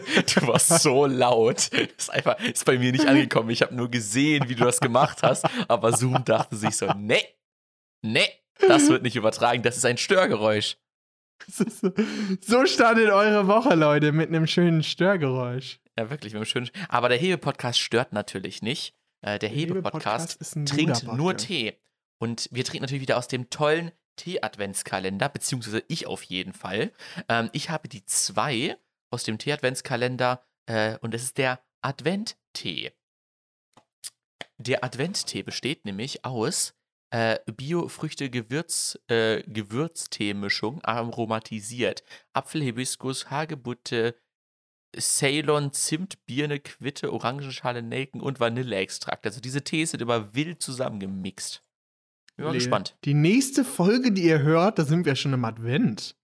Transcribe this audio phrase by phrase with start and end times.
[0.34, 1.68] du warst so laut.
[1.68, 3.50] Ist einfach ist bei mir nicht angekommen.
[3.50, 7.24] Ich habe nur gesehen, wie du das gemacht hast, aber Zoom dachte sich so, nee,
[8.02, 8.28] nee,
[8.68, 10.76] das wird nicht übertragen, das ist ein Störgeräusch.
[12.40, 15.80] So startet eure Woche, Leute, mit einem schönen Störgeräusch.
[15.98, 16.70] Ja, wirklich, mit einem schönen.
[16.88, 18.94] Aber der Hebe-Podcast stört natürlich nicht.
[19.20, 21.78] Äh, der Hebe-Podcast Hebe trinkt nur Tee.
[22.18, 26.92] Und wir trinken natürlich wieder aus dem tollen Tee-Adventskalender, beziehungsweise ich auf jeden Fall.
[27.28, 28.76] Ähm, ich habe die zwei
[29.14, 32.92] aus dem Tee-Adventskalender äh, und es ist der Advent-Tee.
[34.58, 36.74] Der Advent-Tee besteht nämlich aus
[37.10, 39.42] äh, Bio-Früchte-Gewürz, äh,
[40.82, 42.02] aromatisiert.
[42.32, 44.16] Apfel, Hibiskus, Hagebutte,
[44.98, 49.26] Ceylon, Zimt, Birne, Quitte, Orangenschale, Nelken und Vanilleextrakt.
[49.26, 51.62] Also diese Tees sind immer wild zusammengemixt.
[52.36, 52.96] Bin mal gespannt.
[53.04, 56.16] Die nächste Folge, die ihr hört, da sind wir schon im Advent.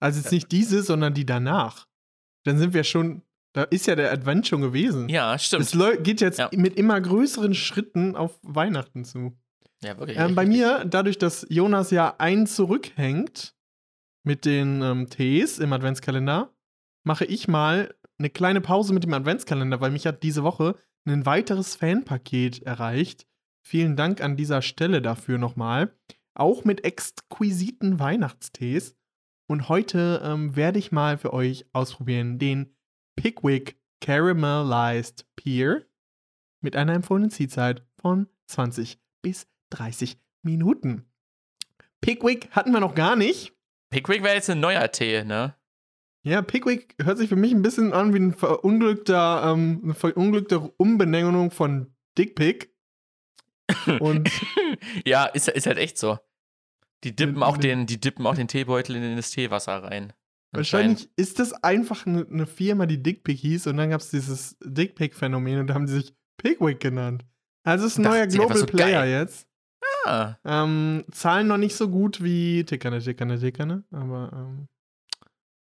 [0.00, 1.86] Also jetzt nicht diese, sondern die danach.
[2.44, 5.08] Dann sind wir schon, da ist ja der Advent schon gewesen.
[5.08, 5.72] Ja, Es stimmt.
[5.74, 6.48] läu- geht jetzt Ja.
[6.54, 9.36] mit immer größeren Schritten auf Weihnachten zu.
[9.82, 10.18] Ja, wirklich.
[10.18, 13.54] Ähm, bei mir, dadurch, dass Jonas ja ein zurückhängt
[14.24, 16.52] mit den ähm, Tees im Adventskalender,
[17.04, 21.24] mache ich mal eine kleine Pause mit dem Adventskalender, weil mich hat diese Woche ein
[21.24, 23.26] weiteres Fanpaket erreicht.
[23.66, 25.94] Vielen Dank an dieser Stelle dafür nochmal.
[26.34, 28.96] Auch mit exquisiten Weihnachtstees.
[29.50, 32.72] Und heute ähm, werde ich mal für euch ausprobieren den
[33.16, 35.80] Pickwick Caramelized Pear
[36.60, 41.10] mit einer empfohlenen Ziehzeit von 20 bis 30 Minuten.
[42.00, 43.52] Pickwick hatten wir noch gar nicht.
[43.90, 45.56] Pickwick wäre jetzt ein neuer Tee, ne?
[46.22, 50.60] Ja, Pickwick hört sich für mich ein bisschen an wie ein verunglückter, ähm, eine verunglückte
[50.60, 52.72] Umbenennung von Dickpick.
[53.98, 54.30] Und
[55.04, 56.20] ja, ist, ist halt echt so.
[57.04, 60.12] Die dippen Mit- auch den, die dippen auch den Teebeutel in das Teewasser rein.
[60.52, 64.56] wahrscheinlich ist das einfach eine, eine Firma, die Dickpick hieß und dann gab es dieses
[64.64, 67.24] Dickpick-Phänomen und da haben sie sich Pickwick genannt.
[67.62, 69.10] Also ist ein neuer Global so Player geil.
[69.10, 69.46] jetzt.
[70.04, 74.68] Ah, Ähm, Zahlen noch nicht so gut wie Tickerne, Tickerne, Tickerne, aber ähm,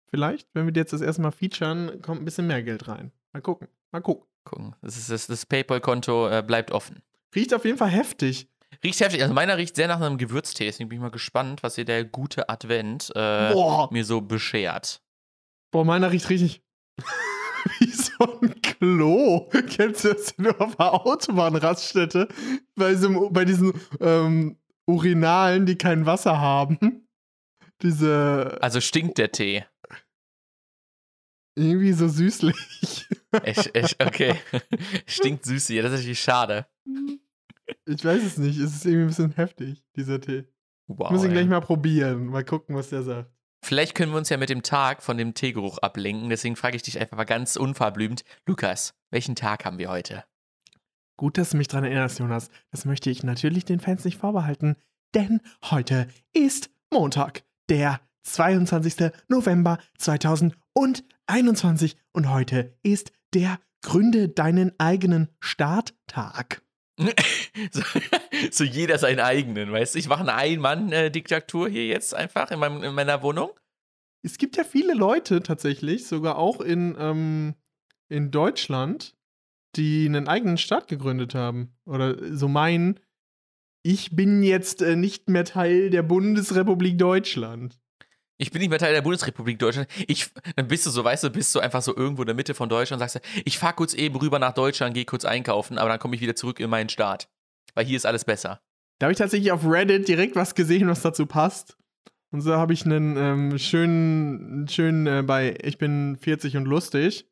[0.09, 3.11] vielleicht, wenn wir die jetzt das erste Mal featuren, kommt ein bisschen mehr Geld rein.
[3.33, 4.27] Mal gucken, mal gucken.
[4.43, 4.75] gucken.
[4.81, 7.01] Das, ist, das, das PayPal-Konto äh, bleibt offen.
[7.33, 8.49] Riecht auf jeden Fall heftig.
[8.83, 9.21] Riecht heftig.
[9.21, 10.65] Also meiner riecht sehr nach einem Gewürztee.
[10.65, 13.53] Deswegen bin ich mal gespannt, was hier der gute Advent äh,
[13.91, 15.01] mir so beschert.
[15.71, 16.63] Boah, meiner riecht richtig
[17.79, 19.49] wie so ein Klo.
[19.69, 22.27] Kennst du das nur auf der Autobahnraststätte?
[22.75, 27.07] Bei, so, bei diesen ähm, Urinalen, die kein Wasser haben.
[27.81, 29.65] Diese Also stinkt der Tee.
[31.55, 32.55] irgendwie so süßlich.
[33.43, 34.35] Ich, ich, okay.
[35.07, 35.83] stinkt süß hier.
[35.83, 36.67] Das ist natürlich schade.
[37.85, 38.59] Ich weiß es nicht.
[38.59, 40.45] Es ist irgendwie ein bisschen heftig, dieser Tee.
[40.87, 41.07] Wow.
[41.07, 41.33] Ich muss ihn ey.
[41.33, 42.27] gleich mal probieren.
[42.27, 43.31] Mal gucken, was der sagt.
[43.63, 46.29] Vielleicht können wir uns ja mit dem Tag von dem Teegeruch ablenken.
[46.29, 48.23] Deswegen frage ich dich einfach mal ganz unverblümt.
[48.45, 50.23] Lukas, welchen Tag haben wir heute?
[51.17, 52.49] Gut, dass du mich dran erinnerst, Jonas.
[52.71, 54.75] Das möchte ich natürlich den Fans nicht vorbehalten.
[55.15, 59.11] Denn heute ist Montag, der 22.
[59.29, 61.97] November 2021.
[62.11, 66.61] Und heute ist der Gründe deinen eigenen Starttag.
[67.71, 67.81] so,
[68.51, 69.99] so jeder seinen eigenen, weißt du?
[69.99, 73.51] Ich mache eine Ein-Mann-Diktatur hier jetzt einfach in, meinem, in meiner Wohnung.
[74.23, 77.55] Es gibt ja viele Leute tatsächlich, sogar auch in, ähm,
[78.09, 79.15] in Deutschland,
[79.75, 81.75] die einen eigenen Staat gegründet haben.
[81.85, 82.99] Oder so meinen,
[83.83, 87.79] ich bin jetzt äh, nicht mehr Teil der Bundesrepublik Deutschland.
[88.37, 89.87] Ich bin nicht mehr Teil der Bundesrepublik Deutschland.
[90.07, 92.53] Ich, dann bist du so, weißt du, bist du einfach so irgendwo in der Mitte
[92.53, 95.89] von Deutschland und sagst, ich fahr kurz eben rüber nach Deutschland, gehe kurz einkaufen, aber
[95.89, 97.29] dann komme ich wieder zurück in meinen Staat.
[97.75, 98.61] Weil hier ist alles besser.
[98.99, 101.77] Da habe ich tatsächlich auf Reddit direkt was gesehen, was dazu passt.
[102.31, 107.29] Und so habe ich einen ähm, schönen, schönen äh, bei Ich bin 40 und lustig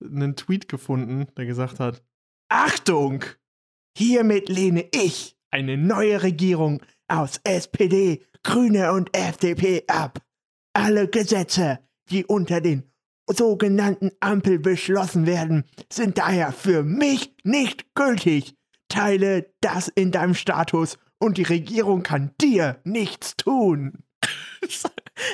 [0.00, 2.02] einen Tweet gefunden, der gesagt hat:
[2.48, 3.24] Achtung!
[3.96, 10.20] Hiermit lehne ich eine neue Regierung aus SPD, Grüne und FDP ab.
[10.78, 12.84] Alle Gesetze, die unter den
[13.26, 18.54] sogenannten Ampel beschlossen werden, sind daher für mich nicht gültig.
[18.88, 24.04] Teile das in deinem Status und die Regierung kann dir nichts tun.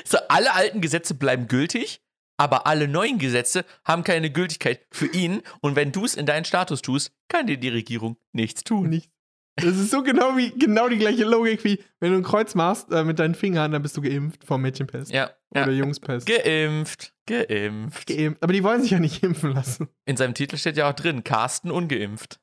[0.06, 2.00] So, alle alten Gesetze bleiben gültig,
[2.38, 5.42] aber alle neuen Gesetze haben keine Gültigkeit für ihn.
[5.60, 8.88] Und wenn du es in deinen Status tust, kann dir die Regierung nichts tun.
[8.88, 9.10] Nicht.
[9.56, 12.90] Das ist so genau wie genau die gleiche Logik wie wenn du ein Kreuz machst
[12.90, 15.78] äh, mit deinen Fingern, dann bist du geimpft vom Mädchenpest Ja, oder ja.
[15.78, 16.26] Jungspest.
[16.26, 18.08] Geimpft, geimpft.
[18.08, 18.42] Geimpft.
[18.42, 19.88] Aber die wollen sich ja nicht impfen lassen.
[20.06, 22.40] In seinem Titel steht ja auch drin, Carsten ungeimpft.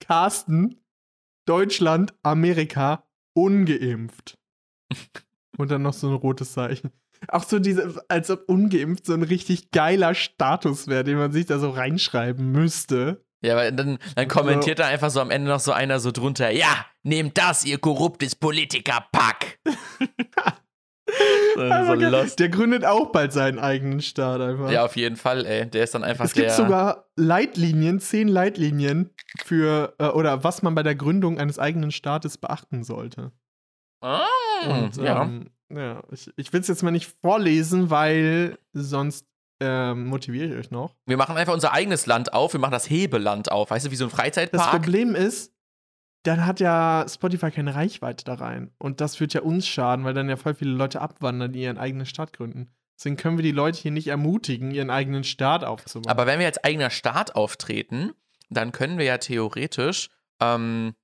[0.00, 0.80] Carsten,
[1.46, 4.38] Deutschland, Amerika, ungeimpft.
[5.56, 6.90] Und dann noch so ein rotes Zeichen.
[7.28, 11.46] Auch so diese, als ob ungeimpft so ein richtig geiler Status wäre, den man sich
[11.46, 13.24] da so reinschreiben müsste.
[13.42, 14.82] Ja, weil dann, dann kommentiert so.
[14.82, 18.34] da einfach so am Ende noch so einer so drunter, ja, nehmt das, ihr korruptes
[18.36, 19.58] Politikerpack.
[21.54, 24.70] so der gründet auch bald seinen eigenen Staat einfach.
[24.70, 25.68] Ja, auf jeden Fall, ey.
[25.68, 29.10] Der ist dann einfach Es gibt sogar Leitlinien, zehn Leitlinien
[29.44, 33.32] für, äh, oder was man bei der Gründung eines eigenen Staates beachten sollte.
[34.02, 34.26] Ah,
[34.68, 35.22] Und, ja.
[35.22, 39.26] Ähm, ja, ich, ich will es jetzt mal nicht vorlesen, weil sonst
[39.60, 40.94] ähm, motiviere ich euch noch.
[41.06, 43.96] Wir machen einfach unser eigenes Land auf, wir machen das Hebeland auf, weißt du, wie
[43.96, 44.62] so ein Freizeitpark.
[44.62, 45.52] Das Problem ist,
[46.22, 48.72] dann hat ja Spotify keine Reichweite da rein.
[48.78, 51.78] Und das wird ja uns schaden, weil dann ja voll viele Leute abwandern, die ihren
[51.78, 52.70] eigenen Staat gründen.
[52.98, 56.10] Deswegen können wir die Leute hier nicht ermutigen, ihren eigenen Staat aufzubauen.
[56.10, 58.12] Aber wenn wir als eigener Staat auftreten,
[58.50, 60.10] dann können wir ja theoretisch
[60.40, 60.94] ähm,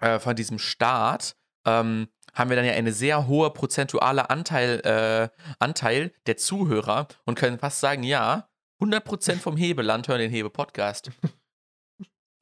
[0.00, 1.34] äh, von diesem Staat
[1.66, 5.28] ähm, haben wir dann ja eine sehr hohe prozentuale Anteil, äh,
[5.58, 8.48] Anteil der Zuhörer und können fast sagen, ja,
[8.80, 11.10] 100% vom Hebeland hören den Hebe-Podcast.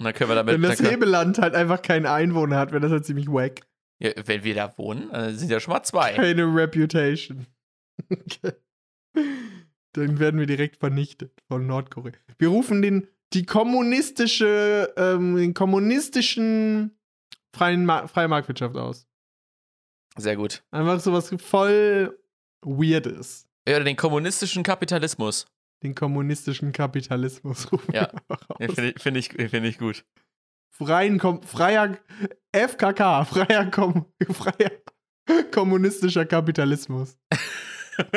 [0.00, 0.55] Und dann können wir damit.
[0.55, 3.67] Wenn das Hebeland halt einfach keinen Einwohner hat, wäre das halt ziemlich wack.
[4.00, 6.12] Ja, wenn wir da wohnen, äh, sind ja schon mal zwei.
[6.12, 7.46] Keine Reputation.
[9.93, 12.12] dann werden wir direkt vernichtet von Nordkorea.
[12.38, 16.96] Wir rufen den, die kommunistische, ähm, den kommunistischen
[17.52, 19.07] freien Ma freie Marktwirtschaft aus.
[20.18, 20.62] Sehr gut.
[20.70, 22.18] Einfach sowas voll
[22.62, 23.46] Weirdes.
[23.66, 25.46] Ja, oder den kommunistischen Kapitalismus
[25.82, 27.94] den kommunistischen Kapitalismus rufen.
[27.94, 28.10] Ja,
[28.58, 30.04] ja finde ich, find ich, find ich gut.
[30.70, 31.96] Freien, kom, freier
[32.52, 34.70] FKK, freier, kom, freier
[35.50, 37.18] kommunistischer Kapitalismus.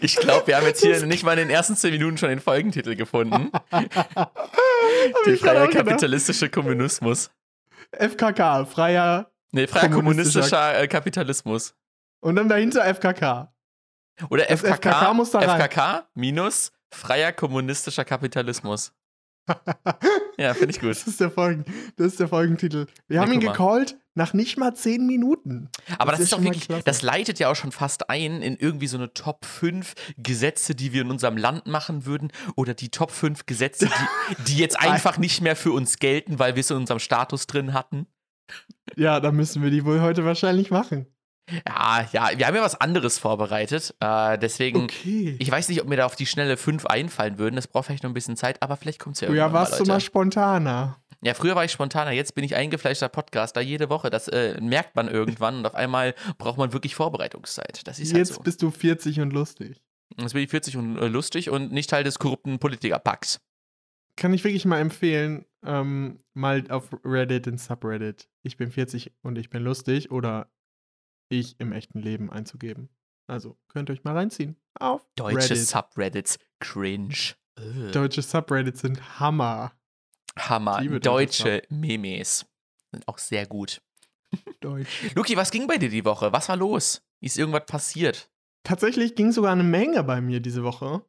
[0.00, 2.40] ich glaube, wir haben jetzt hier nicht mal in den ersten zehn Minuten schon den
[2.40, 3.52] Folgentitel gefunden.
[3.70, 7.30] Der freie kapitalistische Kommunismus.
[7.92, 9.29] FKK, freier.
[9.52, 11.74] Nee, freier kommunistischer, kommunistischer Kapitalismus.
[12.20, 13.52] Und dann dahinter FKK.
[14.28, 18.92] Oder FKK, FKK, muss da FKK minus freier kommunistischer Kapitalismus.
[20.38, 20.90] ja, finde ich gut.
[20.90, 21.64] Das ist, der Folgen,
[21.96, 22.86] das ist der Folgentitel.
[23.08, 25.70] Wir ja, haben ihn gecallt nach nicht mal zehn Minuten.
[25.98, 28.86] Aber das, das ist doch wirklich, das leitet ja auch schon fast ein in irgendwie
[28.86, 32.30] so eine Top 5 Gesetze, die wir in unserem Land machen würden.
[32.56, 36.54] Oder die Top 5 Gesetze, die, die jetzt einfach nicht mehr für uns gelten, weil
[36.54, 38.06] wir es in unserem Status drin hatten.
[38.96, 41.06] Ja, dann müssen wir die wohl heute wahrscheinlich machen.
[41.66, 43.94] Ja, ja, wir haben ja was anderes vorbereitet.
[44.00, 45.36] Äh, deswegen, okay.
[45.38, 47.56] ich weiß nicht, ob mir da auf die schnelle fünf einfallen würden.
[47.56, 49.48] Das braucht vielleicht noch ein bisschen Zeit, aber vielleicht kommt es ja irgendwann.
[49.48, 51.00] Ja, warst mal, du mal spontaner.
[51.22, 54.08] Ja, früher war ich spontaner, jetzt bin ich eingefleischter Podcaster jede Woche.
[54.08, 57.86] Das äh, merkt man irgendwann und auf einmal braucht man wirklich Vorbereitungszeit.
[57.86, 58.40] Das ist halt jetzt so.
[58.40, 59.82] bist du 40 und lustig.
[60.18, 63.40] Jetzt bin ich 40 und äh, lustig und nicht Teil des korrupten Politikerpacks.
[64.16, 68.28] Kann ich wirklich mal empfehlen, ähm, mal auf Reddit in Subreddit.
[68.42, 70.50] Ich bin 40 und ich bin lustig oder
[71.28, 72.88] ich im echten Leben einzugeben.
[73.26, 74.56] Also könnt ihr euch mal reinziehen.
[74.78, 75.68] Auf Deutsche Reddit.
[75.68, 76.38] Subreddits.
[76.58, 77.34] Cringe.
[77.58, 77.92] Ugh.
[77.92, 79.72] Deutsche Subreddits sind Hammer.
[80.36, 80.82] Hammer.
[81.00, 82.46] Deutsche Memes
[82.90, 83.80] sind auch sehr gut.
[84.60, 85.10] Deutsch.
[85.14, 86.32] Luki, was ging bei dir die Woche?
[86.32, 87.02] Was war los?
[87.20, 88.30] Ist irgendwas passiert?
[88.62, 91.04] Tatsächlich ging sogar eine Menge bei mir diese Woche.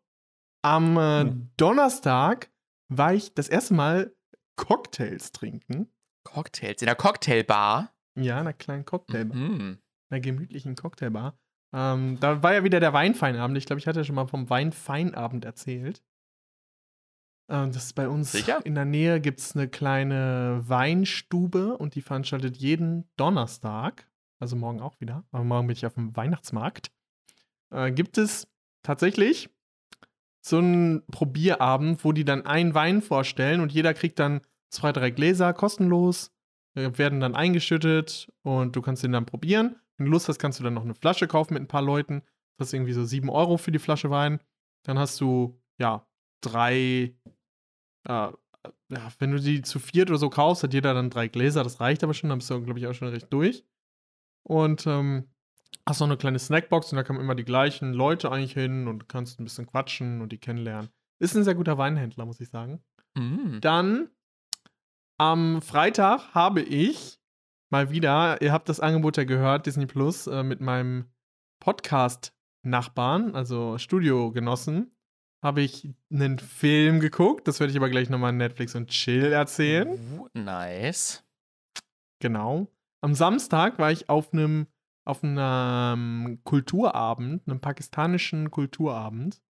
[0.63, 1.51] Am äh, hm.
[1.57, 2.51] Donnerstag
[2.89, 4.15] war ich das erste Mal
[4.55, 5.91] Cocktails trinken.
[6.23, 6.81] Cocktails?
[6.81, 7.93] In der Cocktailbar?
[8.15, 9.37] Ja, in einer kleinen Cocktailbar.
[9.37, 9.79] Mhm
[10.11, 11.37] einer gemütlichen Cocktailbar.
[11.73, 13.57] Ähm, da war ja wieder der Weinfeinabend.
[13.57, 16.03] Ich glaube, ich hatte ja schon mal vom Weinfeinabend erzählt.
[17.49, 18.59] Ähm, das ist bei uns Sicher?
[18.65, 24.07] in der Nähe gibt es eine kleine Weinstube und die veranstaltet jeden Donnerstag,
[24.39, 26.91] also morgen auch wieder, aber morgen bin ich auf dem Weihnachtsmarkt,
[27.73, 28.47] äh, gibt es
[28.83, 29.49] tatsächlich
[30.41, 35.11] so einen Probierabend, wo die dann einen Wein vorstellen und jeder kriegt dann zwei, drei
[35.11, 36.31] Gläser kostenlos,
[36.75, 39.75] äh, werden dann eingeschüttet und du kannst den dann probieren.
[39.97, 42.23] Wenn du Lust hast, kannst du dann noch eine Flasche kaufen mit ein paar Leuten.
[42.57, 44.39] Das ist irgendwie so 7 Euro für die Flasche Wein.
[44.83, 46.07] Dann hast du, ja,
[46.41, 47.15] drei,
[48.07, 48.31] äh,
[48.89, 51.63] ja, wenn du die zu viert oder so kaufst, hat jeder dann drei Gläser.
[51.63, 52.29] Das reicht aber schon.
[52.29, 53.63] Dann bist du, glaube ich, auch schon recht durch.
[54.43, 55.29] Und ähm,
[55.87, 59.09] hast noch eine kleine Snackbox und da kommen immer die gleichen Leute eigentlich hin und
[59.09, 60.89] kannst ein bisschen quatschen und die kennenlernen.
[61.19, 62.81] Ist ein sehr guter Weinhändler, muss ich sagen.
[63.15, 63.59] Mm.
[63.61, 64.09] Dann
[65.17, 67.19] am Freitag habe ich
[67.69, 71.05] mal wieder, ihr habt das Angebot ja gehört, Disney Plus, äh, mit meinem
[71.59, 74.91] Podcast-Nachbarn, also Studiogenossen,
[75.43, 77.47] habe ich einen Film geguckt.
[77.47, 79.87] Das werde ich aber gleich nochmal in Netflix und Chill erzählen.
[80.17, 81.23] Uh, nice.
[82.19, 82.67] Genau.
[83.01, 84.67] Am Samstag war ich auf einem
[85.11, 89.41] auf einem Kulturabend, einem pakistanischen Kulturabend,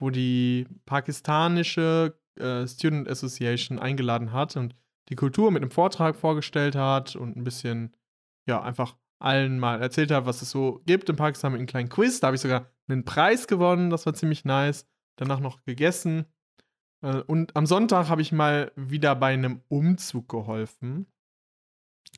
[0.00, 4.74] wo die pakistanische äh, Student Association eingeladen hat und
[5.08, 7.94] die Kultur mit einem Vortrag vorgestellt hat und ein bisschen,
[8.48, 11.88] ja, einfach allen mal erzählt habe, was es so gibt in Pakistan mit einem kleinen
[11.88, 12.18] Quiz.
[12.18, 14.88] Da habe ich sogar einen Preis gewonnen, das war ziemlich nice.
[15.16, 16.26] Danach noch gegessen.
[17.02, 21.06] Äh, und am Sonntag habe ich mal wieder bei einem Umzug geholfen.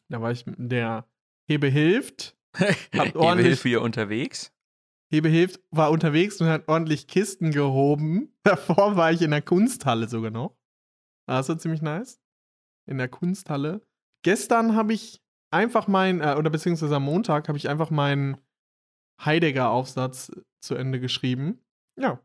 [0.08, 1.06] Da war ich der
[1.46, 2.36] Hebe hilft.
[2.92, 4.52] Hebe hilft wieder unterwegs.
[5.08, 8.34] Hebe hilft, war unterwegs und hat ordentlich Kisten gehoben.
[8.42, 10.56] Davor war ich in der Kunsthalle sogar noch.
[11.26, 12.20] Das war ziemlich nice.
[12.86, 13.86] In der Kunsthalle.
[14.22, 18.36] Gestern habe ich einfach mein, äh, oder beziehungsweise am Montag habe ich einfach meinen
[19.24, 21.60] Heidegger-Aufsatz zu Ende geschrieben.
[21.96, 22.20] Ja.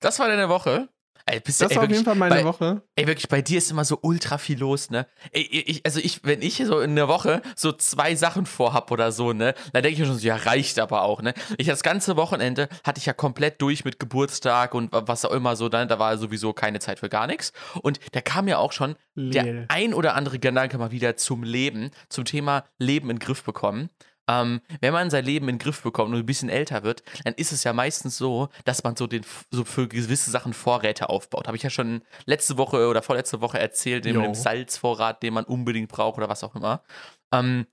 [0.00, 0.88] Das war deine Woche?
[1.26, 2.82] Ey, das ey, war wirklich, auf jeden Fall meine bei, Woche.
[2.96, 5.06] Ey, wirklich, bei dir ist immer so ultra viel los, ne?
[5.32, 9.12] Ey, ich, also ich, wenn ich so in der Woche so zwei Sachen vorhab oder
[9.12, 11.34] so, ne, dann denke ich mir schon so, ja, reicht aber auch, ne?
[11.58, 15.56] Ich das ganze Wochenende hatte ich ja komplett durch mit Geburtstag und was auch immer
[15.56, 17.52] so, dann, da war sowieso keine Zeit für gar nichts.
[17.82, 19.32] Und da kam ja auch schon Leel.
[19.32, 23.42] der ein oder andere Gedanke mal wieder zum Leben, zum Thema Leben in den Griff
[23.42, 23.90] bekommen.
[24.32, 27.34] Ähm, wenn man sein Leben in den Griff bekommt und ein bisschen älter wird, dann
[27.34, 31.46] ist es ja meistens so, dass man so, den, so für gewisse Sachen Vorräte aufbaut.
[31.46, 35.44] Habe ich ja schon letzte Woche oder vorletzte Woche erzählt, mit dem Salzvorrat, den man
[35.44, 36.82] unbedingt braucht oder was auch immer.
[37.32, 37.66] Ähm,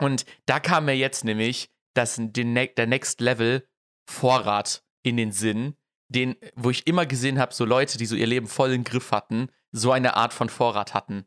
[0.00, 3.66] und da kam mir jetzt nämlich das, den, der Next Level
[4.08, 5.74] Vorrat in den Sinn,
[6.08, 9.10] den, wo ich immer gesehen habe, so Leute, die so ihr Leben voll im Griff
[9.10, 11.24] hatten, so eine Art von Vorrat hatten.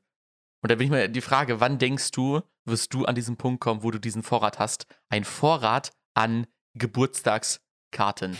[0.65, 3.61] Und da bin ich mir die Frage, wann denkst du, wirst du an diesen Punkt
[3.61, 4.87] kommen, wo du diesen Vorrat hast?
[5.09, 8.35] Ein Vorrat an Geburtstagskarten.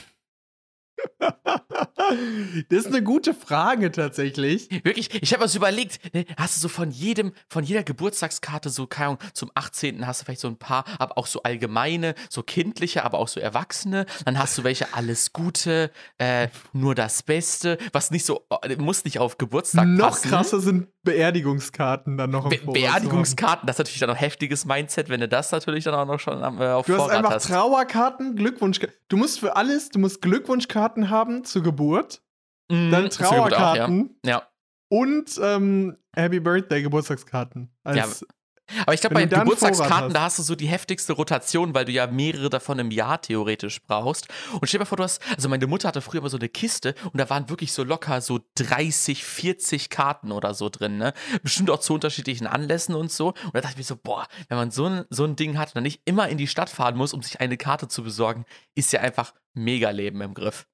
[2.70, 4.70] Das ist eine gute Frage tatsächlich.
[4.84, 6.00] Wirklich, ich habe was überlegt.
[6.14, 10.06] Ne, hast du so von jedem, von jeder Geburtstagskarte so, keine Ahnung, zum 18.
[10.08, 13.40] hast du vielleicht so ein paar, aber auch so allgemeine, so kindliche, aber auch so
[13.40, 14.06] Erwachsene.
[14.26, 19.04] Dann hast du welche alles Gute, äh, nur das Beste, was nicht so, oh, muss
[19.06, 20.30] nicht auf Geburtstag noch passen.
[20.30, 25.08] Noch krasser sind Beerdigungskarten dann noch Be Beerdigungskarten, das ist natürlich dann noch heftiges Mindset,
[25.08, 27.22] wenn du das natürlich dann auch noch schon äh, auf du Vorrat hast.
[27.22, 28.98] Du hast einfach Trauerkarten, Glückwunschkarten.
[29.08, 32.05] Du musst für alles, du musst Glückwunschkarten haben zur Geburt,
[32.70, 34.32] mm, dann Trauerkarten auch, ja.
[34.32, 34.48] ja.
[34.90, 37.70] und ähm, Happy Birthday Geburtstagskarten.
[37.84, 38.28] Als ja.
[38.82, 42.08] Aber ich glaube, bei Geburtstagskarten, da hast du so die heftigste Rotation, weil du ja
[42.08, 44.28] mehrere davon im Jahr theoretisch brauchst.
[44.54, 46.50] Und stell dir mal vor, du hast, also meine Mutter hatte früher immer so eine
[46.50, 51.14] Kiste und da waren wirklich so locker so 30, 40 Karten oder so drin, ne?
[51.44, 53.30] Bestimmt auch zu unterschiedlichen Anlässen und so.
[53.30, 55.70] Und da dachte ich mir so, boah, wenn man so ein, so ein Ding hat
[55.70, 58.46] und dann nicht immer in die Stadt fahren muss, um sich eine Karte zu besorgen,
[58.74, 60.66] ist ja einfach mega Leben im Griff.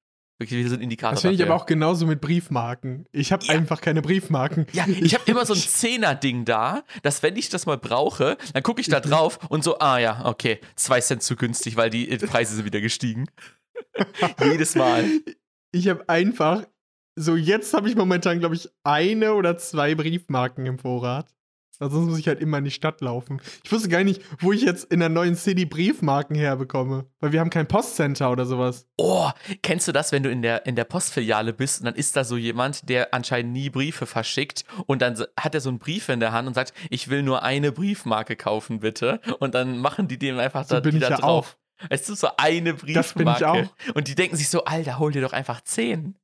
[0.41, 1.13] Wirklich, wir sind Indikator.
[1.13, 3.05] Das finde ich aber auch genauso mit Briefmarken.
[3.12, 3.53] Ich habe ja.
[3.53, 4.65] einfach keine Briefmarken.
[4.74, 8.63] Ja, ich habe immer so ein Zehner-Ding da, dass wenn ich das mal brauche, dann
[8.63, 12.07] gucke ich da drauf und so, ah ja, okay, zwei Cent zu günstig, weil die
[12.17, 13.27] Preise sind wieder gestiegen.
[14.43, 15.05] Jedes Mal.
[15.71, 16.65] Ich habe einfach,
[17.15, 21.27] so jetzt habe ich momentan, glaube ich, eine oder zwei Briefmarken im Vorrat.
[21.89, 23.41] Sonst muss ich halt immer in die Stadt laufen.
[23.63, 27.07] Ich wusste gar nicht, wo ich jetzt in der neuen City Briefmarken herbekomme.
[27.19, 28.88] Weil wir haben kein Postcenter oder sowas.
[28.97, 29.29] Oh,
[29.63, 32.23] kennst du das, wenn du in der, in der Postfiliale bist und dann ist da
[32.23, 36.19] so jemand, der anscheinend nie Briefe verschickt und dann hat er so einen Brief in
[36.19, 39.19] der Hand und sagt, ich will nur eine Briefmarke kaufen, bitte.
[39.39, 41.57] Und dann machen die dem einfach so da, bin ich da ja drauf.
[41.57, 41.88] Auch.
[41.89, 42.93] Es ist so eine Briefmarke.
[42.93, 43.95] Das bin ich auch.
[43.95, 46.15] Und die denken sich so, Alter, hol dir doch einfach zehn.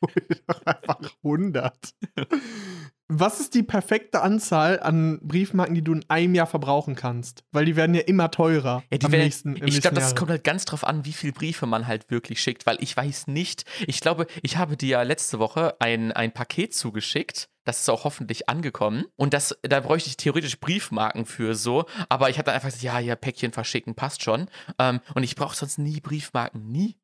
[0.00, 1.74] Hol dir doch einfach 100.
[3.08, 7.44] Was ist die perfekte Anzahl an Briefmarken, die du in einem Jahr verbrauchen kannst?
[7.52, 8.82] Weil die werden ja immer teurer.
[8.90, 11.66] Ja, die werden, nächsten, ich glaube, das kommt halt ganz drauf an, wie viele Briefe
[11.66, 15.38] man halt wirklich schickt, weil ich weiß nicht, ich glaube, ich habe dir ja letzte
[15.38, 17.50] Woche ein, ein Paket zugeschickt.
[17.64, 19.04] Das ist auch hoffentlich angekommen.
[19.16, 21.86] Und das, da bräuchte ich theoretisch Briefmarken für so.
[22.08, 24.48] Aber ich habe dann einfach gesagt, ja, ja, Päckchen verschicken, passt schon.
[24.78, 26.70] Ähm, und ich brauche sonst nie Briefmarken.
[26.70, 26.96] Nie.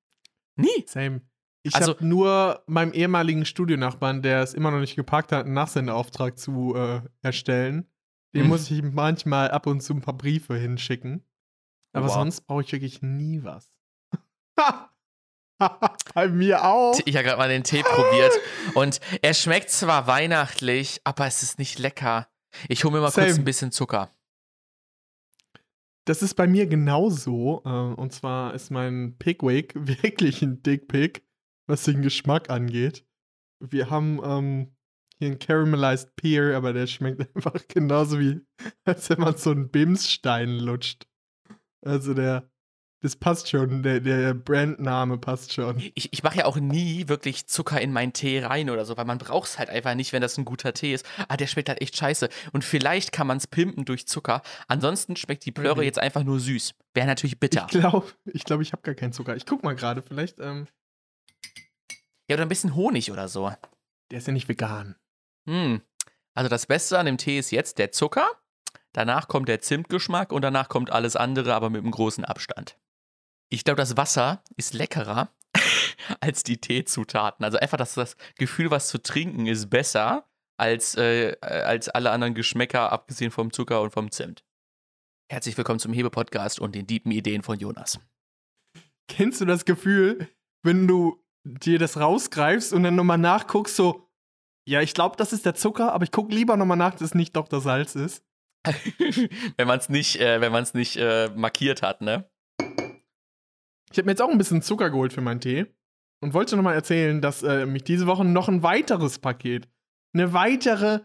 [0.56, 0.84] Nie.
[0.86, 1.22] Same.
[1.62, 5.54] Ich also, habe nur meinem ehemaligen Studionachbarn, der es immer noch nicht gepackt hat, einen
[5.54, 7.86] Nachsendeauftrag zu äh, erstellen.
[8.34, 8.48] Dem hm.
[8.48, 11.24] muss ich manchmal ab und zu ein paar Briefe hinschicken.
[11.92, 12.14] Aber wow.
[12.14, 13.70] sonst brauche ich wirklich nie was.
[16.14, 16.98] Bei mir auch.
[17.04, 18.32] Ich habe gerade mal den Tee probiert.
[18.74, 22.28] Und er schmeckt zwar weihnachtlich, aber es ist nicht lecker.
[22.68, 23.26] Ich hole mir mal Same.
[23.26, 24.10] kurz ein bisschen Zucker.
[26.06, 27.62] Das ist bei mir genauso.
[27.66, 31.24] Äh, und zwar ist mein Pigwig wirklich ein Dickpick
[31.70, 33.06] was den Geschmack angeht.
[33.60, 34.76] Wir haben ähm,
[35.18, 38.40] hier einen Caramelized Pear, aber der schmeckt einfach genauso wie,
[38.84, 41.06] als wenn man so einen Bimsstein lutscht.
[41.82, 42.50] Also der,
[43.02, 45.78] das passt schon, der, der Brandname passt schon.
[45.94, 49.06] Ich, ich mache ja auch nie wirklich Zucker in meinen Tee rein oder so, weil
[49.06, 51.06] man braucht es halt einfach nicht, wenn das ein guter Tee ist.
[51.28, 52.28] Ah, der schmeckt halt echt scheiße.
[52.52, 54.42] Und vielleicht kann man es pimpen durch Zucker.
[54.68, 55.86] Ansonsten schmeckt die Plörre okay.
[55.86, 56.74] jetzt einfach nur süß.
[56.92, 57.66] Wäre natürlich bitter.
[57.70, 59.36] Ich glaube, ich, glaub, ich habe gar keinen Zucker.
[59.36, 60.38] Ich guck mal gerade, vielleicht.
[60.38, 60.66] Ähm
[62.30, 63.52] ja, oder ein bisschen Honig oder so.
[64.10, 64.94] Der ist ja nicht vegan.
[65.48, 65.82] Hm.
[66.32, 68.30] Also das Beste an dem Tee ist jetzt der Zucker,
[68.92, 72.78] danach kommt der Zimtgeschmack und danach kommt alles andere, aber mit einem großen Abstand.
[73.52, 75.34] Ich glaube, das Wasser ist leckerer
[76.20, 77.44] als die Teezutaten.
[77.44, 82.34] Also einfach dass das Gefühl, was zu trinken, ist besser als, äh, als alle anderen
[82.34, 84.44] Geschmäcker, abgesehen vom Zucker und vom Zimt.
[85.28, 87.98] Herzlich willkommen zum Hebe-Podcast und den deepen Ideen von Jonas.
[89.08, 90.28] Kennst du das Gefühl,
[90.62, 94.08] wenn du dir das rausgreifst und dann nochmal nachguckst, so,
[94.68, 97.14] ja, ich glaube, das ist der Zucker, aber ich gucke lieber nochmal nach, dass es
[97.14, 98.24] nicht doch der Salz ist?
[99.56, 102.30] wenn man es nicht, äh, wenn man's nicht äh, markiert hat, ne?
[103.90, 105.66] Ich habe mir jetzt auch ein bisschen Zucker geholt für meinen Tee
[106.22, 109.68] und wollte nochmal erzählen, dass äh, mich diese Woche noch ein weiteres Paket,
[110.12, 111.00] eine weitere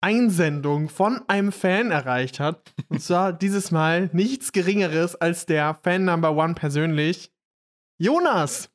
[0.00, 2.74] Einsendung von einem Fan erreicht hat.
[2.88, 7.32] Und zwar dieses Mal nichts Geringeres als der Fan Number One persönlich,
[7.98, 8.73] Jonas.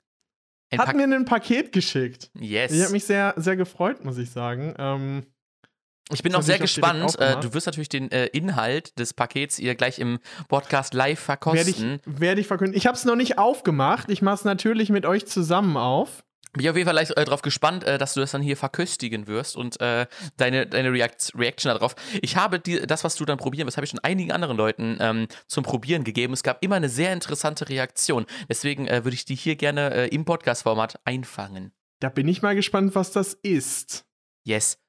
[0.71, 2.29] Ein hat mir ein Paket geschickt.
[2.39, 2.71] Yes.
[2.71, 4.75] Ich habe mich sehr, sehr gefreut, muss ich sagen.
[4.77, 5.25] Ähm,
[6.11, 7.19] ich bin auch sehr gespannt.
[7.19, 11.75] Äh, du wirst natürlich den äh, Inhalt des Pakets ihr gleich im Podcast live verkosten.
[11.75, 12.75] Werde ich, werd ich verkünden.
[12.75, 14.09] Ich habe es noch nicht aufgemacht.
[14.09, 16.23] Ich mache es natürlich mit euch zusammen auf.
[16.53, 19.27] Bin ich auf jeden Fall äh, darauf gespannt, äh, dass du das dann hier verköstigen
[19.27, 21.95] wirst und äh, deine, deine React Reaction darauf.
[22.21, 24.97] Ich habe die, das, was du dann probieren wirst, habe ich schon einigen anderen Leuten
[24.99, 26.33] ähm, zum Probieren gegeben.
[26.33, 28.25] Es gab immer eine sehr interessante Reaktion.
[28.49, 31.71] Deswegen äh, würde ich die hier gerne äh, im Podcast-Format einfangen.
[31.99, 34.05] Da bin ich mal gespannt, was das ist.
[34.43, 34.79] Yes.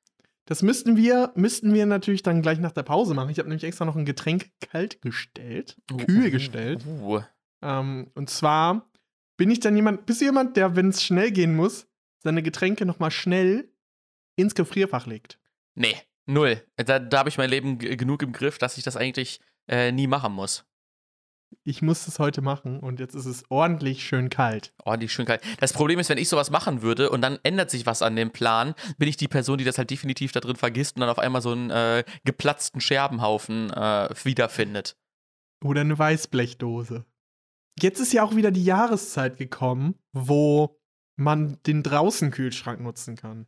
[0.47, 3.31] Das müssten wir, müssten wir natürlich dann gleich nach der Pause machen.
[3.31, 6.85] Ich habe nämlich extra noch ein Getränk kalt gestellt, uh, kühl gestellt.
[6.87, 7.21] Uh.
[7.63, 8.90] Ähm, und zwar
[9.41, 12.85] bin ich dann jemand, bist du jemand, der, wenn es schnell gehen muss, seine Getränke
[12.85, 13.73] nochmal schnell
[14.37, 15.39] ins Gefrierfach legt?
[15.75, 16.63] Nee, null.
[16.77, 20.07] Da, da habe ich mein Leben genug im Griff, dass ich das eigentlich äh, nie
[20.07, 20.67] machen muss.
[21.65, 24.75] Ich muss es heute machen und jetzt ist es ordentlich schön kalt.
[24.85, 25.41] Ordentlich schön kalt.
[25.59, 28.33] Das Problem ist, wenn ich sowas machen würde und dann ändert sich was an dem
[28.33, 31.19] Plan, bin ich die Person, die das halt definitiv da drin vergisst und dann auf
[31.19, 34.99] einmal so einen äh, geplatzten Scherbenhaufen äh, wiederfindet.
[35.65, 37.07] Oder eine Weißblechdose.
[37.81, 40.79] Jetzt ist ja auch wieder die Jahreszeit gekommen, wo
[41.17, 43.47] man den Draußenkühlschrank nutzen kann.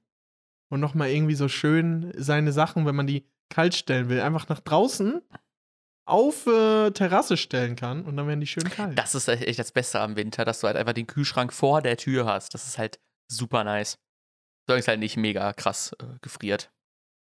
[0.70, 4.60] Und nochmal irgendwie so schön seine Sachen, wenn man die kalt stellen will, einfach nach
[4.60, 5.20] draußen
[6.04, 8.98] auf äh, Terrasse stellen kann und dann werden die schön kalt.
[8.98, 11.96] Das ist echt das Beste am Winter, dass du halt einfach den Kühlschrank vor der
[11.96, 12.54] Tür hast.
[12.54, 13.98] Das ist halt super nice.
[14.66, 16.72] Solange es halt nicht mega krass äh, gefriert.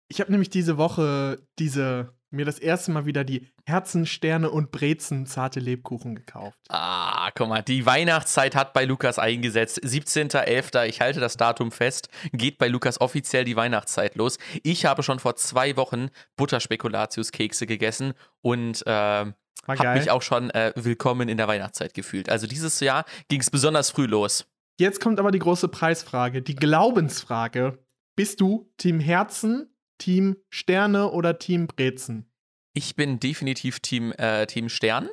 [0.07, 4.71] Ich habe nämlich diese Woche diese mir das erste Mal wieder die Herzen, Sterne und
[4.71, 6.57] Brezen zarte Lebkuchen gekauft.
[6.69, 9.83] Ah, guck mal, die Weihnachtszeit hat bei Lukas eingesetzt.
[9.83, 14.37] 17.11., ich halte das Datum fest, geht bei Lukas offiziell die Weihnachtszeit los.
[14.63, 20.73] Ich habe schon vor zwei Wochen Butterspekulatius-Kekse gegessen und äh, habe mich auch schon äh,
[20.75, 22.29] willkommen in der Weihnachtszeit gefühlt.
[22.29, 24.45] Also dieses Jahr ging es besonders früh los.
[24.79, 27.79] Jetzt kommt aber die große Preisfrage, die Glaubensfrage.
[28.15, 29.72] Bist du Team Herzen
[30.03, 32.25] Team Sterne oder Team Brezen?
[32.73, 35.05] Ich bin definitiv Team, äh, Team Stern.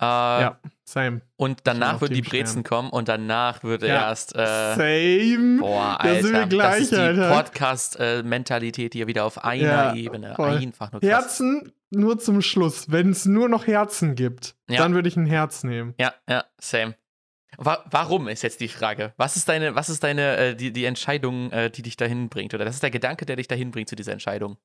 [0.00, 1.22] Äh, ja, same.
[1.34, 4.36] Und danach würden die Brezen kommen und danach würde ja, erst.
[4.36, 5.58] Äh, same.
[5.58, 6.14] Boah, Alter.
[6.14, 10.34] Da sind wir gleich, das ist die Podcast-Mentalität hier wieder auf einer ja, Ebene.
[10.36, 10.50] Voll.
[10.50, 11.10] Einfach nur krass.
[11.10, 12.92] Herzen nur zum Schluss.
[12.92, 14.78] Wenn es nur noch Herzen gibt, ja.
[14.78, 15.94] dann würde ich ein Herz nehmen.
[15.98, 16.94] Ja, ja, same.
[17.58, 19.14] Wa warum ist jetzt die Frage?
[19.16, 22.54] Was ist deine, was ist deine, äh, die, die Entscheidung, äh, die dich dahin bringt?
[22.54, 24.56] Oder das ist der Gedanke, der dich dahin bringt zu dieser Entscheidung?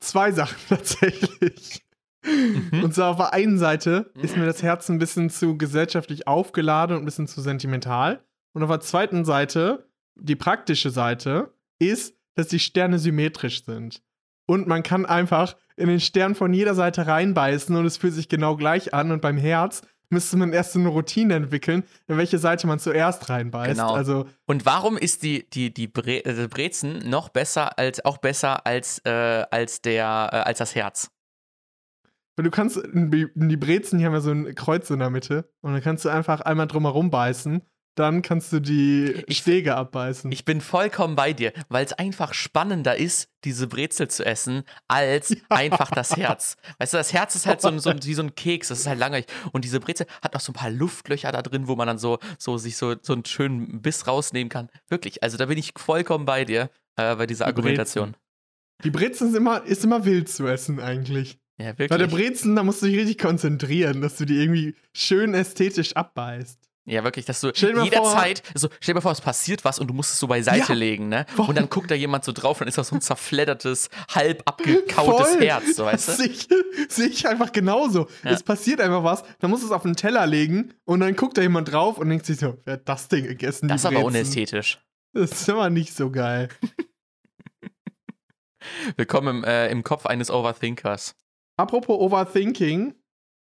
[0.00, 1.82] Zwei Sachen tatsächlich.
[2.24, 2.84] Mhm.
[2.84, 6.96] Und zwar auf der einen Seite ist mir das Herz ein bisschen zu gesellschaftlich aufgeladen
[6.96, 8.24] und ein bisschen zu sentimental.
[8.52, 14.02] Und auf der zweiten Seite, die praktische Seite, ist, dass die Sterne symmetrisch sind.
[14.46, 18.28] Und man kann einfach in den Stern von jeder Seite reinbeißen und es fühlt sich
[18.28, 19.12] genau gleich an.
[19.12, 23.28] Und beim Herz müsste man erst so eine Routine entwickeln, in welche Seite man zuerst
[23.28, 23.72] reinbeißt.
[23.72, 23.92] Genau.
[23.94, 28.66] Also und warum ist die, die, die Bre also Brezen noch besser als auch besser
[28.66, 29.10] als, äh,
[29.50, 31.10] als der äh, als das Herz?
[32.36, 35.50] Weil du kannst in die Brezen, die haben ja so ein Kreuz in der Mitte
[35.60, 37.62] und dann kannst du einfach einmal drumherum beißen
[37.98, 40.30] dann kannst du die ich, Stege abbeißen.
[40.30, 45.30] Ich bin vollkommen bei dir, weil es einfach spannender ist, diese Brezel zu essen, als
[45.30, 45.36] ja.
[45.50, 46.56] einfach das Herz.
[46.78, 48.98] Weißt du, das Herz ist halt so, so, wie so ein Keks, das ist halt
[48.98, 49.26] langweilig.
[49.52, 52.18] Und diese Brezel hat auch so ein paar Luftlöcher da drin, wo man dann so,
[52.38, 54.68] so sich so, so einen schönen Biss rausnehmen kann.
[54.88, 58.12] Wirklich, also da bin ich vollkommen bei dir, äh, bei dieser die Argumentation.
[58.12, 58.22] Brezen.
[58.84, 61.38] Die Brezel ist immer, ist immer wild zu essen eigentlich.
[61.58, 61.88] Ja, wirklich.
[61.88, 65.96] Bei der Brezen, da musst du dich richtig konzentrieren, dass du die irgendwie schön ästhetisch
[65.96, 66.67] abbeißt.
[66.88, 69.94] Ja, wirklich, dass du jederzeit, also stell dir mal vor, es passiert was und du
[69.94, 71.26] musst es so beiseite ja, legen, ne?
[71.36, 74.42] Und dann guckt da jemand so drauf und dann ist das so ein zerfleddertes, halb
[74.46, 75.44] abgekautes voll.
[75.44, 76.12] Herz, so weißt du?
[76.12, 76.48] Sehe ich,
[76.88, 78.08] seh ich einfach genauso.
[78.24, 78.30] Ja.
[78.30, 81.36] Es passiert einfach was, dann musst du es auf den Teller legen und dann guckt
[81.36, 83.68] da jemand drauf und denkt sich so, wer hat das Ding gegessen?
[83.68, 84.80] Das ist aber unästhetisch.
[85.12, 86.48] Das ist immer nicht so geil.
[88.96, 91.14] Willkommen im, äh, im Kopf eines Overthinkers.
[91.58, 92.94] apropos Overthinking,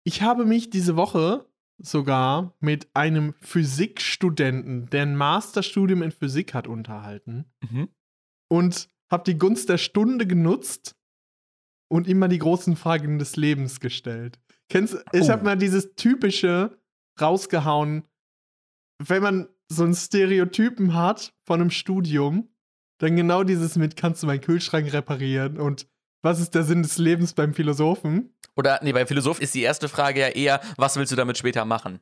[0.05, 1.45] ich habe mich diese Woche
[1.77, 7.45] sogar mit einem Physikstudenten, der ein Masterstudium in Physik hat, unterhalten.
[7.61, 7.89] Mhm.
[8.49, 10.95] Und habe die Gunst der Stunde genutzt
[11.89, 14.39] und immer die großen Fragen des Lebens gestellt.
[14.69, 15.29] Kennst, ich oh.
[15.29, 16.79] habe mal dieses typische
[17.19, 18.03] rausgehauen,
[18.99, 22.49] wenn man so einen Stereotypen hat von einem Studium,
[22.99, 25.87] dann genau dieses mit, kannst du meinen Kühlschrank reparieren und
[26.25, 28.33] was ist der Sinn des Lebens beim Philosophen?
[28.55, 31.65] Oder, nee, beim Philosoph ist die erste Frage ja eher, was willst du damit später
[31.65, 31.99] machen?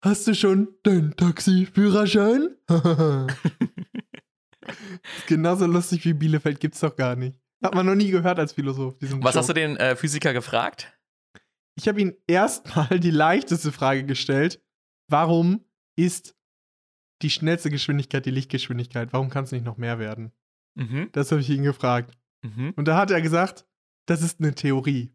[0.00, 2.56] Hast du schon deinen Taxiführerschein?
[5.26, 7.36] genauso lustig wie Bielefeld gibt's doch gar nicht.
[7.62, 8.94] Hat man noch nie gehört als Philosoph.
[9.00, 9.34] Was Joke.
[9.34, 10.92] hast du den äh, Physiker gefragt?
[11.74, 14.62] Ich habe ihn erstmal die leichteste Frage gestellt.
[15.08, 15.64] Warum
[15.96, 16.36] ist
[17.22, 19.12] die schnellste Geschwindigkeit die Lichtgeschwindigkeit?
[19.12, 20.30] Warum kann es nicht noch mehr werden?
[20.74, 21.08] Mhm.
[21.12, 22.16] Das habe ich ihn gefragt.
[22.42, 22.72] Mhm.
[22.76, 23.66] Und da hat er gesagt,
[24.06, 25.12] das ist eine Theorie.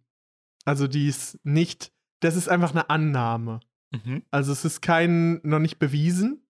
[0.66, 3.60] Also die ist nicht, das ist einfach eine Annahme.
[3.92, 4.24] Mhm.
[4.32, 6.46] Also es ist kein, noch nicht bewiesen,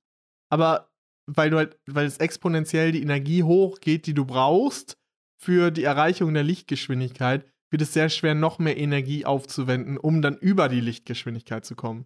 [0.50, 0.92] aber
[1.28, 4.98] weil du halt, weil es exponentiell die Energie hochgeht, die du brauchst
[5.38, 10.38] für die Erreichung der Lichtgeschwindigkeit, wird es sehr schwer, noch mehr Energie aufzuwenden, um dann
[10.38, 12.06] über die Lichtgeschwindigkeit zu kommen.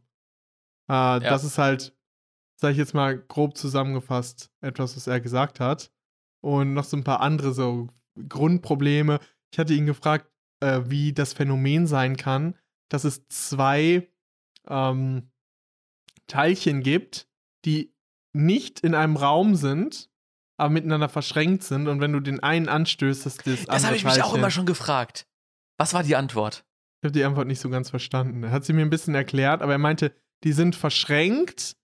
[0.89, 1.19] Äh, ja.
[1.19, 1.95] Das ist halt,
[2.55, 5.91] sag ich jetzt mal grob zusammengefasst, etwas, was er gesagt hat.
[6.43, 7.89] Und noch so ein paar andere so
[8.28, 9.19] Grundprobleme.
[9.52, 12.56] Ich hatte ihn gefragt, äh, wie das Phänomen sein kann,
[12.89, 14.10] dass es zwei
[14.67, 15.32] ähm,
[16.28, 17.28] Teilchen gibt,
[17.65, 17.93] die
[18.34, 20.10] nicht in einem Raum sind,
[20.58, 21.88] aber miteinander verschränkt sind.
[21.88, 24.65] Und wenn du den einen anstößt, dass das Das habe ich mich auch immer schon
[24.65, 25.28] gefragt.
[25.78, 26.65] Was war die Antwort?
[27.02, 28.43] Ich habe die Antwort nicht so ganz verstanden.
[28.43, 31.76] Er hat sie mir ein bisschen erklärt, aber er meinte, die sind verschränkt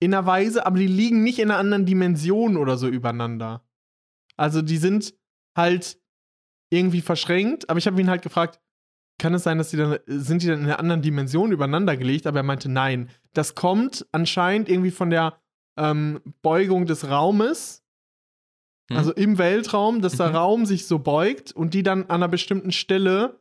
[0.00, 3.64] in einer Weise, aber die liegen nicht in einer anderen Dimension oder so übereinander.
[4.36, 5.14] Also die sind
[5.56, 5.98] halt
[6.70, 8.60] irgendwie verschränkt, aber ich habe ihn halt gefragt,
[9.18, 12.26] kann es sein, dass die dann, sind die dann in einer anderen Dimension übereinander gelegt?
[12.26, 13.10] Aber er meinte, nein.
[13.34, 15.38] Das kommt anscheinend irgendwie von der
[15.76, 17.84] ähm, Beugung des Raumes,
[18.90, 18.96] hm.
[18.96, 20.18] also im Weltraum, dass mhm.
[20.18, 23.38] der Raum sich so beugt und die dann an einer bestimmten Stelle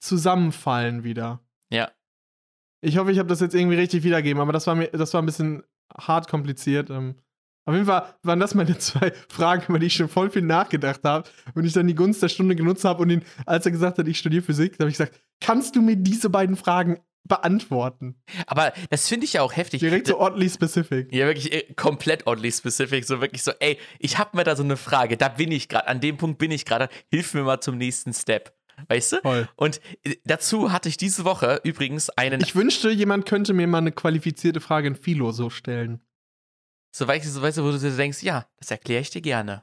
[0.00, 1.40] zusammenfallen wieder.
[1.70, 1.90] Ja.
[2.82, 5.22] Ich hoffe, ich habe das jetzt irgendwie richtig wiedergegeben, aber das war mir, das war
[5.22, 5.64] ein bisschen
[5.96, 6.90] hart kompliziert.
[6.90, 7.16] Ähm,
[7.66, 11.00] auf jeden Fall waren das meine zwei Fragen, über die ich schon voll viel nachgedacht
[11.04, 13.98] habe und ich dann die Gunst der Stunde genutzt habe und ihn, als er gesagt
[13.98, 18.14] hat, ich studiere Physik, habe ich gesagt, kannst du mir diese beiden Fragen beantworten?
[18.46, 19.80] Aber das finde ich ja auch heftig.
[19.80, 21.12] Direkt so oddly specific.
[21.12, 23.04] Ja, wirklich äh, komplett oddly specific.
[23.04, 25.88] So wirklich so, ey, ich habe mir da so eine Frage, da bin ich gerade,
[25.88, 28.54] an dem Punkt bin ich gerade, hilf mir mal zum nächsten Step.
[28.88, 29.16] Weißt du?
[29.22, 29.48] Voll.
[29.56, 32.40] Und äh, dazu hatte ich diese Woche übrigens einen.
[32.40, 36.00] Ich wünschte, jemand könnte mir mal eine qualifizierte Frage in Philo so stellen.
[36.96, 39.20] So weißt du, so, weißt du wo du dir denkst, ja, das erkläre ich dir
[39.20, 39.62] gerne.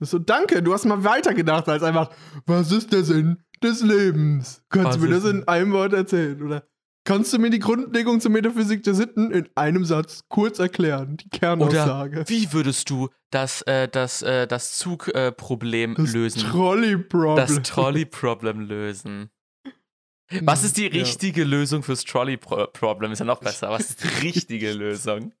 [0.00, 2.10] So, danke, du hast mal weitergedacht als einfach,
[2.44, 4.62] was ist der Sinn des Lebens?
[4.68, 6.42] Kannst was du mir das in einem Wort erzählen?
[6.42, 6.68] Oder
[7.04, 11.16] kannst du mir die Grundlegung zur Metaphysik der Sitten in einem Satz kurz erklären?
[11.16, 12.20] Die Kernaussage.
[12.20, 16.42] Oder wie würdest du das, äh, das, äh, das Zugproblem äh, lösen?
[16.42, 17.36] Das Trolley-Problem.
[17.36, 19.30] Das Trolley-Problem lösen.
[20.42, 21.46] Was ist die richtige ja.
[21.46, 23.10] Lösung fürs Trolley-Problem?
[23.10, 23.70] Ist ja noch besser.
[23.70, 25.32] Was ist die richtige Lösung?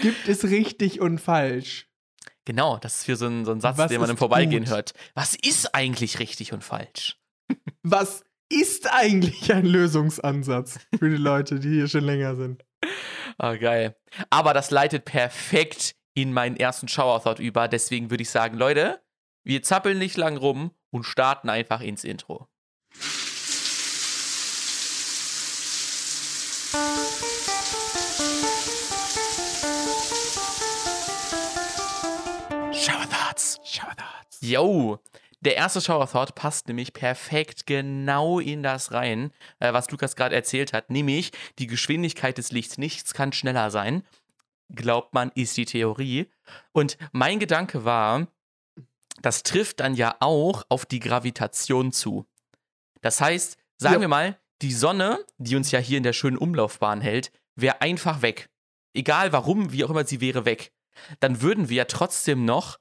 [0.00, 1.88] Gibt es richtig und falsch?
[2.44, 4.72] Genau, das ist für so ein, so ein Satz, Was den man im Vorbeigehen gut?
[4.72, 4.94] hört.
[5.14, 7.18] Was ist eigentlich richtig und falsch?
[7.82, 12.64] Was ist eigentlich ein Lösungsansatz für die Leute, die hier schon länger sind?
[13.38, 13.96] Oh, geil.
[14.30, 17.68] Aber das leitet perfekt in meinen ersten Shower-Thought über.
[17.68, 19.00] Deswegen würde ich sagen, Leute,
[19.44, 22.48] wir zappeln nicht lang rum und starten einfach ins Intro.
[34.40, 34.98] Yo,
[35.40, 40.34] der erste Shower Thought passt nämlich perfekt genau in das rein, äh, was Lukas gerade
[40.34, 42.78] erzählt hat, nämlich die Geschwindigkeit des Lichts.
[42.78, 44.02] Nichts kann schneller sein.
[44.74, 46.30] Glaubt man, ist die Theorie.
[46.72, 48.28] Und mein Gedanke war,
[49.22, 52.26] das trifft dann ja auch auf die Gravitation zu.
[53.00, 54.00] Das heißt, sagen ja.
[54.00, 58.22] wir mal, die Sonne, die uns ja hier in der schönen Umlaufbahn hält, wäre einfach
[58.22, 58.50] weg.
[58.94, 60.72] Egal warum, wie auch immer sie wäre weg.
[61.20, 62.78] Dann würden wir ja trotzdem noch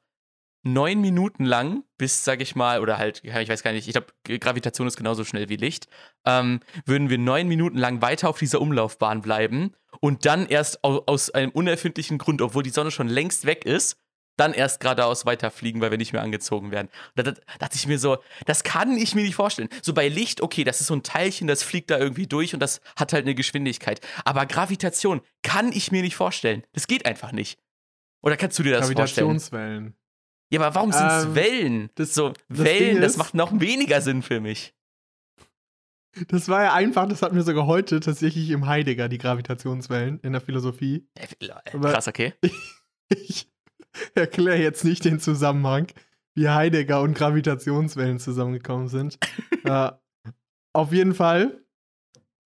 [0.64, 4.40] neun Minuten lang, bis, sag ich mal, oder halt, ich weiß gar nicht, ich glaube,
[4.40, 5.88] Gravitation ist genauso schnell wie Licht,
[6.26, 11.02] ähm, würden wir neun Minuten lang weiter auf dieser Umlaufbahn bleiben und dann erst aus,
[11.08, 13.98] aus einem unerfindlichen Grund, obwohl die Sonne schon längst weg ist,
[14.40, 16.90] dann erst geradeaus weiterfliegen, weil wir nicht mehr angezogen werden.
[17.16, 19.70] Da, da, dachte ich mir so, das kann ich mir nicht vorstellen.
[19.82, 22.62] So bei Licht, okay, das ist so ein Teilchen, das fliegt da irgendwie durch und
[22.62, 24.00] das hat halt eine Geschwindigkeit.
[24.24, 26.64] Aber Gravitation kann ich mir nicht vorstellen.
[26.72, 27.60] Das geht einfach nicht.
[28.22, 29.08] Oder kannst du dir das vorstellen?
[29.08, 29.96] Gravitationswellen.
[30.52, 31.90] Ja, aber warum sind es ähm, Wellen?
[31.96, 34.76] Das, so, das Wellen, das macht noch weniger Sinn für mich.
[36.28, 40.34] Das war ja einfach, das hatten wir sogar heute tatsächlich im Heidegger, die Gravitationswellen in
[40.34, 41.08] der Philosophie.
[41.82, 42.34] Krass, okay.
[43.12, 43.52] Ich
[44.14, 45.88] erkläre jetzt nicht den Zusammenhang,
[46.36, 49.18] wie Heidegger und Gravitationswellen zusammengekommen sind.
[49.64, 49.92] äh,
[50.74, 51.66] auf jeden Fall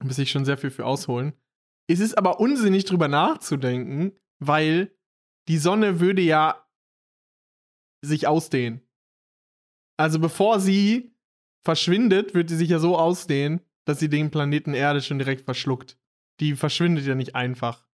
[0.02, 1.34] muss ich schon sehr viel für ausholen.
[1.88, 4.96] Es ist aber unsinnig, drüber nachzudenken, weil
[5.50, 6.66] die Sonne würde ja
[8.04, 8.82] sich ausdehnen.
[9.98, 11.16] Also bevor sie
[11.66, 15.98] verschwindet, wird sie sich ja so ausdehnen, dass sie den Planeten Erde schon direkt verschluckt.
[16.40, 17.88] Die verschwindet ja nicht einfach.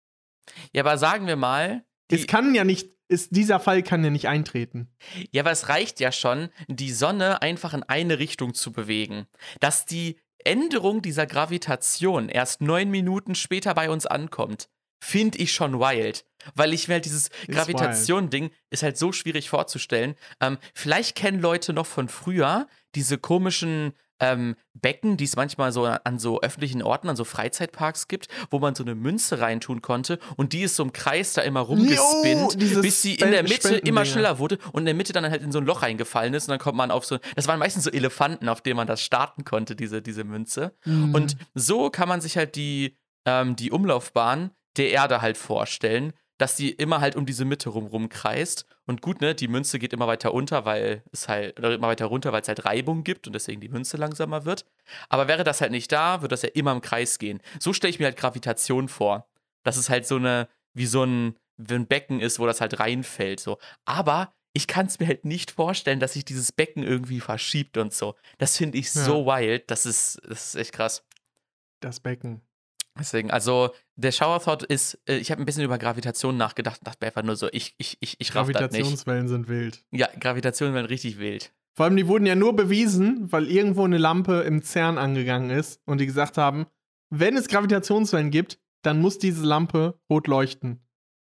[0.73, 1.85] Ja, aber sagen wir mal.
[2.11, 4.89] Es kann ja nicht, ist, dieser Fall kann ja nicht eintreten.
[5.31, 9.27] Ja, aber es reicht ja schon, die Sonne einfach in eine Richtung zu bewegen.
[9.59, 14.69] Dass die Änderung dieser Gravitation erst neun Minuten später bei uns ankommt,
[15.03, 16.25] finde ich schon wild.
[16.55, 20.15] Weil ich mir halt dieses Gravitation-Ding ist halt so schwierig vorzustellen.
[20.39, 25.85] Ähm, vielleicht kennen Leute noch von früher diese komischen ähm, Becken, die es manchmal so
[25.85, 30.19] an so öffentlichen Orten, an so Freizeitparks gibt, wo man so eine Münze reintun konnte
[30.35, 33.75] und die ist so im Kreis da immer rumgespinnt, jo, bis sie in der Mitte
[33.77, 36.47] immer schneller wurde und in der Mitte dann halt in so ein Loch reingefallen ist
[36.47, 39.01] und dann kommt man auf so, das waren meistens so Elefanten, auf denen man das
[39.01, 40.73] starten konnte, diese, diese Münze.
[40.85, 41.15] Mhm.
[41.15, 46.55] Und so kann man sich halt die, ähm, die Umlaufbahn der Erde halt vorstellen, dass
[46.55, 48.65] die immer halt um diese Mitte rum rumkreist.
[48.87, 52.05] Und gut, ne, die Münze geht immer weiter unter, weil es halt, oder immer weiter
[52.05, 54.65] runter, weil es halt Reibung gibt und deswegen die Münze langsamer wird.
[55.09, 57.41] Aber wäre das halt nicht da, würde das ja immer im Kreis gehen.
[57.59, 59.27] So stelle ich mir halt Gravitation vor.
[59.63, 62.79] Dass es halt so eine, wie so ein, wie ein Becken ist, wo das halt
[62.79, 63.41] reinfällt.
[63.41, 63.57] So.
[63.83, 67.93] Aber ich kann es mir halt nicht vorstellen, dass sich dieses Becken irgendwie verschiebt und
[67.93, 68.15] so.
[68.37, 69.03] Das finde ich ja.
[69.03, 69.69] so wild.
[69.69, 71.03] Das ist, das ist echt krass.
[71.81, 72.41] Das Becken.
[72.97, 76.87] Deswegen, also der Shower Thought ist, äh, ich habe ein bisschen über Gravitation nachgedacht und
[76.87, 78.47] dachte mir einfach nur so, ich, ich, ich, ich raff.
[78.47, 79.83] Gravitationswellen sind wild.
[79.91, 81.53] Ja, Gravitationswellen richtig wild.
[81.75, 85.81] Vor allem, die wurden ja nur bewiesen, weil irgendwo eine Lampe im CERN angegangen ist
[85.85, 86.65] und die gesagt haben,
[87.09, 90.81] wenn es Gravitationswellen gibt, dann muss diese Lampe rot leuchten.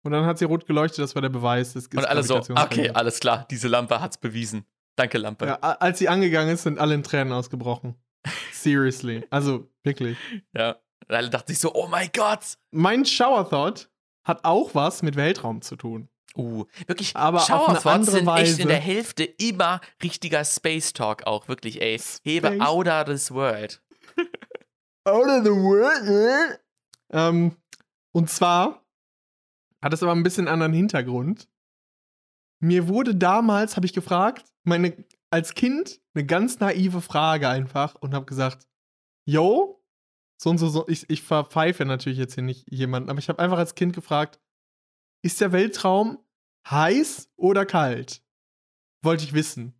[0.04, 1.76] Und dann hat sie rot geleuchtet, das war der Beweis.
[1.76, 4.66] Es und alle so, okay, alles klar, diese Lampe hat's bewiesen.
[4.96, 5.46] Danke, Lampe.
[5.46, 7.96] Ja, als sie angegangen ist, sind alle in Tränen ausgebrochen.
[8.52, 9.26] Seriously.
[9.30, 10.18] Also, wirklich.
[10.54, 10.78] Ja.
[11.08, 12.58] Und alle dachten sich so, oh mein Gott.
[12.72, 13.90] Mein Shower Thought
[14.24, 16.10] hat auch was mit Weltraum zu tun.
[16.36, 18.52] Uh, wirklich, aber Shower Thoughts sind Weise.
[18.52, 22.00] echt in der Hälfte immer richtiger Space Talk auch, wirklich, ey.
[22.00, 22.22] Space.
[22.24, 23.82] Hebe out of this world.
[25.06, 26.06] out of the world?
[26.06, 26.60] Ne?
[27.12, 27.58] Ähm,
[28.14, 28.86] und zwar
[29.82, 31.50] hat es aber ein bisschen anderen Hintergrund.
[32.60, 34.96] Mir wurde damals, habe ich gefragt, meine,
[35.32, 38.68] als Kind eine ganz naive Frage einfach und habe gesagt,
[39.26, 39.81] yo,
[40.42, 43.40] so und so, so ich, ich verpfeife natürlich jetzt hier nicht jemanden, aber ich habe
[43.40, 44.40] einfach als Kind gefragt,
[45.24, 46.18] ist der Weltraum
[46.68, 48.24] heiß oder kalt?
[49.04, 49.80] Wollte ich wissen.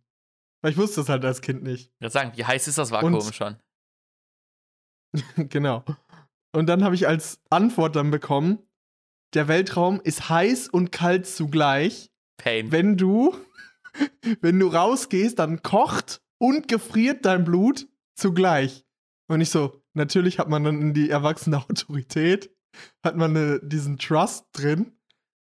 [0.62, 1.90] Weil ich wusste das halt als Kind nicht.
[1.94, 3.56] Ich würde sagen, wie heiß ist das Vakuum und, schon?
[5.48, 5.84] genau.
[6.52, 8.60] Und dann habe ich als Antwort dann bekommen,
[9.34, 12.12] der Weltraum ist heiß und kalt zugleich.
[12.36, 12.70] Pain.
[12.70, 13.36] Wenn du,
[14.40, 18.84] wenn du rausgehst, dann kocht und gefriert dein Blut zugleich.
[19.26, 22.50] Und ich so, natürlich hat man dann in die erwachsene Autorität,
[23.04, 24.92] hat man eine, diesen Trust drin.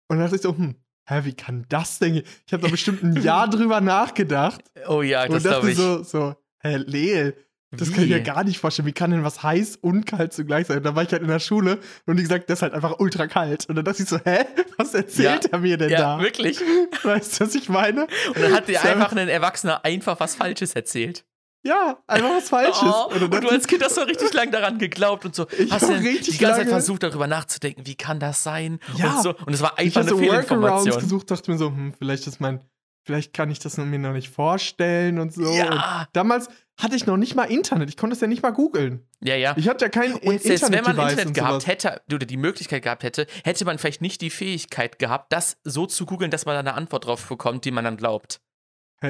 [0.08, 0.76] Und dann dachte ich so, hm,
[1.08, 2.22] hä, wie kann das denn?
[2.46, 4.62] Ich habe da bestimmt ein Jahr drüber nachgedacht.
[4.88, 5.76] Oh ja, das glaube ich.
[5.76, 7.36] So, so, hä, Leel,
[7.78, 7.92] das wie?
[7.92, 8.86] kann ich mir gar nicht vorstellen.
[8.86, 10.78] Wie kann denn was heiß und kalt zugleich sein?
[10.78, 12.98] Und da war ich halt in der Schule und die gesagt, das ist halt einfach
[12.98, 13.68] ultra kalt.
[13.68, 14.44] Und dann dachte ich so, hä,
[14.76, 16.16] was erzählt ja, er mir denn ja, da?
[16.16, 16.60] Ja, wirklich.
[17.02, 18.06] Weißt du, was ich meine?
[18.28, 21.24] Und dann hat dir einfach ein Erwachsener einfach was Falsches erzählt.
[21.66, 22.82] Ja, einfach was Falsches.
[22.82, 25.46] Oh, und, du als Kind hast so richtig lange daran geglaubt und so.
[25.58, 28.80] Ich hast du die ganze Zeit versucht, darüber nachzudenken, wie kann das sein?
[28.96, 29.16] Ja.
[29.16, 29.34] Und, so.
[29.46, 30.88] und es war einfach ich eine so Fehlinformation.
[30.88, 32.60] Ich gesucht, dachte mir so, hm, vielleicht ist mein,
[33.04, 35.50] vielleicht kann ich das mir noch nicht vorstellen und so.
[35.54, 35.70] Ja.
[35.70, 36.48] Und damals
[36.78, 37.88] hatte ich noch nicht mal Internet.
[37.88, 39.06] Ich konnte es ja nicht mal googeln.
[39.22, 39.54] Ja, ja.
[39.56, 43.04] Ich hatte ja kein und selbst wenn man Internet gehabt hätte oder die Möglichkeit gehabt
[43.04, 46.60] hätte, hätte man vielleicht nicht die Fähigkeit gehabt, das so zu googeln, dass man da
[46.60, 48.40] eine Antwort drauf bekommt, die man dann glaubt.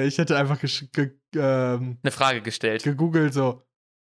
[0.03, 0.59] Ich hätte einfach
[1.35, 2.83] ähm, eine Frage gestellt.
[2.83, 3.63] Gegoogelt so,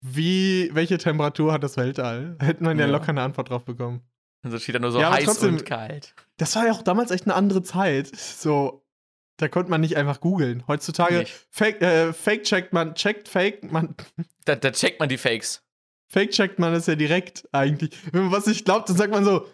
[0.01, 2.35] wie, welche Temperatur hat das Weltall?
[2.39, 2.85] Hätten wir ja.
[2.87, 4.01] locker eine Antwort drauf bekommen.
[4.43, 6.15] Und so steht da nur so ja, heiß trotzdem, und kalt.
[6.37, 8.15] Das war ja auch damals echt eine andere Zeit.
[8.15, 8.83] So,
[9.37, 10.63] da konnte man nicht einfach googeln.
[10.67, 13.95] Heutzutage fake, äh, fake checkt man, checkt fake man.
[14.45, 15.63] Da, da checkt man die Fakes.
[16.07, 17.91] Fake checkt man das ja direkt eigentlich.
[18.11, 19.45] Wenn man was nicht glaubt, dann sagt man so,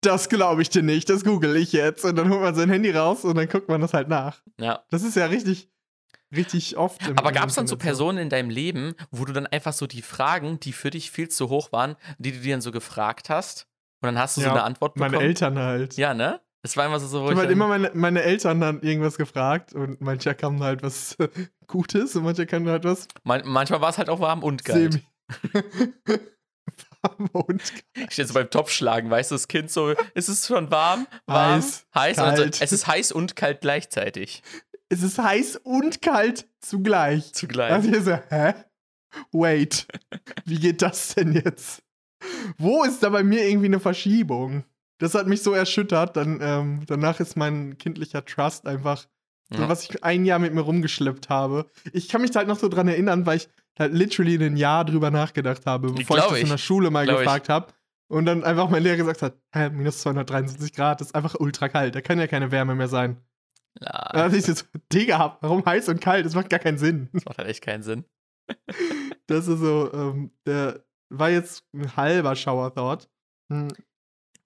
[0.00, 2.04] das glaube ich dir nicht, das google ich jetzt.
[2.04, 4.42] Und dann holt man sein Handy raus und dann guckt man das halt nach.
[4.58, 4.84] Ja.
[4.90, 5.70] Das ist ja richtig,
[6.34, 7.00] richtig oft.
[7.16, 10.02] Aber gab es dann so Personen in deinem Leben, wo du dann einfach so die
[10.02, 13.66] Fragen, die für dich viel zu hoch waren, die du dir dann so gefragt hast?
[14.00, 15.12] Und dann hast du ja, so eine Antwort bekommen?
[15.12, 15.96] Meine Eltern halt.
[15.96, 16.40] Ja, ne?
[16.62, 19.74] Es war immer so, so ich habe halt immer meine, meine Eltern dann irgendwas gefragt
[19.74, 21.16] und mancher kam halt was
[21.66, 23.08] Gutes und mancher kam halt was.
[23.24, 25.00] Man, manchmal war es halt auch warm und kalt.
[25.52, 26.18] Semi
[27.32, 27.84] und kalt.
[27.94, 31.06] Ich stehe so beim Topfschlagen, weißt du, das Kind so, ist es schon warm?
[31.26, 31.56] Warm?
[31.56, 31.86] Heiß.
[31.94, 32.18] Heiß?
[32.18, 34.42] Also, es ist heiß und kalt gleichzeitig.
[34.88, 37.32] Es ist heiß und kalt zugleich.
[37.34, 37.72] Zugleich.
[37.72, 38.54] Also ich so, hä?
[39.32, 39.86] Wait.
[40.44, 41.82] Wie geht das denn jetzt?
[42.56, 44.64] Wo ist da bei mir irgendwie eine Verschiebung?
[44.98, 46.16] Das hat mich so erschüttert.
[46.16, 49.06] Dann, ähm, danach ist mein kindlicher Trust einfach
[49.50, 49.68] so, ja.
[49.68, 51.70] was ich ein Jahr mit mir rumgeschleppt habe.
[51.92, 54.84] Ich kann mich da halt noch so dran erinnern, weil ich halt literally ein Jahr
[54.84, 57.72] drüber nachgedacht habe, bevor ich, ich das in der Schule mal Glaub gefragt habe.
[58.10, 61.68] Und dann einfach mein Lehrer gesagt hat, hä, minus 273 Grad, das ist einfach ultra
[61.68, 63.18] kalt, da kann ja keine Wärme mehr sein.
[63.80, 64.08] Ja.
[64.12, 64.54] Da dachte ich so,
[64.92, 66.24] Digga, warum heiß und kalt?
[66.24, 67.10] Das macht gar keinen Sinn.
[67.12, 68.04] Das macht halt echt keinen Sinn.
[69.26, 73.08] das ist so, ähm, der war jetzt ein halber Shower Thought.
[73.50, 73.68] Hm.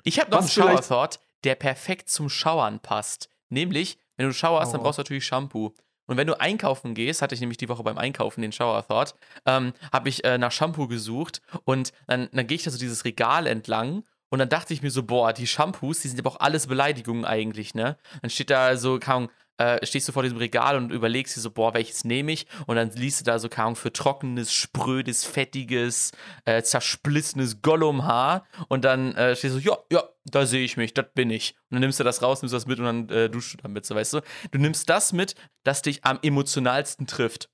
[0.02, 3.30] Ich habe noch Was einen Shower Thought, der perfekt zum Schauern passt.
[3.48, 4.72] Nämlich, wenn du Shower hast, oh.
[4.72, 5.72] dann brauchst du natürlich Shampoo.
[6.06, 9.14] Und wenn du einkaufen gehst, hatte ich nämlich die Woche beim Einkaufen den Shower Thought,
[9.46, 13.04] ähm, habe ich äh, nach Shampoo gesucht und dann, dann gehe ich da so dieses
[13.04, 16.40] Regal entlang und dann dachte ich mir so, boah, die Shampoos, die sind aber auch
[16.40, 17.98] alles Beleidigungen eigentlich, ne?
[18.22, 21.50] Dann steht da so, kaum, äh, stehst du vor diesem Regal und überlegst dir so,
[21.50, 22.46] boah, welches nehme ich?
[22.66, 26.12] Und dann liest du da so, kaum für trockenes, sprödes, fettiges,
[26.44, 28.46] äh, zersplittenes Gollumhaar.
[28.68, 31.54] Und dann äh, stehst du so, ja, ja, da sehe ich mich, das bin ich.
[31.70, 33.86] Und dann nimmst du das raus, nimmst das mit und dann äh, duschst du damit,
[33.86, 34.20] so weißt du.
[34.50, 35.34] Du nimmst das mit,
[35.64, 37.48] das dich am emotionalsten trifft.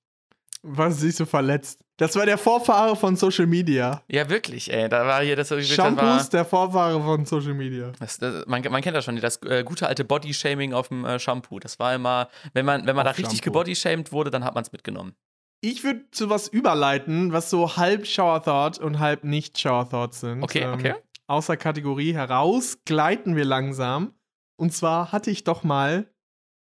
[0.62, 1.80] Was sich so verletzt?
[1.98, 4.02] Das war der Vorfahre von Social Media.
[4.08, 4.88] Ja, wirklich, ey.
[4.88, 5.48] Da war hier das.
[5.48, 7.92] Shampoos, war, der Vorfahre von Social Media.
[7.98, 11.18] Das, das, man, man, kennt das schon, das äh, gute alte Bodyshaming auf dem äh,
[11.18, 11.58] Shampoo.
[11.58, 14.72] Das war immer, wenn man, wenn man da richtig gebodyshamed wurde, dann hat man es
[14.72, 15.14] mitgenommen.
[15.60, 20.14] Ich würde zu was überleiten, was so halb Shower Thought und halb nicht Shower Thought
[20.14, 20.42] sind.
[20.44, 20.94] Okay, ähm, okay.
[21.26, 24.14] Außer Kategorie heraus gleiten wir langsam.
[24.56, 26.08] Und zwar hatte ich doch mal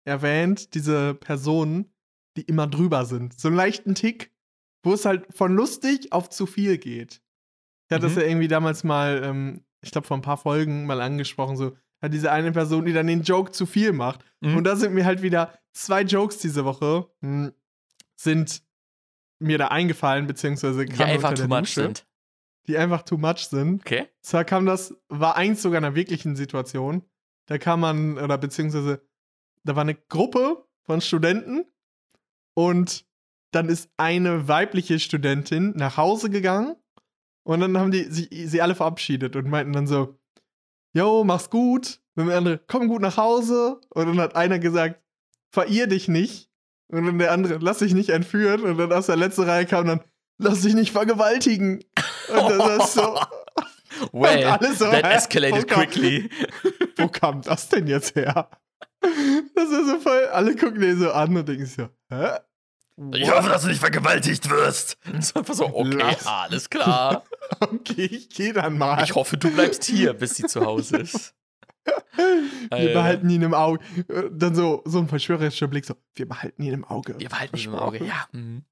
[0.05, 1.94] erwähnt, diese Personen,
[2.37, 3.38] die immer drüber sind.
[3.38, 4.33] So einen leichten Tick,
[4.83, 7.23] wo es halt von lustig auf zu viel geht.
[7.88, 8.14] Ich hatte mhm.
[8.14, 11.77] das ja irgendwie damals mal, ähm, ich glaube, vor ein paar Folgen mal angesprochen, so,
[12.01, 14.25] hat diese eine Person, die dann den Joke zu viel macht.
[14.40, 14.57] Mhm.
[14.57, 17.53] Und da sind mir halt wieder zwei Jokes diese Woche, mh, hm,
[18.16, 18.62] sind
[19.40, 22.07] mir da eingefallen, beziehungsweise die einfach too much Dusche, sind.
[22.66, 23.83] Die einfach too much sind.
[23.83, 24.07] Okay.
[24.20, 27.03] Zwar kam das, war eins sogar in einer wirklichen Situation.
[27.47, 29.03] Da kam man, oder beziehungsweise,
[29.64, 31.66] da war eine Gruppe von Studenten
[32.55, 33.07] und
[33.53, 36.77] dann ist eine weibliche Studentin nach Hause gegangen
[37.45, 40.19] und dann haben die sie, sie alle verabschiedet und meinten dann so,
[40.95, 42.01] yo, mach's gut.
[42.17, 43.81] Und der andere, komm gut nach Hause.
[43.90, 45.01] Und dann hat einer gesagt,
[45.53, 46.49] verirr dich nicht.
[46.88, 48.62] Und dann der andere, lass dich nicht entführen.
[48.62, 50.01] Und dann aus der letzten Reihe kam dann,
[50.38, 51.85] lass dich nicht vergewaltigen.
[52.29, 53.19] Und das ist so.
[54.12, 56.31] well, so, that escalated wo quickly.
[56.97, 58.49] wo kam das denn jetzt her?
[59.55, 62.38] Das ist so voll, alle gucken den so an und denken so, hä?
[63.12, 64.99] Ich hoffe, dass du nicht vergewaltigt wirst.
[65.12, 66.27] Das ist einfach so, okay, Lass.
[66.27, 67.25] alles klar.
[67.61, 69.03] okay, ich geh dann mal.
[69.03, 71.35] Ich hoffe, du bleibst hier, bis sie zu Hause ist.
[72.17, 73.85] wir behalten ihn im Auge.
[74.33, 77.19] Dann so, so ein verschwörerischer Blick, so, wir behalten ihn im Auge.
[77.19, 78.27] Wir behalten ihn im Auge, ja.
[78.33, 78.64] Mhm.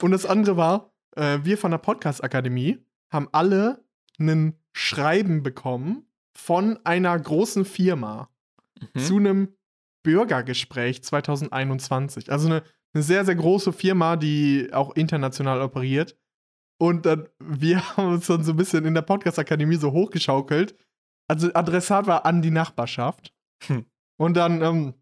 [0.00, 2.78] Und das andere war, äh, wir von der Podcast-Akademie
[3.10, 3.84] haben alle
[4.18, 8.31] ein Schreiben bekommen von einer großen Firma
[8.94, 9.00] mhm.
[9.00, 9.48] zu einem
[10.02, 12.30] Bürgergespräch 2021.
[12.30, 12.62] Also eine,
[12.94, 16.16] eine sehr, sehr große Firma, die auch international operiert.
[16.78, 20.76] Und dann, wir haben uns dann so ein bisschen in der Podcast-Akademie so hochgeschaukelt.
[21.28, 23.32] Also Adressat war an die Nachbarschaft.
[23.66, 23.86] Hm.
[24.18, 24.94] Und dann, ähm,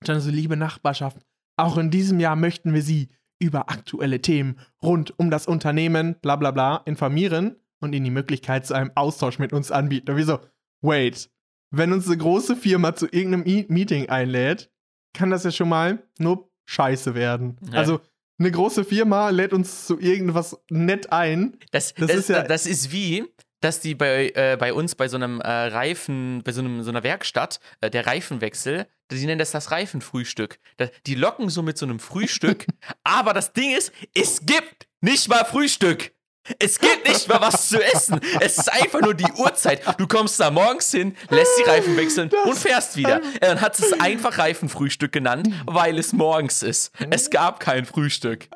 [0.00, 1.24] dann so, liebe Nachbarschaft,
[1.56, 3.08] auch in diesem Jahr möchten wir Sie
[3.38, 8.66] über aktuelle Themen rund um das Unternehmen, bla bla bla, informieren und Ihnen die Möglichkeit
[8.66, 10.10] zu einem Austausch mit uns anbieten.
[10.10, 10.40] Und wir so,
[10.80, 11.30] wait,
[11.76, 14.70] wenn uns eine große Firma zu irgendeinem e Meeting einlädt,
[15.14, 17.56] kann das ja schon mal nur scheiße werden.
[17.72, 17.78] Ja.
[17.78, 18.00] Also
[18.38, 21.58] eine große Firma lädt uns zu irgendwas nett ein.
[21.70, 23.24] Das, das, das ist ja das ist wie,
[23.60, 26.90] dass die bei, äh, bei uns bei so einem äh, Reifen, bei so, einem, so
[26.90, 30.58] einer Werkstatt, äh, der Reifenwechsel, die nennen das das Reifenfrühstück.
[31.06, 32.66] die locken so mit so einem Frühstück,
[33.04, 36.12] aber das Ding ist, es gibt nicht mal Frühstück.
[36.58, 38.20] Es gibt nicht mal was zu essen.
[38.40, 39.82] Es ist einfach nur die Uhrzeit.
[39.98, 43.20] Du kommst da morgens hin, lässt die Reifen wechseln das und fährst wieder.
[43.40, 46.92] Er hat es einfach Reifenfrühstück genannt, weil es morgens ist.
[47.10, 48.48] Es gab kein Frühstück.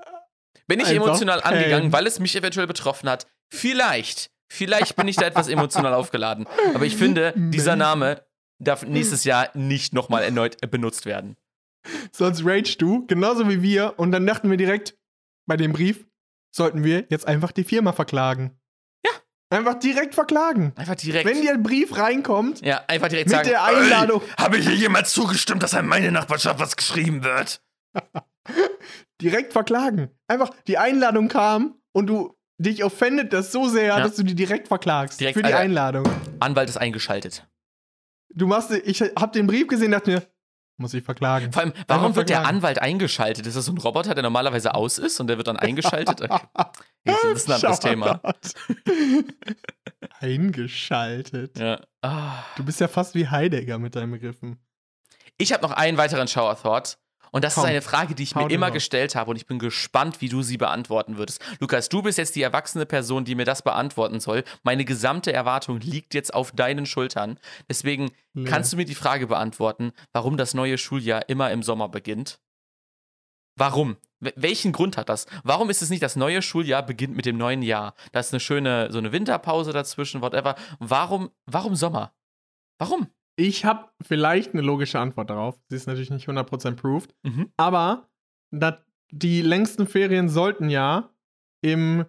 [0.67, 3.27] Bin ich einfach emotional angegangen, weil es mich eventuell betroffen hat?
[3.49, 4.31] Vielleicht.
[4.49, 6.47] Vielleicht bin ich da etwas emotional aufgeladen.
[6.75, 8.25] Aber ich finde, dieser Name
[8.59, 11.37] darf nächstes Jahr nicht nochmal erneut benutzt werden.
[12.13, 13.95] Sonst rage du, genauso wie wir.
[13.97, 14.97] Und dann dachten wir direkt
[15.47, 16.05] bei dem Brief,
[16.51, 18.59] sollten wir jetzt einfach die Firma verklagen.
[19.05, 19.13] Ja.
[19.51, 20.73] Einfach direkt verklagen.
[20.77, 21.27] Einfach direkt.
[21.27, 24.23] Wenn dir ein Brief reinkommt, ja, einfach direkt mit sagen, der Einladung.
[24.39, 27.63] Habe hier jemand zugestimmt, dass an meine Nachbarschaft was geschrieben wird?
[29.21, 30.11] direkt verklagen.
[30.29, 34.01] Einfach, die Einladung kam und du dich offendet das so sehr, ja.
[34.01, 36.05] dass du die direkt verklagst direkt, für die Einladung.
[36.41, 37.47] Anwalt ist eingeschaltet.
[38.33, 40.23] Du machst, ich hab den Brief gesehen, dachte mir,
[40.81, 41.53] muss ich verklagen.
[41.53, 43.47] Vor allem, warum wird der Anwalt eingeschaltet?
[43.47, 46.23] Ist das so ein Roboter, der normalerweise aus ist und der wird dann eingeschaltet?
[46.23, 46.39] Okay.
[47.03, 48.21] Das ist ein anderes Thema.
[50.21, 51.59] eingeschaltet.
[51.59, 51.81] Ja.
[52.03, 52.45] Ah.
[52.57, 54.59] Du bist ja fast wie Heidegger mit deinen Begriffen.
[55.39, 56.99] Ich habe noch einen weiteren Shower Thought.
[57.31, 59.59] Und das Komm, ist eine Frage, die ich mir immer gestellt habe und ich bin
[59.59, 61.41] gespannt, wie du sie beantworten würdest.
[61.61, 64.45] Lukas, du bist jetzt die erwachsene Person, die mir das beantworten soll.
[64.63, 67.39] Meine gesamte Erwartung liegt jetzt auf deinen Schultern.
[67.69, 68.45] Deswegen nee.
[68.45, 72.41] kannst du mir die Frage beantworten, warum das neue Schuljahr immer im Sommer beginnt?
[73.57, 73.97] Warum?
[74.21, 75.27] welchen Grund hat das?
[75.45, 77.95] Warum ist es nicht das neue Schuljahr beginnt mit dem neuen Jahr?
[78.13, 80.57] Da ist eine schöne so eine Winterpause dazwischen, whatever.
[80.79, 82.13] Warum warum Sommer?
[82.79, 83.09] Warum?
[83.41, 85.59] Ich habe vielleicht eine logische Antwort darauf.
[85.71, 87.15] Sie ist natürlich nicht 100% proved.
[87.23, 87.51] Mhm.
[87.57, 88.11] Aber
[89.11, 91.09] die längsten Ferien sollten ja
[91.63, 92.05] im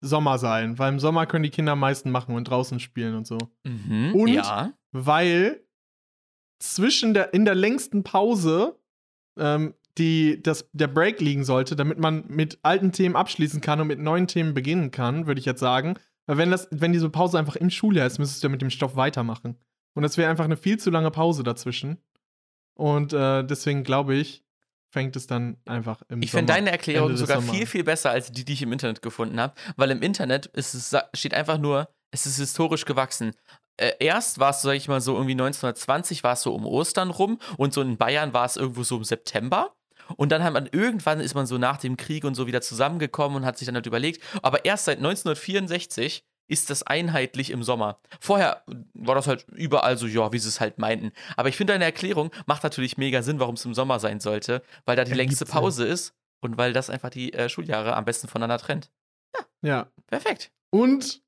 [0.00, 3.26] Sommer sein, weil im Sommer können die Kinder am meisten machen und draußen spielen und
[3.26, 3.36] so.
[3.64, 4.72] Mhm, und ja.
[4.92, 5.62] weil
[6.58, 8.80] zwischen der, in der längsten Pause
[9.38, 13.88] ähm, die, das, der Break liegen sollte, damit man mit alten Themen abschließen kann und
[13.88, 15.98] mit neuen Themen beginnen kann, würde ich jetzt sagen.
[16.26, 18.70] Weil wenn, das, wenn diese Pause einfach im Schuljahr ist, müsstest du ja mit dem
[18.70, 19.58] Stoff weitermachen.
[19.94, 21.98] Und es wäre einfach eine viel zu lange Pause dazwischen.
[22.74, 24.44] Und äh, deswegen glaube ich,
[24.90, 28.44] fängt es dann einfach im Ich finde deine Erklärung sogar viel, viel besser als die,
[28.44, 29.54] die ich im Internet gefunden habe.
[29.76, 33.32] Weil im Internet ist es, steht einfach nur, es ist historisch gewachsen.
[33.76, 37.10] Äh, erst war es, sag ich mal, so irgendwie 1920 war es so um Ostern
[37.10, 39.74] rum und so in Bayern war es irgendwo so im September.
[40.16, 43.36] Und dann hat man irgendwann ist man so nach dem Krieg und so wieder zusammengekommen
[43.38, 47.98] und hat sich dann halt überlegt, aber erst seit 1964 ist das einheitlich im Sommer.
[48.18, 51.12] Vorher war das halt überall so, ja, wie sie es halt meinten.
[51.36, 54.62] Aber ich finde, deine Erklärung macht natürlich mega Sinn, warum es im Sommer sein sollte,
[54.84, 55.92] weil da die ja, längste Pause Sinn.
[55.92, 58.90] ist und weil das einfach die äh, Schuljahre am besten voneinander trennt.
[59.62, 59.68] Ja.
[59.68, 59.86] Ja.
[60.08, 60.50] Perfekt.
[60.70, 61.22] Und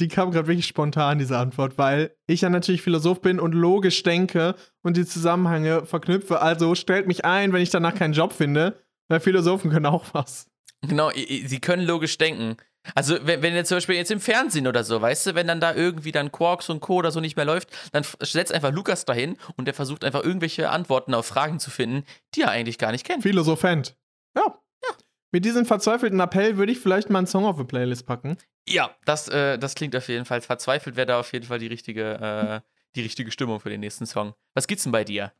[0.00, 4.02] die kam gerade wirklich spontan, diese Antwort, weil ich ja natürlich Philosoph bin und logisch
[4.04, 6.40] denke und die Zusammenhänge verknüpfe.
[6.40, 10.48] Also stellt mich ein, wenn ich danach keinen Job finde, weil Philosophen können auch was.
[10.82, 12.56] Genau, sie können logisch denken.
[12.94, 15.60] Also, wenn, wenn jetzt zum Beispiel jetzt im Fernsehen oder so, weißt du, wenn dann
[15.60, 16.96] da irgendwie dann Quarks und Co.
[16.96, 20.70] oder so nicht mehr läuft, dann setzt einfach Lukas dahin und der versucht einfach irgendwelche
[20.70, 23.22] Antworten auf Fragen zu finden, die er eigentlich gar nicht kennt.
[23.22, 23.96] Philosophant.
[24.36, 24.42] Ja.
[24.82, 24.96] ja.
[25.32, 28.36] Mit diesem verzweifelten Appell würde ich vielleicht mal einen Song auf eine Playlist packen.
[28.68, 30.40] Ja, das, äh, das klingt auf jeden Fall.
[30.40, 34.06] Verzweifelt wäre da auf jeden Fall die richtige, äh, die richtige Stimmung für den nächsten
[34.06, 34.34] Song.
[34.54, 35.32] Was gibt's denn bei dir?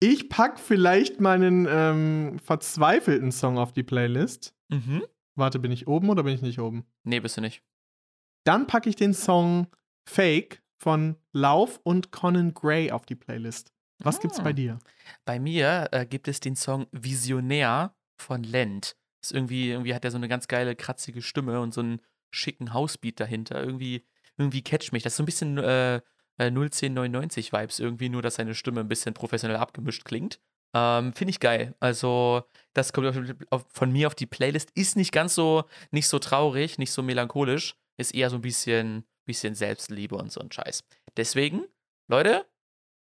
[0.00, 4.54] Ich pack vielleicht meinen ähm, verzweifelten Song auf die Playlist.
[4.68, 5.04] Mhm.
[5.36, 6.86] Warte, bin ich oben oder bin ich nicht oben?
[7.02, 7.62] Nee, bist du nicht.
[8.44, 9.66] Dann packe ich den Song
[10.04, 13.72] Fake von Lauf und Conan Gray auf die Playlist.
[13.98, 14.20] Was ah.
[14.20, 14.52] gibt's bei ah.
[14.52, 14.78] dir?
[15.24, 18.96] Bei mir äh, gibt es den Song Visionär von Lent.
[19.22, 22.74] Ist irgendwie, irgendwie hat er so eine ganz geile, kratzige Stimme und so einen schicken
[22.74, 23.62] Housebeat dahinter.
[23.62, 24.04] Irgendwie,
[24.36, 25.02] irgendwie catcht mich.
[25.02, 26.02] Das ist so ein bisschen äh,
[26.38, 30.40] 01099 äh, Vibes irgendwie, nur dass seine Stimme ein bisschen professionell abgemischt klingt.
[30.74, 31.74] Ähm, Finde ich geil.
[31.80, 33.16] Also, das kommt auf,
[33.50, 34.70] auf, von mir auf die Playlist.
[34.74, 37.76] Ist nicht ganz so, nicht so traurig, nicht so melancholisch.
[37.96, 40.82] Ist eher so ein bisschen, bisschen Selbstliebe und so ein Scheiß.
[41.16, 41.64] Deswegen,
[42.08, 42.44] Leute,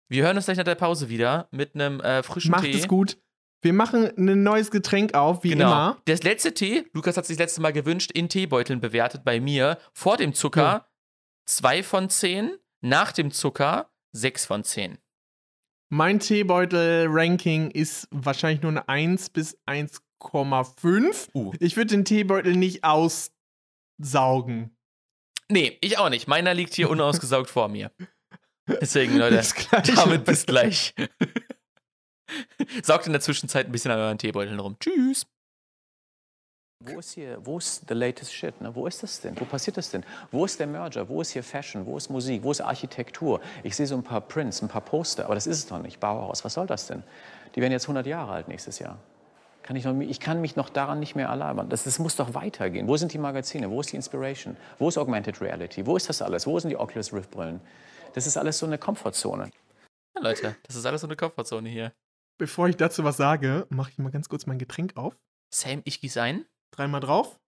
[0.09, 2.73] wir hören uns gleich nach der Pause wieder mit einem äh, frischen Macht Tee.
[2.73, 3.17] Macht es gut.
[3.63, 5.71] Wir machen ein neues Getränk auf, wie genau.
[5.71, 6.01] immer.
[6.05, 9.79] Das letzte Tee, Lukas hat sich das letzte Mal gewünscht, in Teebeuteln bewertet bei mir.
[9.93, 10.89] Vor dem Zucker
[11.45, 11.83] 2 ja.
[11.83, 14.97] von 10, nach dem Zucker 6 von 10.
[15.93, 21.29] Mein Teebeutel-Ranking ist wahrscheinlich nur eine 1 bis 1,5.
[21.35, 21.53] Uh.
[21.59, 24.75] Ich würde den Teebeutel nicht aussaugen.
[25.49, 26.27] Nee, ich auch nicht.
[26.27, 27.91] Meiner liegt hier unausgesaugt vor mir.
[28.67, 29.39] Deswegen, Leute,
[29.95, 30.95] damit bis gleich.
[32.81, 34.77] Saugt in der Zwischenzeit ein bisschen an euren Teebeuteln rum.
[34.79, 35.27] Tschüss.
[36.85, 38.59] Wo ist hier, wo ist the latest shit?
[38.59, 38.73] Ne?
[38.75, 39.39] Wo ist das denn?
[39.39, 40.03] Wo passiert das denn?
[40.31, 41.07] Wo ist der Merger?
[41.07, 41.85] Wo ist hier Fashion?
[41.85, 42.43] Wo ist Musik?
[42.43, 43.39] Wo ist Architektur?
[43.63, 46.01] Ich sehe so ein paar Prints, ein paar Poster, aber das ist es doch nicht.
[46.01, 47.03] Bauhaus, was soll das denn?
[47.55, 48.99] Die werden jetzt 100 Jahre alt nächstes Jahr.
[49.61, 51.69] Kann ich, noch, ich kann mich noch daran nicht mehr erlauben.
[51.69, 52.85] Das, das muss doch weitergehen.
[52.89, 53.69] Wo sind die Magazine?
[53.69, 54.57] Wo ist die Inspiration?
[54.77, 55.85] Wo ist Augmented Reality?
[55.85, 56.45] Wo ist das alles?
[56.45, 57.61] Wo sind die Oculus Rift Brillen?
[58.13, 59.51] Das ist alles so eine Komfortzone.
[60.15, 61.93] Ja, Leute, das ist alles so eine Komfortzone hier.
[62.37, 65.15] Bevor ich dazu was sage, mache ich mal ganz kurz mein Getränk auf.
[65.49, 66.45] Sam, ich gieße ein.
[66.73, 67.39] Dreimal drauf.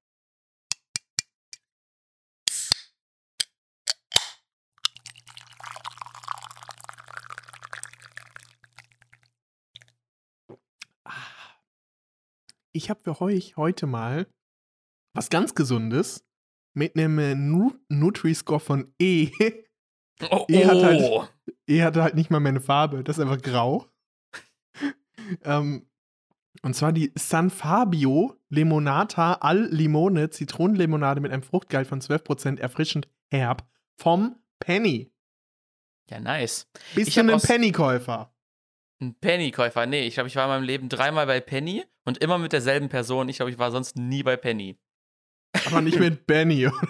[12.71, 14.27] Ich habe für euch heute mal
[15.15, 16.23] was ganz Gesundes
[16.75, 17.33] mit einem äh,
[17.89, 19.31] Nutri-Score von E.
[20.29, 21.25] Oh, e, hat halt, oh.
[21.67, 23.89] e hat halt nicht mal mehr eine Farbe, das ist einfach grau.
[25.43, 25.89] ähm,
[26.61, 33.07] Und zwar die San Fabio Limonata al Limone Zitronenlimonade mit einem Fruchtgehalt von 12% erfrischend
[33.29, 35.11] herb vom Penny.
[36.09, 36.67] Ja, nice.
[36.93, 38.33] Bist ich du ein Penny-Käufer?
[39.01, 39.85] Ein Penny-Käufer?
[39.85, 42.89] Nee, ich glaube, ich war in meinem Leben dreimal bei Penny und immer mit derselben
[42.89, 43.27] Person.
[43.29, 44.77] Ich glaube, ich war sonst nie bei Penny.
[45.65, 46.87] Aber nicht mit Benny, oder?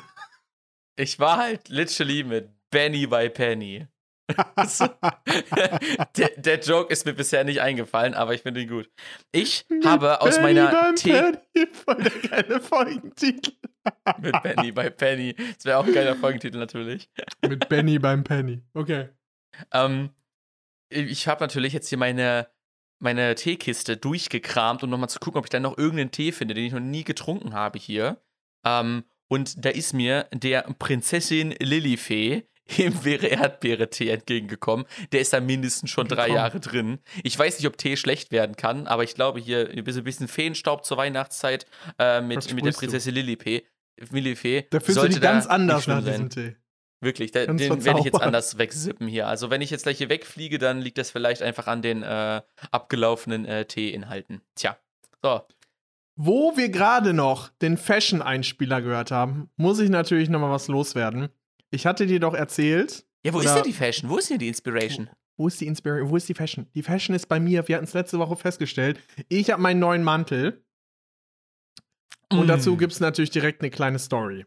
[0.97, 3.87] Ich war halt literally mit Benny bei Penny.
[6.17, 8.89] der, der, Joke ist mir bisher nicht eingefallen, aber ich finde ihn gut.
[9.31, 11.11] Ich habe aus Benny meiner Tee.
[11.11, 13.51] Penny, voll der geile Folgentitel.
[14.19, 15.35] mit Benny bei Penny.
[15.35, 17.09] Das wäre auch ein geiler Folgentitel natürlich.
[17.47, 18.63] mit Benny beim Penny.
[18.73, 19.09] Okay.
[19.71, 20.09] Ähm,
[20.89, 22.47] ich habe natürlich jetzt hier meine,
[22.99, 26.65] meine Teekiste durchgekramt, um nochmal zu gucken, ob ich dann noch irgendeinen Tee finde, den
[26.65, 28.21] ich noch nie getrunken habe hier.
[28.65, 34.85] Ähm, und da ist mir der Prinzessin Lilifee Himbeere Erdbeere Tee entgegengekommen.
[35.11, 36.99] Der ist da mindestens schon drei Jahre drin.
[37.23, 40.83] Ich weiß nicht, ob Tee schlecht werden kann, aber ich glaube hier ein bisschen Feenstaub
[40.83, 41.65] zur Weihnachtszeit
[41.99, 43.63] äh, mit, mit der Prinzessin Lilifee.
[44.11, 44.65] Lilifee.
[44.69, 46.55] Da fühlst du dich ganz anders nach diesem Tee.
[47.01, 49.27] Wirklich, da, den werde ich jetzt anders wegsippen hier.
[49.27, 52.41] Also wenn ich jetzt gleich hier wegfliege, dann liegt das vielleicht einfach an den äh,
[52.71, 54.41] abgelaufenen äh, Teeinhalten.
[54.55, 54.77] Tja,
[55.21, 55.41] so.
[56.15, 61.29] Wo wir gerade noch den Fashion-Einspieler gehört haben, muss ich natürlich noch mal was loswerden.
[61.75, 63.05] Ich hatte dir doch erzählt.
[63.25, 64.09] Ja, wo ist denn die Fashion?
[64.09, 65.09] Wo ist denn die Inspiration?
[65.35, 66.09] Wo ist die Inspiration?
[66.09, 66.67] Wo ist die Fashion?
[66.73, 67.67] Die Fashion ist bei mir.
[67.67, 68.99] Wir hatten es letzte Woche festgestellt.
[69.27, 70.63] Ich habe meinen neuen Mantel.
[72.31, 72.47] Und mm.
[72.47, 74.45] dazu gibt es natürlich direkt eine kleine Story.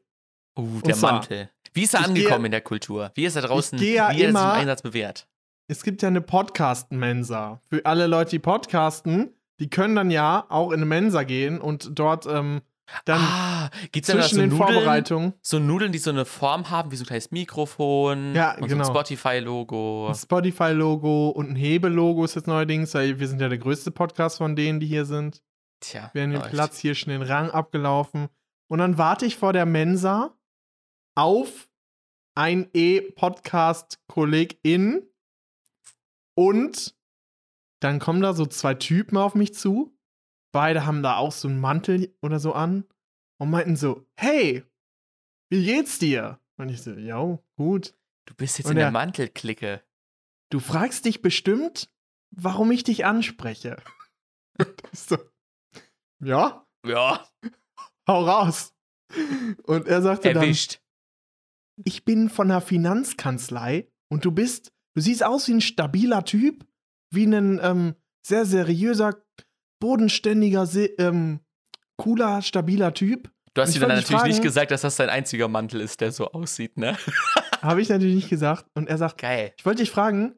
[0.59, 1.51] Uh, der zwar, Mantel.
[1.74, 3.12] Wie ist er angekommen gehe, in der Kultur?
[3.14, 3.79] Wie ist er draußen?
[3.79, 5.29] Ja wie immer, er sich im Einsatz bewährt?
[5.68, 7.61] Es gibt ja eine Podcast-Mensa.
[7.68, 11.91] Für alle Leute, die podcasten, die können dann ja auch in eine Mensa gehen und
[11.99, 12.62] dort ähm,
[13.05, 15.34] dann ah, gibt's zwischen so den Nudeln, Vorbereitungen.
[15.43, 18.84] So Nudeln, die so eine Form haben, wie so ein kleines Mikrofon ja, und genau.
[18.84, 20.09] so ein Spotify-Logo.
[20.09, 24.39] Ein Spotify-Logo und ein Hebelogo ist jetzt neuerdings, weil wir sind ja der größte Podcast
[24.39, 25.43] von denen, die hier sind.
[25.80, 26.11] Tja.
[26.12, 28.28] Wir haben den Platz hier schon den Rang abgelaufen.
[28.68, 30.36] Und dann warte ich vor der Mensa
[31.14, 31.68] auf
[32.34, 35.03] ein E-Podcast-Kollegin
[36.34, 36.97] und
[37.80, 39.97] dann kommen da so zwei Typen auf mich zu
[40.53, 42.84] beide haben da auch so einen Mantel oder so an
[43.40, 44.64] und meinten so, hey,
[45.51, 46.40] wie geht's dir?
[46.57, 47.94] Und ich so, ja, gut.
[48.26, 49.82] Du bist jetzt und in der Mantelklicke.
[50.51, 51.90] Du fragst dich bestimmt,
[52.30, 53.76] warum ich dich anspreche.
[54.92, 55.16] so,
[56.22, 56.66] ja?
[56.86, 57.26] Ja.
[58.07, 58.74] Hau raus.
[59.64, 60.74] Und er sagte Erwischt.
[61.76, 66.24] dann, ich bin von der Finanzkanzlei und du bist, du siehst aus wie ein stabiler
[66.24, 66.66] Typ,
[67.11, 67.94] wie ein ähm,
[68.26, 69.22] sehr seriöser
[69.81, 70.68] bodenständiger,
[70.99, 71.41] ähm,
[71.97, 73.31] cooler, stabiler Typ.
[73.55, 76.12] Du hast ihm dann natürlich fragen, nicht gesagt, dass das sein einziger Mantel ist, der
[76.12, 76.97] so aussieht, ne?
[77.62, 78.66] Habe ich natürlich nicht gesagt.
[78.74, 79.53] Und er sagt, geil.
[79.57, 80.35] Ich wollte dich fragen,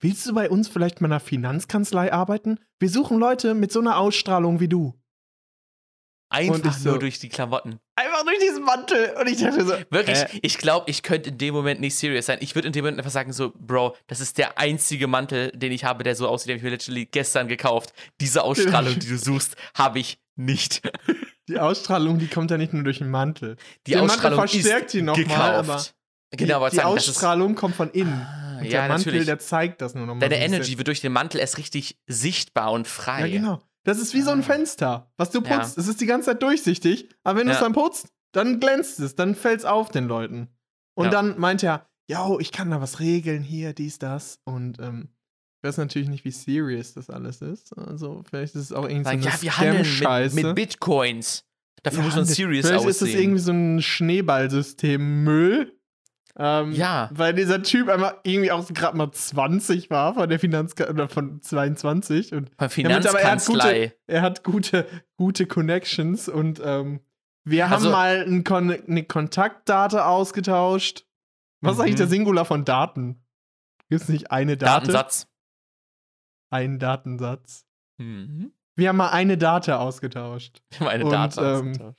[0.00, 2.58] willst du bei uns vielleicht mal in einer Finanzkanzlei arbeiten?
[2.78, 4.94] Wir suchen Leute mit so einer Ausstrahlung wie du.
[6.34, 7.78] Einfach so, nur durch die Klamotten.
[7.96, 9.14] Einfach durch diesen Mantel.
[9.20, 9.74] Und ich dachte so.
[9.90, 12.38] Wirklich, äh, ich glaube, ich könnte in dem Moment nicht serious sein.
[12.40, 15.72] Ich würde in dem Moment einfach sagen: so, Bro, das ist der einzige Mantel, den
[15.72, 17.92] ich habe, der so aussieht, den habe ich mir literally gestern gekauft.
[18.20, 20.82] Diese Ausstrahlung, die du suchst, habe ich nicht.
[21.48, 23.56] Die Ausstrahlung, die kommt ja nicht nur durch den Mantel.
[23.86, 25.84] Die der Ausstrahlung Mantel verstärkt die nochmal, aber.
[26.30, 28.12] Genau, aber die, die sagen, Ausstrahlung kommt von innen.
[28.20, 29.26] Ah, und ja, der Mantel, natürlich.
[29.26, 30.28] der zeigt das nur nochmal.
[30.28, 33.26] Deine Energy wird durch den Mantel erst richtig sichtbar und frei.
[33.26, 33.62] Ja, genau.
[33.84, 34.42] Das ist wie so ein ah.
[34.42, 35.76] Fenster, was du putzt.
[35.76, 35.82] Ja.
[35.82, 37.52] Es ist die ganze Zeit durchsichtig, aber wenn ja.
[37.52, 40.48] du es dann putzt, dann glänzt es, dann fällt es auf den Leuten.
[40.94, 41.10] Und ja.
[41.10, 44.40] dann meint er, ja, ich kann da was regeln, hier, dies, das.
[44.44, 45.08] Und ähm,
[45.62, 47.76] ich weiß natürlich nicht, wie serious das alles ist.
[47.78, 51.44] Also, vielleicht ist es auch irgendwie so eine Ja, wir handeln mit, mit Bitcoins.
[51.82, 52.90] Dafür muss man serious vielleicht aussehen.
[52.90, 55.78] ist das irgendwie so ein Schneeballsystem Müll,
[56.36, 57.10] ähm, ja.
[57.12, 61.40] Weil dieser Typ einfach irgendwie auch gerade mal 20 war von der Finanz oder von
[61.40, 63.94] 22 und von Finanzkanzlei.
[64.06, 67.00] Er, er hat gute, gute Connections und ähm,
[67.44, 71.06] wir also, haben mal ein Kon eine Kontaktdate ausgetauscht.
[71.60, 72.10] Was ist eigentlich der mhm.
[72.10, 73.24] Singular von Daten?
[73.88, 74.68] Gibt es nicht eine Date?
[74.68, 75.28] Datensatz.
[76.50, 77.66] Ein Datensatz.
[77.98, 78.52] Mhm.
[78.76, 80.62] Wir haben mal eine Date ausgetauscht.
[80.70, 81.98] Wir haben eine Date ähm, ausgetauscht.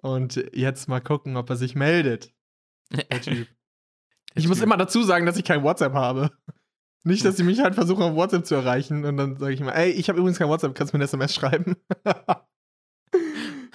[0.00, 2.32] Und jetzt mal gucken, ob er sich meldet.
[3.10, 3.48] Der Typ.
[4.34, 6.30] ich muss immer dazu sagen, dass ich kein WhatsApp habe.
[7.04, 9.74] Nicht, dass sie mich halt versuchen, auf WhatsApp zu erreichen und dann sage ich immer,
[9.74, 11.76] ey, ich habe übrigens kein WhatsApp, kannst du mir eine SMS schreiben?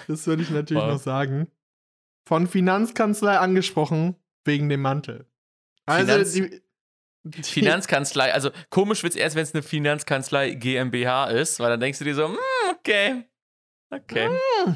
[0.07, 0.93] das würde ich natürlich wow.
[0.93, 1.47] noch sagen.
[2.27, 5.25] Von Finanzkanzlei angesprochen, wegen dem Mantel.
[5.85, 6.61] Also, Finanz die,
[7.23, 11.79] die Finanzkanzlei, also komisch wird es erst, wenn es eine Finanzkanzlei GmbH ist, weil dann
[11.79, 12.37] denkst du dir so, mm,
[12.71, 13.25] okay,
[13.89, 14.29] okay.
[14.29, 14.75] Mm.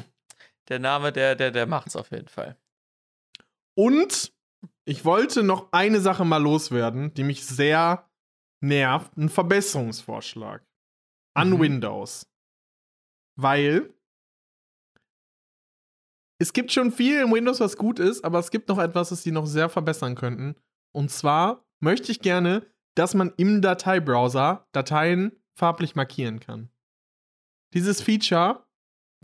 [0.68, 2.56] Der Name, der, der, der macht's auf jeden Fall.
[3.78, 4.34] Und
[4.84, 8.10] ich wollte noch eine Sache mal loswerden, die mich sehr
[8.60, 9.16] nervt.
[9.16, 10.66] Ein Verbesserungsvorschlag
[11.34, 11.60] an mhm.
[11.60, 12.26] Windows.
[13.36, 13.94] weil
[16.40, 19.22] es gibt schon viel in Windows, was gut ist, aber es gibt noch etwas, das
[19.22, 20.56] sie noch sehr verbessern könnten.
[20.92, 22.66] Und zwar möchte ich gerne,
[22.96, 26.68] dass man im Dateibrowser Dateien farblich markieren kann.
[27.74, 28.66] Dieses Feature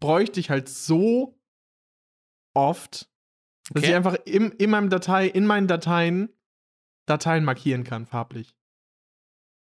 [0.01, 1.41] bräuchte ich halt so
[2.55, 3.11] oft,
[3.71, 3.91] dass okay.
[3.91, 6.31] ich einfach im, in, meinem Datei, in meinen Dateien
[7.07, 8.55] Dateien markieren kann, farblich.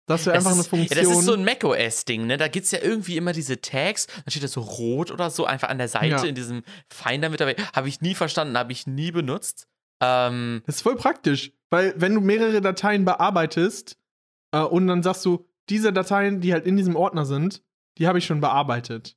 [0.06, 0.98] Das wäre einfach ist, eine Funktion.
[0.98, 2.36] Ja, das ist so ein macOS-Ding, ne?
[2.36, 5.46] Da gibt es ja irgendwie immer diese Tags, dann steht das so rot oder so,
[5.46, 6.24] einfach an der Seite ja.
[6.24, 7.56] in diesem Finder mit dabei.
[7.74, 9.66] Habe ich nie verstanden, habe ich nie benutzt.
[10.02, 13.96] Ähm, das ist voll praktisch, weil wenn du mehrere Dateien bearbeitest
[14.52, 17.62] äh, und dann sagst du, diese Dateien, die halt in diesem Ordner sind,
[17.96, 19.16] die habe ich schon bearbeitet.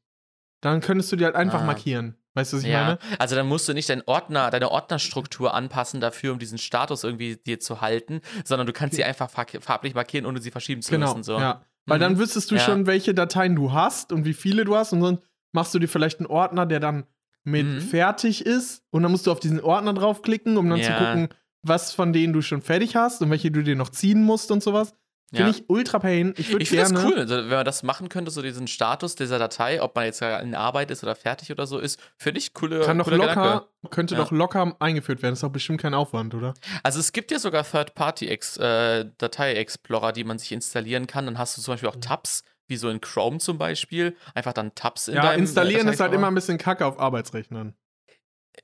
[0.62, 1.66] Dann könntest du die halt einfach ah.
[1.66, 2.16] markieren.
[2.38, 3.00] Weißt du, was ich ja, meine?
[3.18, 7.36] Also dann musst du nicht deinen Ordner, deine Ordnerstruktur anpassen dafür, um diesen Status irgendwie
[7.36, 11.08] dir zu halten, sondern du kannst sie einfach farblich markieren, ohne sie verschieben zu genau,
[11.08, 11.24] müssen.
[11.24, 11.40] So.
[11.40, 11.64] Ja.
[11.88, 12.02] Weil mhm.
[12.02, 12.62] dann wüsstest du ja.
[12.62, 15.20] schon, welche Dateien du hast und wie viele du hast und dann
[15.52, 17.06] machst du dir vielleicht einen Ordner, der dann
[17.44, 17.82] mit mhm.
[17.82, 20.86] fertig ist und dann musst du auf diesen Ordner draufklicken, um dann ja.
[20.86, 21.30] zu gucken,
[21.64, 24.62] was von denen du schon fertig hast und welche du dir noch ziehen musst und
[24.62, 24.94] sowas.
[25.30, 25.58] Finde ja.
[25.58, 26.34] ich ultra pain.
[26.38, 26.94] Ich würde gerne.
[26.94, 30.06] das cool, also, wenn man das machen könnte, so diesen Status dieser Datei, ob man
[30.06, 32.80] jetzt in Arbeit ist oder fertig oder so ist, finde ich coole.
[32.80, 33.68] Kann doch locker, Gedanke.
[33.90, 34.22] könnte ja.
[34.22, 35.34] doch locker eingeführt werden.
[35.34, 36.54] Das ist doch bestimmt kein Aufwand, oder?
[36.82, 41.26] Also es gibt ja sogar Third-Party-Datei-Explorer, äh, die man sich installieren kann.
[41.26, 42.02] Dann hast du zum Beispiel auch mhm.
[42.02, 44.16] Tabs, wie so in Chrome zum Beispiel.
[44.34, 47.02] Einfach dann Tabs in ja, deinem Ja, installieren ist halt immer ein bisschen Kacke auf
[47.02, 47.74] Arbeitsrechnern.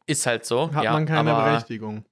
[0.05, 0.74] Ist halt so.
[0.74, 2.05] Hat ja, man keine Berechtigung.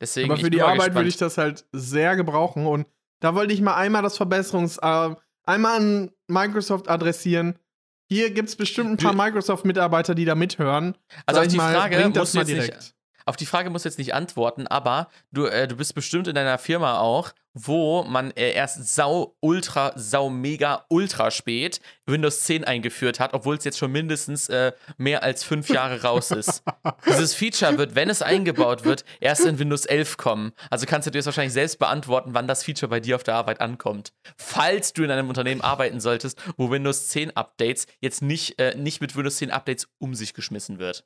[0.00, 2.86] Deswegen, aber für die Arbeit würde ich das halt sehr gebrauchen und
[3.24, 7.58] da wollte ich mal einmal das Verbesserungs-, äh, einmal an Microsoft adressieren.
[8.06, 10.96] Hier gibt es bestimmt ein paar Microsoft-Mitarbeiter, die da mithören.
[11.24, 12.76] Also auf die mal, Frage muss mal direkt.
[12.76, 12.94] Nicht,
[13.24, 16.58] auf die Frage muss jetzt nicht antworten, aber du, äh, du bist bestimmt in deiner
[16.58, 23.20] Firma auch wo man äh, erst sau, ultra, sau, mega, ultra spät Windows 10 eingeführt
[23.20, 26.62] hat, obwohl es jetzt schon mindestens äh, mehr als fünf Jahre raus ist.
[27.06, 30.52] Dieses Feature wird, wenn es eingebaut wird, erst in Windows 11 kommen.
[30.68, 33.34] Also kannst du dir das wahrscheinlich selbst beantworten, wann das Feature bei dir auf der
[33.34, 34.12] Arbeit ankommt.
[34.36, 39.00] Falls du in einem Unternehmen arbeiten solltest, wo Windows 10 Updates jetzt nicht, äh, nicht
[39.00, 41.04] mit Windows 10 Updates um sich geschmissen wird.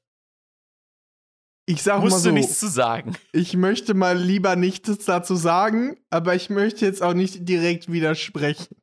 [1.68, 3.14] Ich sag Musst mal so, du nichts zu sagen.
[3.32, 8.74] Ich möchte mal lieber nichts dazu sagen, aber ich möchte jetzt auch nicht direkt widersprechen.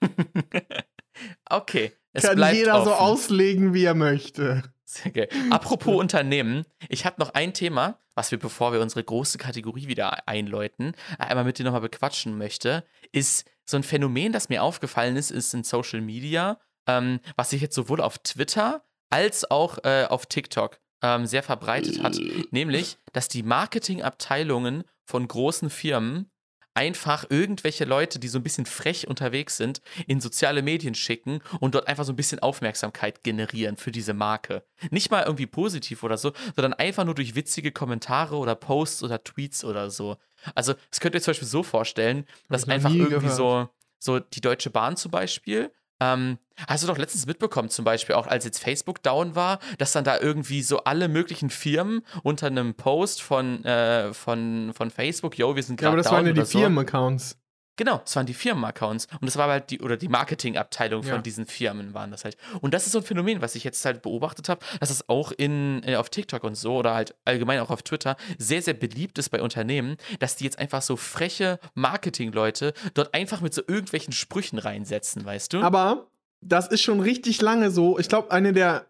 [1.48, 1.92] okay.
[2.12, 2.86] Es Kann jeder offen.
[2.86, 4.64] so auslegen, wie er möchte.
[4.84, 5.28] Sehr geil.
[5.50, 10.26] Apropos Unternehmen, ich habe noch ein Thema, was wir, bevor wir unsere große Kategorie wieder
[10.26, 15.30] einläuten, einmal mit dir nochmal bequatschen möchte, ist so ein Phänomen, das mir aufgefallen ist,
[15.30, 20.26] ist in Social Media, ähm, was sich jetzt sowohl auf Twitter als auch äh, auf
[20.26, 22.18] TikTok ähm, sehr verbreitet hat,
[22.50, 26.30] nämlich, dass die Marketingabteilungen von großen Firmen
[26.74, 31.74] einfach irgendwelche Leute, die so ein bisschen frech unterwegs sind, in soziale Medien schicken und
[31.74, 34.64] dort einfach so ein bisschen Aufmerksamkeit generieren für diese Marke.
[34.90, 39.22] Nicht mal irgendwie positiv oder so, sondern einfach nur durch witzige Kommentare oder Posts oder
[39.22, 40.16] Tweets oder so.
[40.54, 44.40] Also, das könnt ihr euch zum Beispiel so vorstellen, dass einfach irgendwie so, so die
[44.40, 45.70] Deutsche Bahn zum Beispiel
[46.02, 46.38] ähm,
[46.68, 50.04] hast du doch letztens mitbekommen, zum Beispiel auch, als jetzt Facebook down war, dass dann
[50.04, 55.56] da irgendwie so alle möglichen Firmen unter einem Post von, äh, von, von Facebook, yo,
[55.56, 55.86] wir sind gerade.
[55.86, 56.58] Ja, aber das waren ja die so.
[56.58, 57.38] Firmenaccounts.
[57.82, 59.08] Genau, das waren die Firmenaccounts.
[59.20, 61.18] Und das war halt die, oder die Marketingabteilung von ja.
[61.18, 62.36] diesen Firmen waren das halt.
[62.60, 65.32] Und das ist so ein Phänomen, was ich jetzt halt beobachtet habe, dass es auch
[65.32, 69.18] in, äh, auf TikTok und so oder halt allgemein auch auf Twitter sehr, sehr beliebt
[69.18, 74.12] ist bei Unternehmen, dass die jetzt einfach so freche Marketingleute dort einfach mit so irgendwelchen
[74.12, 75.62] Sprüchen reinsetzen, weißt du?
[75.62, 76.06] Aber
[76.40, 77.98] das ist schon richtig lange so.
[77.98, 78.86] Ich glaube, eine der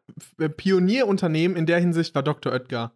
[0.59, 2.53] Pionierunternehmen in der Hinsicht war Dr.
[2.53, 2.93] Oetker.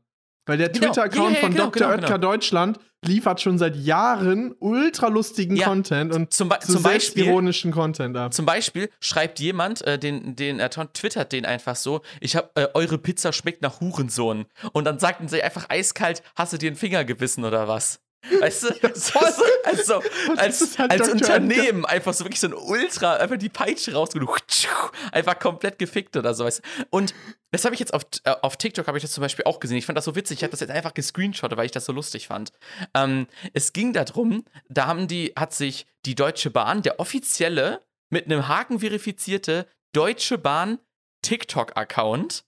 [0.46, 0.86] Weil der genau.
[0.86, 1.80] Twitter-Account yeah, von genau, Dr.
[1.80, 2.32] Genau, Oetker genau.
[2.32, 7.72] Deutschland liefert schon seit Jahren ultra lustigen ja, Content und zum, Be zum Beispiel ironischen
[7.72, 8.32] Content ab.
[8.32, 12.68] Zum Beispiel schreibt jemand, äh, den, den er twittert den einfach so, ich habe äh,
[12.74, 14.46] eure Pizza schmeckt nach Hurensohn.
[14.72, 18.00] Und dann sagten sie einfach eiskalt, hast du dir den Finger gebissen oder was?
[18.40, 18.68] Weißt du?
[19.64, 20.02] also,
[20.36, 24.34] als, halt als Unternehmen einfach so wirklich so ein Ultra, einfach die Peitsche rausgenommen,
[25.12, 26.44] einfach komplett gefickt oder so.
[26.44, 26.84] Weißt du?
[26.90, 27.14] Und
[27.52, 29.78] das habe ich jetzt auf, äh, auf TikTok, habe ich das zum Beispiel auch gesehen.
[29.78, 30.38] Ich fand das so witzig.
[30.38, 32.52] Ich habe das jetzt einfach gescreenshottet, weil ich das so lustig fand.
[32.94, 38.26] Ähm, es ging darum, da haben die, hat sich die Deutsche Bahn, der offizielle, mit
[38.26, 40.78] einem Haken verifizierte Deutsche Bahn
[41.22, 42.44] TikTok-Account,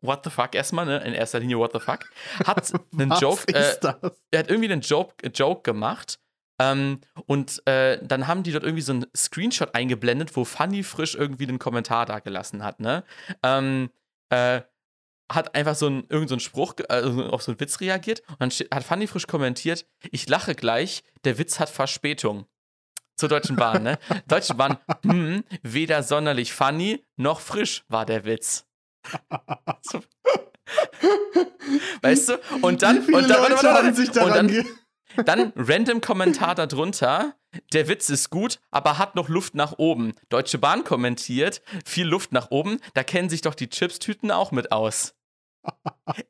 [0.00, 0.98] what the fuck erstmal, ne?
[1.04, 2.10] In erster Linie what the fuck.
[2.46, 3.42] Hat einen Joke.
[3.52, 3.76] Äh,
[4.30, 6.18] er hat irgendwie einen Joke, äh, Joke gemacht.
[6.60, 11.14] Ähm, und äh, dann haben die dort irgendwie so einen Screenshot eingeblendet, wo Funny frisch
[11.14, 13.04] irgendwie einen Kommentar da gelassen hat, ne?
[13.44, 13.90] Ähm,
[14.30, 14.62] äh,
[15.30, 18.40] hat einfach so einen, irgend so einen Spruch, also auf so einen Witz reagiert und
[18.40, 22.46] dann hat Funny frisch kommentiert, ich lache gleich, der Witz hat Verspätung.
[23.14, 23.98] Zur Deutschen Bahn, ne?
[24.28, 28.67] Deutsche Bahn, hm, weder sonderlich funny noch frisch war der Witz.
[32.02, 32.34] Weißt du?
[32.62, 34.64] Und dann, und dann, Leute warte, sich daran und
[35.16, 37.34] dann, dann random Kommentar darunter.
[37.72, 40.14] Der Witz ist gut, aber hat noch Luft nach oben.
[40.28, 44.70] Deutsche Bahn kommentiert, viel Luft nach oben, da kennen sich doch die Chipstüten auch mit
[44.70, 45.14] aus.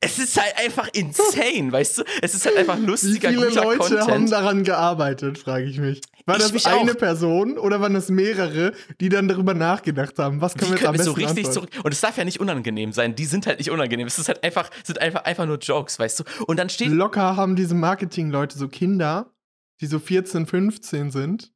[0.01, 2.03] Es ist halt einfach insane, weißt du?
[2.20, 4.09] Es ist halt einfach lustiger, Wie viele Leute Content.
[4.11, 6.01] haben daran gearbeitet, frage ich mich.
[6.26, 6.97] War Ich das mich eine auch.
[6.99, 10.41] Person oder waren das mehrere, die dann darüber nachgedacht haben?
[10.41, 11.53] Was können Wie wir jetzt am besten so richtig antworten?
[11.70, 11.84] zurück.
[11.84, 13.14] Und es darf ja nicht unangenehm sein.
[13.14, 14.07] Die sind halt nicht unangenehm.
[14.07, 16.24] Es ist halt einfach, sind einfach, einfach nur Jokes, weißt du?
[16.47, 16.89] Und dann steht.
[16.91, 19.32] Locker haben diese Marketing-Leute so Kinder,
[19.80, 21.53] die so 14, 15 sind.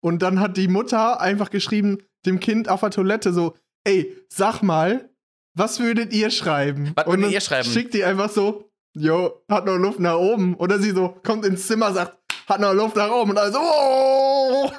[0.00, 4.62] Und dann hat die Mutter einfach geschrieben, dem Kind auf der Toilette so, ey, sag
[4.62, 5.10] mal,
[5.58, 6.92] was würdet ihr schreiben?
[6.94, 7.68] Was Und würdet ihr schreiben?
[7.68, 10.54] Schickt die einfach so, jo, hat noch Luft nach oben.
[10.54, 13.30] Oder sie so, kommt ins Zimmer, sagt, hat noch Luft nach oben.
[13.30, 14.70] Und also, oh!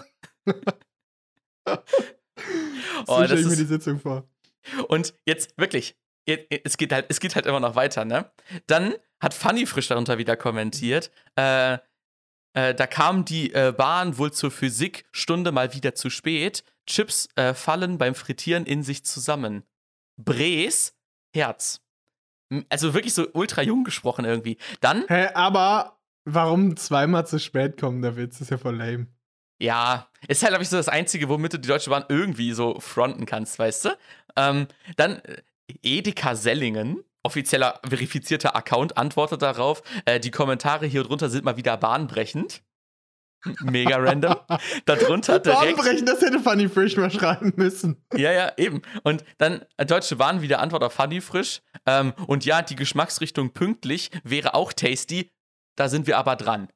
[1.67, 1.73] so
[3.07, 4.27] Oh, stell das ich mir die Sitzung vor.
[4.88, 8.32] Und jetzt wirklich, es geht halt, es geht halt immer noch weiter, ne?
[8.67, 11.77] Dann hat Funny frisch darunter wieder kommentiert, äh,
[12.53, 16.63] äh, da kam die äh, Bahn wohl zur Physikstunde mal wieder zu spät.
[16.88, 19.63] Chips äh, fallen beim Frittieren in sich zusammen.
[20.24, 20.95] Bres,
[21.34, 21.82] Herz.
[22.70, 24.57] Also wirklich so ultra jung gesprochen irgendwie.
[24.82, 28.41] Dann, Hä, aber warum zweimal zu spät kommen, der Witz?
[28.41, 29.07] ist ja voll lame.
[29.61, 32.80] ja, ist halt, glaube ich, so das Einzige, womit du die Deutsche Bahn irgendwie so
[32.80, 33.89] fronten kannst, weißt du?
[34.36, 35.41] Ähm, dann äh,
[35.84, 41.78] Edeka Sellingen, offizieller verifizierter Account, antwortet darauf, äh, die Kommentare hier drunter sind mal wieder
[41.78, 42.63] bahnbrechend.
[43.62, 44.36] Mega random.
[44.86, 45.78] Darunter direkt.
[45.78, 48.04] Bahnbrechen, das hätte Funny Frisch mal schreiben müssen.
[48.16, 48.82] Ja, ja, eben.
[49.04, 51.62] Und dann äh, Deutsche Bahn wieder Antwort auf Funny Frisch.
[51.86, 55.32] Ähm, und ja, die Geschmacksrichtung pünktlich wäre auch tasty.
[55.76, 56.68] Da sind wir aber dran.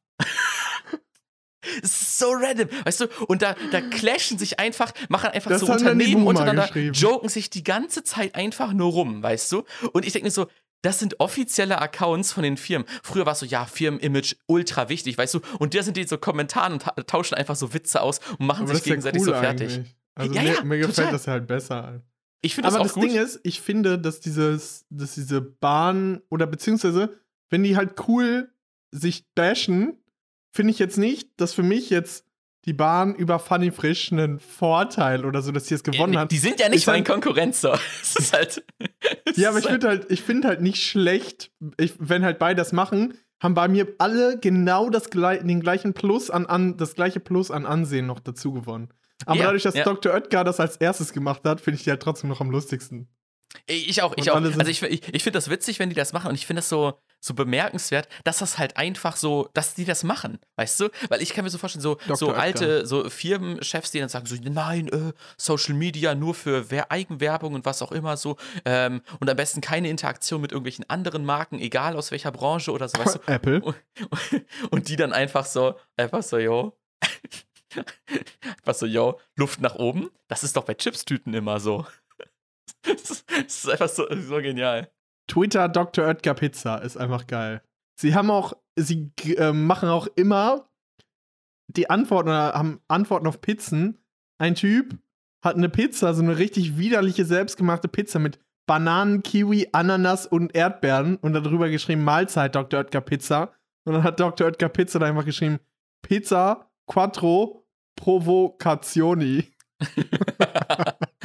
[1.82, 3.07] So random, weißt du?
[3.28, 7.64] Und da, da clashen sich einfach, machen einfach Das so Unternehmen untereinander, joken sich die
[7.64, 9.64] ganze Zeit einfach nur rum, weißt du?
[9.93, 10.47] Und ich denke mir so,
[10.84, 12.88] das sind offizielle Accounts von den Firmen.
[13.01, 15.39] Früher war es so, ja, Firmenimage ultra wichtig, weißt du?
[15.57, 18.65] Und der sind die so Kommentaren und ta tauschen einfach so Witze aus und machen
[18.65, 19.73] Aber sich ist ja gegenseitig cool so fertig.
[19.73, 19.95] eigentlich.
[20.15, 21.11] Also Ja, mir, ja, mir gefällt total.
[21.11, 22.01] das halt besser.
[22.41, 23.03] Ich finde das Aber das gut.
[23.05, 27.17] Ding ist, ich finde, dass dieses, dass diese Bahn oder beziehungsweise,
[27.49, 28.51] wenn die halt cool
[28.91, 29.97] sich bashen,
[30.51, 32.25] finde ich jetzt nicht, dass für mich jetzt
[32.66, 36.32] die Bahn über Funny Frisch einen Vorteil oder so, dass sie es gewonnen Ja, hat.
[36.32, 37.74] Die sind ja nicht mein halt- Konkurrenz so.
[38.01, 38.66] Es ist halt.
[39.36, 42.72] Ja, aber ich finde halt, ich finde halt nicht schlecht, ich, wenn halt beide das
[42.72, 47.51] machen, haben bei mir alle genau das den gleichen Plus an, an das gleiche Plus
[47.51, 48.89] an Ansehen noch dazu gewonnen.
[49.26, 49.84] Aber Ja, dadurch, dass ja.
[49.84, 50.14] Dr.
[50.14, 53.09] Oetker das als erstes gemacht hat, finde ich die halt trotzdem noch am lustigsten.
[53.68, 54.59] Ich auch, ich Und auch.
[54.59, 56.70] Also ich, ich, ich finde das witzig, wenn die das machen und ich finde das
[56.70, 56.93] so,
[57.24, 60.89] so bemerkenswert, dass das halt einfach so, dass die das machen, weißt du?
[61.07, 62.17] Weil ich kann mir so vorstellen, so, Dr.
[62.17, 66.91] so alte so Firmenchefs, die dann sagen so, nein, äh, Social Media nur für Wer
[66.91, 71.24] Eigenwerbung und was auch immer so ähm, und am besten keine Interaktion mit irgendwelchen anderen
[71.24, 73.19] Marken, egal aus welcher Branche oder so, weißt du?
[73.32, 73.61] Apple.
[73.61, 73.76] Und,
[74.69, 76.78] und die dann einfach so, einfach so, yo.
[78.57, 80.09] einfach so, yo, Luft nach oben.
[80.28, 81.86] Das ist doch bei Chipstüten immer so.
[82.84, 84.91] Das ist, das ist einfach so, so genial.
[85.28, 86.05] Twitter Dr.
[86.05, 87.61] Oetker Pizza ist einfach geil.
[87.99, 90.69] Sie haben auch, sie äh, machen auch immer
[91.67, 93.99] die Antworten oder haben Antworten auf Pizzen.
[94.38, 94.97] Ein Typ
[95.43, 101.17] hat eine Pizza, so eine richtig widerliche selbstgemachte Pizza mit Bananen, Kiwi, Ananas und Erdbeeren
[101.17, 102.80] und darüber geschrieben Mahlzeit Dr.
[102.80, 103.53] Oetker Pizza.
[103.86, 104.47] Und dann hat Dr.
[104.47, 105.59] Oetker Pizza da einfach geschrieben
[106.01, 107.65] Pizza Quattro
[107.95, 109.51] Provocazioni.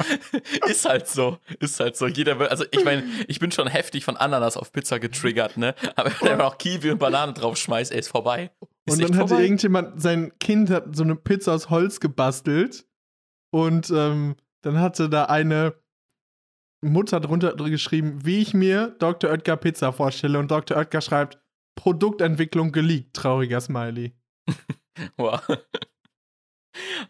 [0.67, 1.37] ist halt so.
[1.59, 2.07] Ist halt so.
[2.07, 5.75] Jeder will, also ich meine, ich bin schon heftig von Ananas auf Pizza getriggert, ne?
[5.95, 8.51] Aber wenn er noch Kiwi und Banane draufschmeißt, ey, ist vorbei.
[8.85, 9.41] Ist Und dann vorbei.
[9.43, 12.85] irgendjemand, sein Kind hat so eine Pizza aus Holz gebastelt.
[13.51, 15.73] Und ähm, dann hatte da eine
[16.81, 19.29] Mutter drunter dr- geschrieben, wie ich mir Dr.
[19.31, 20.39] Oetker Pizza vorstelle.
[20.39, 20.77] Und Dr.
[20.77, 21.39] Oetker schreibt,
[21.75, 24.13] Produktentwicklung geleakt, trauriger Smiley.
[25.17, 25.39] Wow.
[25.49, 25.57] Aber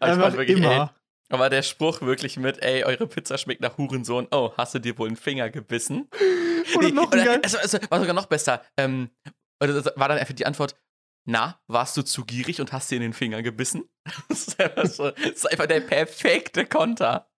[0.00, 0.94] Einfach wirklich, ey, immer.
[1.30, 4.28] Aber der Spruch wirklich mit, ey, eure Pizza schmeckt nach Hurensohn.
[4.30, 6.08] Oh, hast du dir wohl einen Finger gebissen?
[6.76, 7.40] Oder Nee, noch oder, geil.
[7.42, 8.62] also, also, war sogar noch besser.
[8.76, 9.10] Ähm,
[9.58, 10.76] war dann einfach die Antwort:
[11.24, 13.84] Na, warst du zu gierig und hast dir in den Finger gebissen?
[14.28, 17.30] Das ist einfach, so, das ist einfach der perfekte Konter.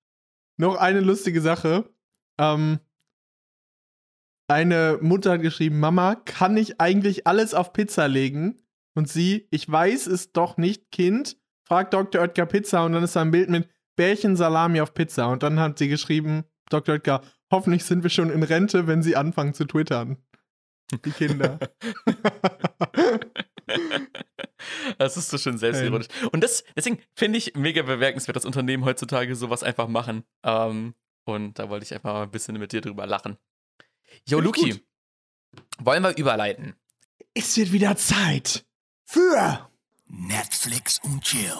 [0.58, 1.88] Noch eine lustige Sache.
[2.38, 2.80] Ähm,
[4.48, 8.60] eine Mutter hat geschrieben, Mama, kann ich eigentlich alles auf Pizza legen?
[8.94, 12.20] Und sie, ich weiß es doch nicht, Kind, fragt Dr.
[12.20, 13.68] Oetker Pizza und dann ist da ein Bild mit
[14.02, 15.28] Bärchen Salami auf Pizza.
[15.28, 16.96] Und dann hat sie geschrieben, Dr.
[16.96, 17.22] Oetker,
[17.52, 20.16] hoffentlich sind wir schon in Rente, wenn sie anfangen zu twittern.
[21.04, 21.60] Die Kinder.
[24.98, 26.08] Das ist so schön selbstironisch.
[26.32, 30.24] Und das, deswegen finde ich mega bemerkenswert, dass Unternehmen heutzutage sowas einfach machen.
[30.44, 30.94] Ähm,
[31.24, 33.38] Und da wollte ich einfach mal ein bisschen mit dir drüber lachen.
[34.26, 34.84] Jo, Luki,
[35.78, 36.74] wollen wir überleiten?
[37.34, 38.64] Es wird wieder Zeit
[39.04, 39.70] für
[40.06, 41.54] Netflix und Chill.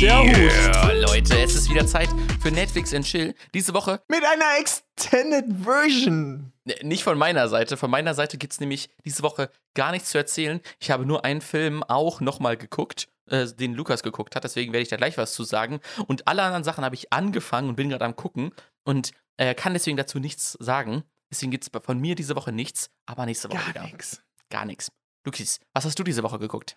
[0.00, 1.08] Der Hut.
[1.08, 2.08] Leute, es ist wieder Zeit
[2.42, 3.34] für Netflix and Chill.
[3.54, 4.02] Diese Woche.
[4.08, 6.52] Mit einer Extended Version.
[6.82, 7.76] Nicht von meiner Seite.
[7.76, 10.60] Von meiner Seite gibt es nämlich diese Woche gar nichts zu erzählen.
[10.80, 14.44] Ich habe nur einen Film auch nochmal geguckt, äh, den Lukas geguckt hat.
[14.44, 15.80] Deswegen werde ich da gleich was zu sagen.
[16.06, 18.52] Und alle anderen Sachen habe ich angefangen und bin gerade am Gucken
[18.84, 21.04] und äh, kann deswegen dazu nichts sagen.
[21.30, 23.72] Deswegen gibt es von mir diese Woche nichts, aber nächste Woche.
[23.72, 24.22] Gar nichts.
[24.50, 24.92] Gar nichts.
[25.24, 26.76] Lukas, was hast du diese Woche geguckt?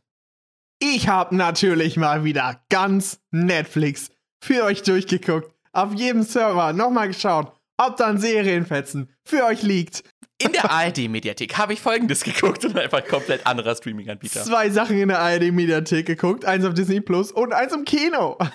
[0.82, 4.12] Ich habe natürlich mal wieder ganz Netflix
[4.42, 5.54] für euch durchgeguckt.
[5.74, 10.04] Auf jedem Server nochmal geschaut, ob dann Serienfetzen für euch liegt.
[10.42, 14.42] In der ARD-Mediathek habe ich folgendes geguckt und einfach komplett anderer Streaming-Anbieter.
[14.42, 18.38] Zwei Sachen in der ARD-Mediathek geguckt, eins auf Disney Plus und eins im Kino.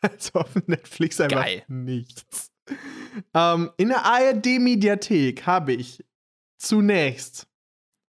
[0.00, 1.64] Also auf Netflix einfach Geil.
[1.66, 2.52] nichts.
[3.34, 6.04] Ähm, in der ARD-Mediathek habe ich
[6.56, 7.48] zunächst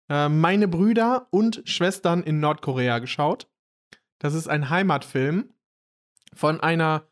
[0.09, 3.47] äh, meine Brüder und Schwestern in Nordkorea geschaut.
[4.19, 5.53] Das ist ein Heimatfilm
[6.33, 7.07] von einer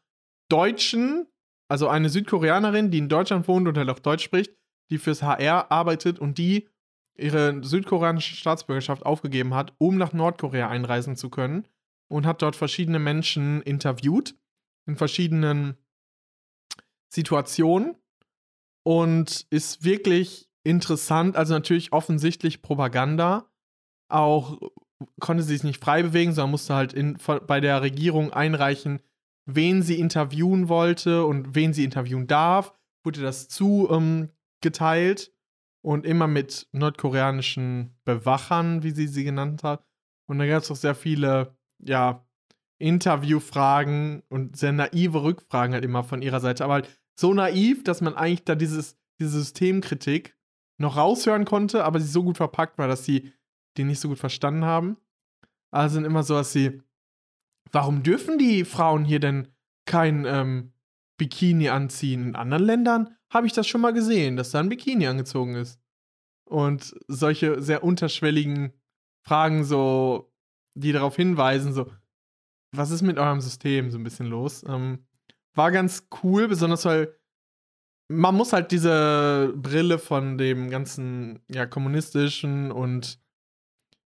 [0.49, 1.27] Deutschen,
[1.67, 4.55] also eine Südkoreanerin, die in Deutschland wohnt und halt auch Deutsch spricht,
[4.89, 6.67] die fürs HR arbeitet und die
[7.17, 11.67] ihre südkoreanische Staatsbürgerschaft aufgegeben hat, um nach Nordkorea einreisen zu können
[12.07, 14.35] und hat dort verschiedene Menschen interviewt
[14.85, 15.77] in verschiedenen
[17.09, 17.95] Situationen
[18.83, 23.49] und ist wirklich interessant, also natürlich offensichtlich Propaganda,
[24.09, 24.59] auch
[25.19, 27.17] konnte sie sich nicht frei bewegen, sondern musste halt in,
[27.47, 28.99] bei der Regierung einreichen,
[29.45, 32.73] wen sie interviewen wollte und wen sie interviewen darf.
[33.03, 35.33] Wurde das zugeteilt ähm,
[35.81, 39.85] und immer mit nordkoreanischen Bewachern, wie sie sie genannt hat.
[40.27, 42.25] Und da gab es auch sehr viele, ja,
[42.77, 46.63] Interviewfragen und sehr naive Rückfragen halt immer von ihrer Seite.
[46.63, 50.35] Aber halt so naiv, dass man eigentlich da dieses, diese Systemkritik
[50.77, 53.31] noch raushören konnte, aber sie so gut verpackt war, dass sie
[53.77, 54.97] die nicht so gut verstanden haben.
[55.71, 56.81] Also sind immer so, dass sie,
[57.71, 59.49] warum dürfen die Frauen hier denn
[59.85, 60.73] kein ähm,
[61.17, 62.29] Bikini anziehen?
[62.29, 65.79] In anderen Ländern habe ich das schon mal gesehen, dass da ein Bikini angezogen ist.
[66.47, 68.73] Und solche sehr unterschwelligen
[69.23, 70.31] Fragen, so,
[70.75, 71.91] die darauf hinweisen, so,
[72.71, 74.63] was ist mit eurem System so ein bisschen los?
[74.67, 75.05] Ähm,
[75.55, 77.15] war ganz cool, besonders weil
[78.07, 83.19] man muss halt diese Brille von dem ganzen ja, kommunistischen und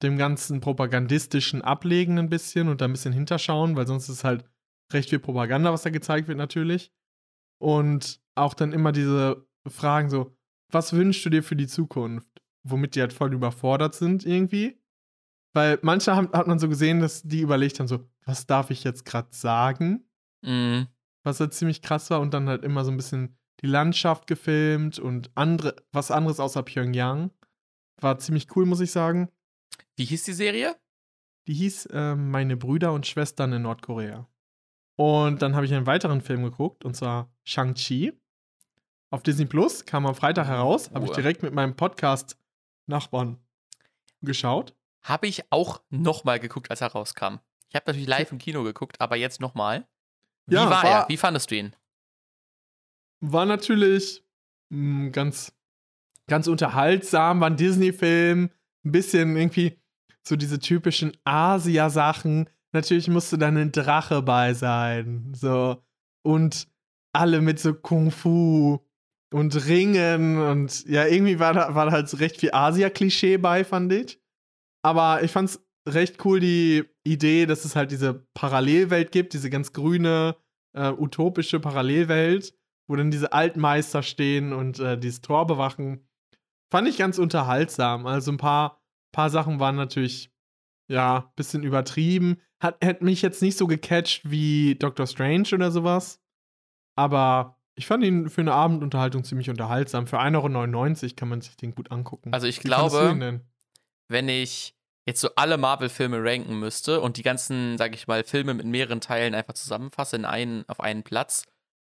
[0.02, 4.44] dem ganzen propagandistischen ablegen ein bisschen und da ein bisschen hinterschauen, weil sonst ist halt
[4.92, 6.92] recht viel Propaganda, was da gezeigt wird natürlich.
[7.58, 10.36] Und auch dann immer diese Fragen so,
[10.70, 12.28] was wünschst du dir für die Zukunft?
[12.64, 14.78] Womit die halt voll überfordert sind irgendwie.
[15.54, 18.84] Weil manche haben, hat man so gesehen, dass die überlegt haben so, was darf ich
[18.84, 20.04] jetzt gerade sagen?
[20.42, 20.88] Mhm.
[21.22, 24.98] Was halt ziemlich krass war und dann halt immer so ein bisschen die Landschaft gefilmt
[24.98, 27.30] und andere, was anderes außer Pyongyang.
[28.00, 29.30] War ziemlich cool, muss ich sagen.
[29.96, 30.76] Wie hieß die Serie?
[31.46, 34.28] Die hieß äh, Meine Brüder und Schwestern in Nordkorea.
[34.96, 38.18] Und dann habe ich einen weiteren Film geguckt, und zwar Shang-Chi.
[39.10, 40.90] Auf Disney Plus kam am Freitag heraus.
[40.90, 43.38] Habe ich direkt mit meinem Podcast-Nachbarn
[44.22, 44.74] geschaut.
[45.02, 47.38] Habe ich auch nochmal geguckt, als er rauskam.
[47.68, 49.86] Ich habe natürlich live im Kino geguckt, aber jetzt nochmal.
[50.46, 51.08] Wie ja, war, war er?
[51.08, 51.76] Wie fandest du ihn?
[53.20, 54.24] War natürlich
[54.70, 55.52] mh, hm, ganz,
[56.26, 58.50] ganz unterhaltsam, war ein Disney-Film,
[58.86, 59.78] ein bisschen irgendwie
[60.22, 62.48] so diese typischen Asia-Sachen.
[62.72, 65.32] Natürlich musste dann ein Drache bei sein.
[65.34, 65.82] So.
[66.22, 66.68] Und
[67.12, 68.78] alle mit so Kung Fu
[69.32, 73.64] und Ringen und ja, irgendwie war da, war da halt so recht viel Asia-Klischee bei,
[73.64, 74.20] fand ich.
[74.82, 79.72] Aber ich fand's recht cool, die Idee, dass es halt diese Parallelwelt gibt, diese ganz
[79.72, 80.36] grüne,
[80.74, 82.54] äh, utopische Parallelwelt,
[82.88, 86.05] wo dann diese Altmeister stehen und äh, dieses Tor bewachen.
[86.70, 88.06] Fand ich ganz unterhaltsam.
[88.06, 90.30] Also ein paar, paar Sachen waren natürlich,
[90.88, 92.40] ja, ein bisschen übertrieben.
[92.60, 96.20] Hat, hat mich jetzt nicht so gecatcht wie Doctor Strange oder sowas.
[96.96, 100.06] Aber ich fand ihn für eine Abendunterhaltung ziemlich unterhaltsam.
[100.06, 102.32] Für 1,99 Euro kann man sich den gut angucken.
[102.32, 103.40] Also ich wie glaube,
[104.08, 104.74] wenn ich
[105.06, 109.00] jetzt so alle Marvel-Filme ranken müsste und die ganzen, sag ich mal, Filme mit mehreren
[109.00, 111.44] Teilen einfach zusammenfasse in einen, auf einen Platz,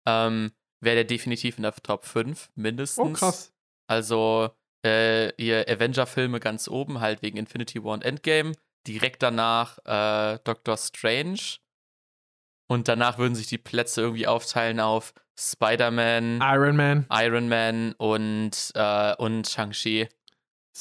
[0.07, 3.07] ähm, wäre der definitiv in der Top 5 mindestens.
[3.07, 3.55] Oh, krass.
[3.87, 4.51] Also
[4.87, 8.53] äh, ihr Avenger-Filme ganz oben, halt wegen Infinity War und Endgame.
[8.87, 11.59] Direkt danach äh, Doctor Strange.
[12.68, 18.72] Und danach würden sich die Plätze irgendwie aufteilen auf Spider-Man, Iron Man, Iron Man und,
[18.74, 20.09] äh, und Shang-Chi.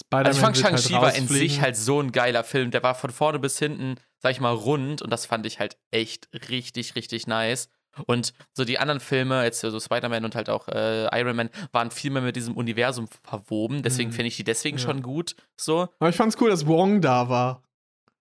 [0.10, 2.72] also ich fand Shang-Chi halt war in sich halt so ein geiler Film.
[2.72, 5.78] Der war von vorne bis hinten, sag ich mal, rund und das fand ich halt
[5.92, 7.70] echt richtig, richtig nice.
[8.06, 11.92] Und so die anderen Filme, jetzt so Spider-Man und halt auch äh, Iron Man, waren
[11.92, 13.84] viel mehr mit diesem Universum verwoben.
[13.84, 14.14] Deswegen mhm.
[14.14, 14.84] finde ich die deswegen ja.
[14.84, 15.36] schon gut.
[15.60, 15.90] So.
[16.00, 17.62] Aber ich fand's cool, dass Wong da war.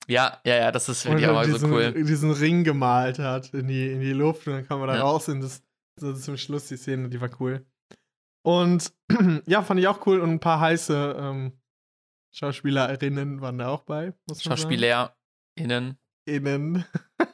[0.07, 1.93] Ja, ja, ja, das ist finde ich auch so cool.
[1.93, 5.03] diesen Ring gemalt hat in die, in die Luft und dann kam er da ja.
[5.03, 5.62] raus und das
[5.99, 7.64] so zum Schluss die Szene, die war cool.
[8.45, 8.93] Und
[9.47, 11.53] ja, fand ich auch cool und ein paar heiße ähm,
[12.35, 14.12] Schauspielerinnen waren da auch bei.
[14.31, 15.99] SchauspielerInnen.
[16.27, 16.85] Innen.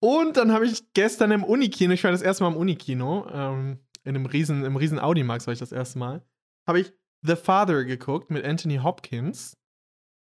[0.00, 3.78] und dann habe ich gestern im Unikino, ich war das erste Mal im Unikino, ähm,
[4.04, 6.24] in einem riesen, im riesen Audimax war ich das erste Mal,
[6.66, 9.56] habe ich The Father geguckt mit Anthony Hopkins.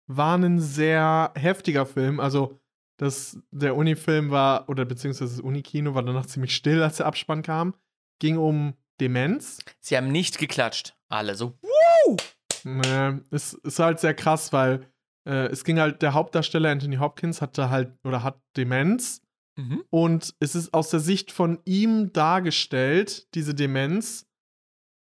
[0.09, 2.59] War ein sehr heftiger Film, also
[2.99, 7.43] das, der Uni-Film war, oder beziehungsweise das Unikino war danach ziemlich still, als der Abspann
[7.43, 7.75] kam.
[8.21, 9.59] Ging um Demenz.
[9.81, 10.97] Sie haben nicht geklatscht.
[11.09, 12.17] Alle so, Woo!
[12.65, 14.87] Nee, es ist halt sehr krass, weil
[15.27, 19.23] äh, es ging halt, der Hauptdarsteller Anthony Hopkins hatte halt, oder hat Demenz.
[19.57, 19.85] Mhm.
[19.91, 24.27] Und es ist aus der Sicht von ihm dargestellt, diese Demenz,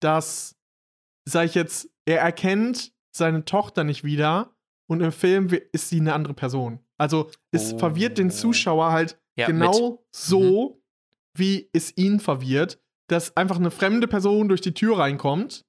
[0.01, 0.57] dass,
[1.25, 4.55] sag ich jetzt, er erkennt seine Tochter nicht wieder
[4.89, 6.81] und im Film ist sie eine andere Person.
[6.99, 7.79] Also es oh.
[7.79, 10.01] verwirrt den Zuschauer halt ja, genau mit.
[10.13, 10.83] so, mhm.
[11.37, 15.65] wie es ihn verwirrt, dass einfach eine fremde Person durch die Tür reinkommt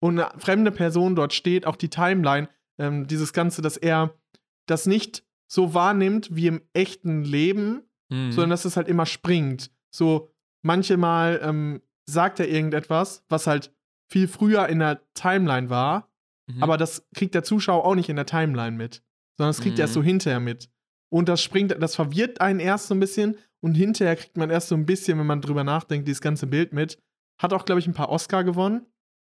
[0.00, 2.48] und eine fremde Person dort steht, auch die Timeline,
[2.78, 4.18] ähm, dieses Ganze, dass er
[4.66, 7.82] das nicht so wahrnimmt wie im echten Leben,
[8.14, 8.32] mhm.
[8.32, 9.70] sondern dass es halt immer springt.
[9.94, 10.30] So
[10.62, 13.74] manchmal ähm, sagt er irgendetwas, was halt
[14.10, 16.10] viel früher in der Timeline war,
[16.46, 16.62] mhm.
[16.62, 19.02] aber das kriegt der Zuschauer auch nicht in der Timeline mit
[19.36, 19.80] sondern das kriegt mhm.
[19.80, 20.06] er erst so mhm.
[20.06, 20.70] hinterher mit.
[21.10, 24.68] Und das springt, das verwirrt einen erst so ein bisschen und hinterher kriegt man erst
[24.68, 26.98] so ein bisschen, wenn man drüber nachdenkt, dieses ganze Bild mit.
[27.40, 28.86] Hat auch, glaube ich, ein paar Oscar gewonnen.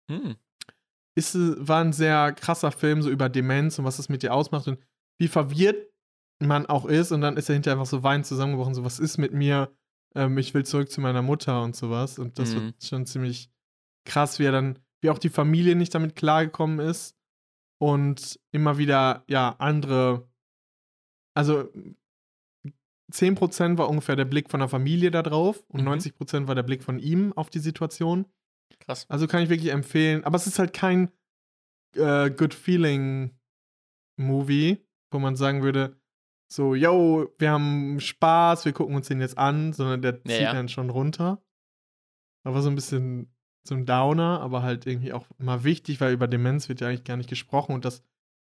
[0.09, 0.35] Mhm.
[1.15, 4.67] Ist, war ein sehr krasser Film, so über Demenz und was das mit dir ausmacht
[4.67, 4.79] und
[5.19, 5.87] wie verwirrt
[6.47, 7.11] man auch ist.
[7.11, 9.71] Und dann ist er hinterher einfach so weinend zusammengebrochen, so, was ist mit mir?
[10.15, 12.19] Ähm, ich will zurück zu meiner Mutter und sowas.
[12.19, 12.61] Und das mhm.
[12.61, 13.49] wird schon ziemlich
[14.05, 17.15] krass, wie er dann, wie auch die Familie nicht damit klargekommen ist
[17.79, 20.29] und immer wieder, ja, andere,
[21.35, 21.69] also
[23.11, 25.89] 10% war ungefähr der Blick von der Familie da drauf und mhm.
[25.89, 28.25] 90% war der Blick von ihm auf die Situation.
[28.79, 29.05] Krass.
[29.09, 30.23] Also kann ich wirklich empfehlen.
[30.23, 31.11] Aber es ist halt kein
[31.95, 33.31] äh, Good Feeling
[34.17, 36.00] Movie, wo man sagen würde,
[36.51, 40.53] so, yo, wir haben Spaß, wir gucken uns den jetzt an, sondern der zieht ja,
[40.53, 41.41] dann schon runter.
[42.43, 43.33] Aber so ein bisschen
[43.65, 47.05] so ein Downer, aber halt irgendwie auch mal wichtig, weil über Demenz wird ja eigentlich
[47.05, 48.03] gar nicht gesprochen und das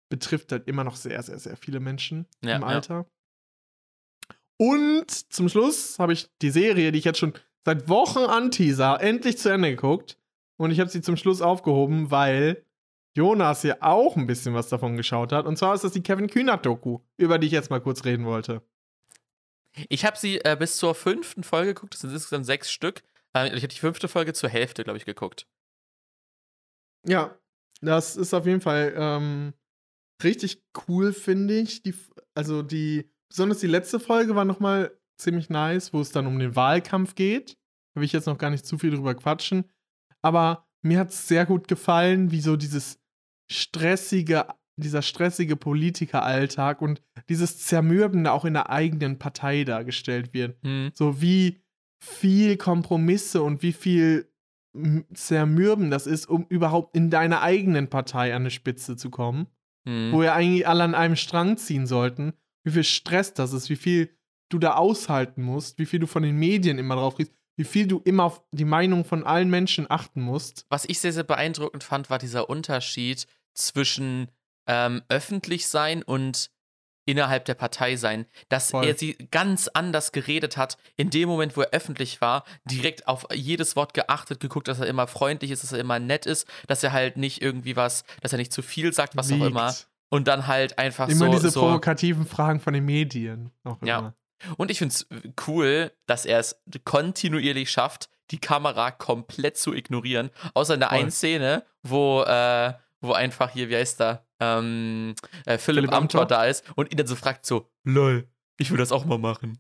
[0.10, 3.08] betrifft halt immer noch sehr, sehr, sehr viele Menschen ja, im Alter.
[4.30, 4.36] Ja.
[4.58, 7.34] Und zum Schluss habe ich die Serie, die ich jetzt schon
[7.64, 10.20] seit Wochen anteaser, endlich zu Ende geguckt.
[10.58, 12.65] Und ich habe sie zum Schluss aufgehoben, weil
[13.16, 15.46] Jonas hier auch ein bisschen was davon geschaut hat.
[15.46, 18.62] Und zwar ist das die Kevin Kühnert-Doku, über die ich jetzt mal kurz reden wollte.
[19.90, 23.04] Ich habe sie äh, bis zur fünften Folge geguckt, das sind insgesamt sechs Stück.
[23.36, 25.48] Äh, ich habe die fünfte Folge zur Hälfte, glaube ich, geguckt.
[27.08, 27.38] Ja,
[27.82, 29.54] das ist auf jeden Fall ähm,
[30.24, 31.84] richtig cool, finde ich.
[31.84, 31.94] Die,
[32.34, 36.56] also die, besonders die letzte Folge war nochmal ziemlich nice, wo es dann um den
[36.56, 37.58] Wahlkampf geht.
[37.94, 39.70] Da will ich jetzt noch gar nicht zu viel drüber quatschen.
[40.22, 43.00] Aber mir hat es sehr gut gefallen, wie so dieses
[43.52, 50.62] stressige, dieser stressige Politikeralltag und dieses Zermürbende auch in der eigenen Partei dargestellt wird.
[50.64, 50.92] Mhm.
[50.94, 51.62] So wie
[52.04, 54.32] viel Kompromisse und wie viel
[55.14, 59.48] Zermürben das ist, um überhaupt in deiner eigenen Partei an eine Spitze zu kommen,
[59.86, 60.12] mhm.
[60.12, 62.34] wo ja eigentlich alle an einem Strang ziehen sollten,
[62.66, 64.10] wie viel Stress das ist, wie viel
[64.50, 67.88] du da aushalten musst, wie viel du von den Medien immer drauf kriegst, wie viel
[67.88, 70.66] du immer auf die Meinung von allen Menschen achten musst.
[70.70, 74.30] Was ich sehr, sehr beeindruckend fand, war dieser Unterschied zwischen
[74.68, 76.52] ähm, öffentlich sein und
[77.06, 78.86] innerhalb der Partei sein, dass Voll.
[78.86, 83.28] er sie ganz anders geredet hat, in dem Moment, wo er öffentlich war, direkt auf
[83.32, 86.84] jedes Wort geachtet, geguckt, dass er immer freundlich ist, dass er immer nett ist, dass
[86.84, 89.44] er halt nicht irgendwie was, dass er nicht zu viel sagt, was Liegt.
[89.44, 89.74] auch immer.
[90.10, 91.26] Und dann halt einfach immer so.
[91.26, 93.52] Immer diese so, provokativen Fragen von den Medien.
[93.64, 93.88] Auch immer.
[93.88, 94.14] Ja.
[94.58, 95.08] Und ich finde es
[95.48, 100.32] cool, dass er es kontinuierlich schafft, die Kamera komplett zu ignorieren.
[100.54, 100.98] Außer in der Voll.
[101.00, 105.16] einen Szene, wo, äh, wo einfach hier, wie heißt er, ähm,
[105.46, 108.28] äh, Philipp, Philipp Amthor da ist und ihn dann so fragt so, lol,
[108.58, 109.60] ich will das auch mal machen.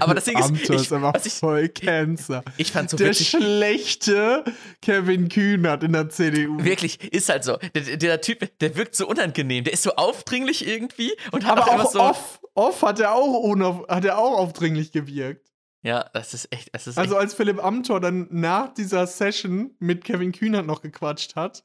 [0.00, 2.42] Aber das Ding ist, Amthor ich, ist einfach ich, voll Cancer.
[2.56, 4.44] Ich fand so Der witzig, schlechte
[4.82, 6.62] Kevin Kühnert in der CDU.
[6.62, 7.58] Wirklich, ist halt so.
[7.74, 9.64] Der, der, Typ, der wirkt so unangenehm.
[9.64, 12.00] Der ist so aufdringlich irgendwie und hat Aber auch so.
[12.00, 15.46] Off, off hat er auch, unauf, hat er auch aufdringlich gewirkt.
[15.82, 16.74] Ja, das ist echt.
[16.74, 17.22] Das ist also echt.
[17.22, 21.64] als Philipp Amthor dann nach dieser Session mit Kevin Kühnert noch gequatscht hat,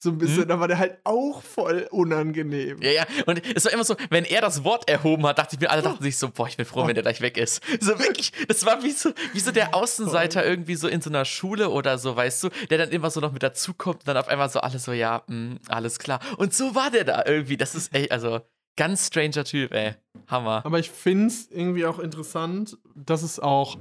[0.00, 0.50] so ein bisschen, hm?
[0.50, 2.80] aber der halt auch voll unangenehm.
[2.80, 5.60] Ja, ja, und es war immer so, wenn er das Wort erhoben hat, dachte ich
[5.60, 7.62] mir, alle dachten sich so, boah, ich bin froh, wenn der gleich weg ist.
[7.80, 11.24] So wirklich, das war wie so, wie so der Außenseiter irgendwie so in so einer
[11.24, 14.28] Schule oder so, weißt du, der dann immer so noch mit dazukommt und dann auf
[14.28, 16.20] einmal so alles so, ja, mh, hm, alles klar.
[16.36, 18.40] Und so war der da irgendwie, das ist echt, also
[18.76, 19.94] ganz stranger Typ, ey.
[20.28, 20.64] Hammer.
[20.64, 23.76] Aber ich finde es irgendwie auch interessant, dass es auch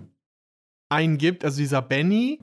[0.90, 2.40] einen gibt, also dieser Benny,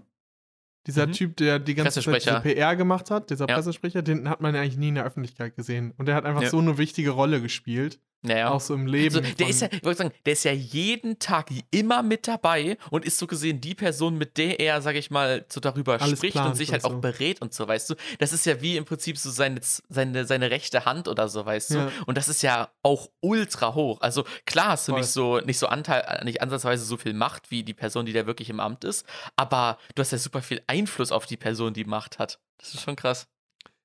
[0.87, 1.12] dieser mhm.
[1.12, 3.55] Typ, der die ganze Zeit PR gemacht hat, dieser ja.
[3.55, 5.93] Pressesprecher, den hat man ja eigentlich nie in der Öffentlichkeit gesehen.
[5.97, 6.51] Und der hat einfach ja.
[6.51, 8.01] so eine wichtige Rolle gespielt.
[8.24, 8.50] Naja.
[8.50, 9.16] Auch so im Leben.
[9.16, 13.04] Also, der ist ja, ich sagen, der ist ja jeden Tag immer mit dabei und
[13.04, 16.36] ist so gesehen die Person, mit der er, sag ich mal, so darüber Alles spricht
[16.36, 17.94] und sich halt und auch berät und so, weißt du.
[18.18, 21.70] Das ist ja wie im Prinzip so seine, seine, seine rechte Hand oder so, weißt
[21.70, 21.74] du.
[21.74, 21.92] Ja.
[22.06, 24.00] Und das ist ja auch ultra hoch.
[24.00, 25.00] Also klar hast du Voll.
[25.00, 28.26] nicht so, nicht so Anteil, nicht ansatzweise so viel Macht wie die Person, die da
[28.26, 29.04] wirklich im Amt ist,
[29.36, 32.40] aber du hast ja super viel Einfluss auf die Person, die Macht hat.
[32.56, 33.28] Das ist schon krass.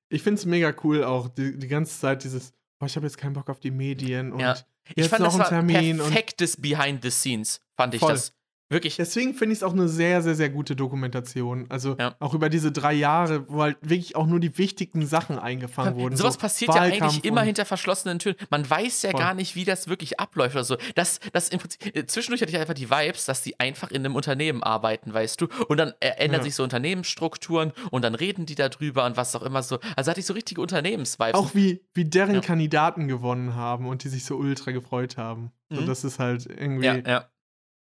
[0.07, 3.17] Ich finde es mega cool auch, die, die ganze Zeit dieses oh, ich habe jetzt
[3.17, 4.57] keinen Bock auf die Medien und ja.
[4.95, 5.97] ich fand, noch das ein Termin.
[5.97, 8.13] Perfektes Behind the Scenes, fand ich voll.
[8.13, 8.34] das.
[8.70, 8.97] Wirklich.
[8.97, 11.65] Deswegen finde ich es auch eine sehr, sehr, sehr gute Dokumentation.
[11.70, 12.15] Also ja.
[12.20, 16.15] auch über diese drei Jahre, wo halt wirklich auch nur die wichtigen Sachen eingefangen wurden.
[16.15, 18.36] Sowas so passiert Wahlkampf ja eigentlich immer hinter verschlossenen Türen.
[18.51, 19.20] Man weiß ja Voll.
[19.20, 20.78] gar nicht, wie das wirklich abläuft oder so.
[20.93, 24.05] Das, das im Prinzip, äh, zwischendurch hatte ich einfach die Vibes, dass die einfach in
[24.05, 25.47] einem Unternehmen arbeiten, weißt du.
[25.67, 26.43] Und dann ändern ja.
[26.43, 29.80] sich so Unternehmensstrukturen und dann reden die darüber und was auch immer so.
[29.95, 31.34] Also hatte ich so richtige Unternehmensvibes.
[31.34, 32.41] Auch wie, wie deren ja.
[32.41, 35.51] Kandidaten gewonnen haben und die sich so ultra gefreut haben.
[35.70, 35.76] Mhm.
[35.76, 36.86] So, das ist halt irgendwie.
[36.86, 37.30] Ja, ja.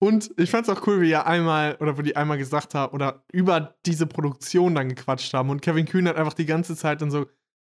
[0.02, 2.92] Und ich fand es auch cool, wie er einmal, oder wo die einmal gesagt haben,
[2.92, 5.48] oder über diese Produktion dann gequatscht haben.
[5.48, 7.26] Und Kevin Kühn hat einfach die ganze Zeit dann so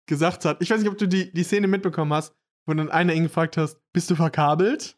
[0.06, 3.12] gesagt hat, ich weiß nicht, ob du die, die Szene mitbekommen hast, wo dann einer
[3.12, 4.96] ihn gefragt hast, bist du verkabelt?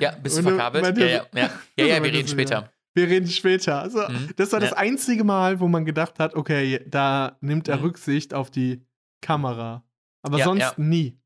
[0.00, 0.96] Ja, bist du verkabelt?
[0.96, 1.50] Ja, ja, ja.
[1.76, 2.72] Ja, ja, wir reden später.
[2.94, 3.82] Wir reden später.
[3.82, 4.30] Also, mhm.
[4.36, 7.82] das war das einzige Mal, wo man gedacht hat, okay, da nimmt er mhm.
[7.82, 8.82] Rücksicht auf die
[9.20, 9.84] Kamera.
[10.22, 10.72] Aber ja, sonst ja.
[10.78, 11.18] nie.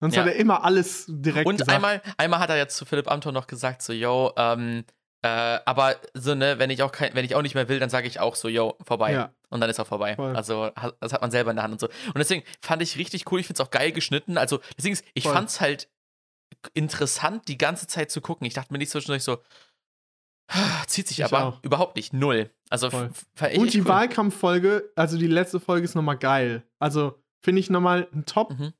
[0.00, 0.22] Sonst ja.
[0.22, 1.70] hat er immer alles direkt Und gesagt.
[1.70, 4.84] einmal, einmal hat er jetzt zu Philipp Amthor noch gesagt, so, yo, ähm,
[5.22, 5.28] äh,
[5.66, 8.08] aber so, ne, wenn ich auch kein, wenn ich auch nicht mehr will, dann sage
[8.08, 9.12] ich auch so, yo, vorbei.
[9.12, 9.34] Ja.
[9.50, 10.16] Und dann ist er vorbei.
[10.16, 10.34] Voll.
[10.34, 10.70] Also,
[11.00, 11.88] das hat man selber in der Hand und so.
[12.06, 14.38] Und deswegen fand ich richtig cool, ich finde es auch geil geschnitten.
[14.38, 15.90] Also, deswegen, ich fand es halt
[16.72, 18.46] interessant, die ganze Zeit zu gucken.
[18.46, 19.38] Ich dachte mir nicht zwischendurch so,
[20.86, 21.62] zieht sich ich aber auch.
[21.62, 22.14] überhaupt nicht.
[22.14, 22.50] Null.
[22.70, 23.88] Also, Und die cool.
[23.88, 26.62] Wahlkampffolge, also die letzte Folge ist nochmal geil.
[26.78, 28.58] Also, finde ich nochmal ein Top.
[28.58, 28.72] Mhm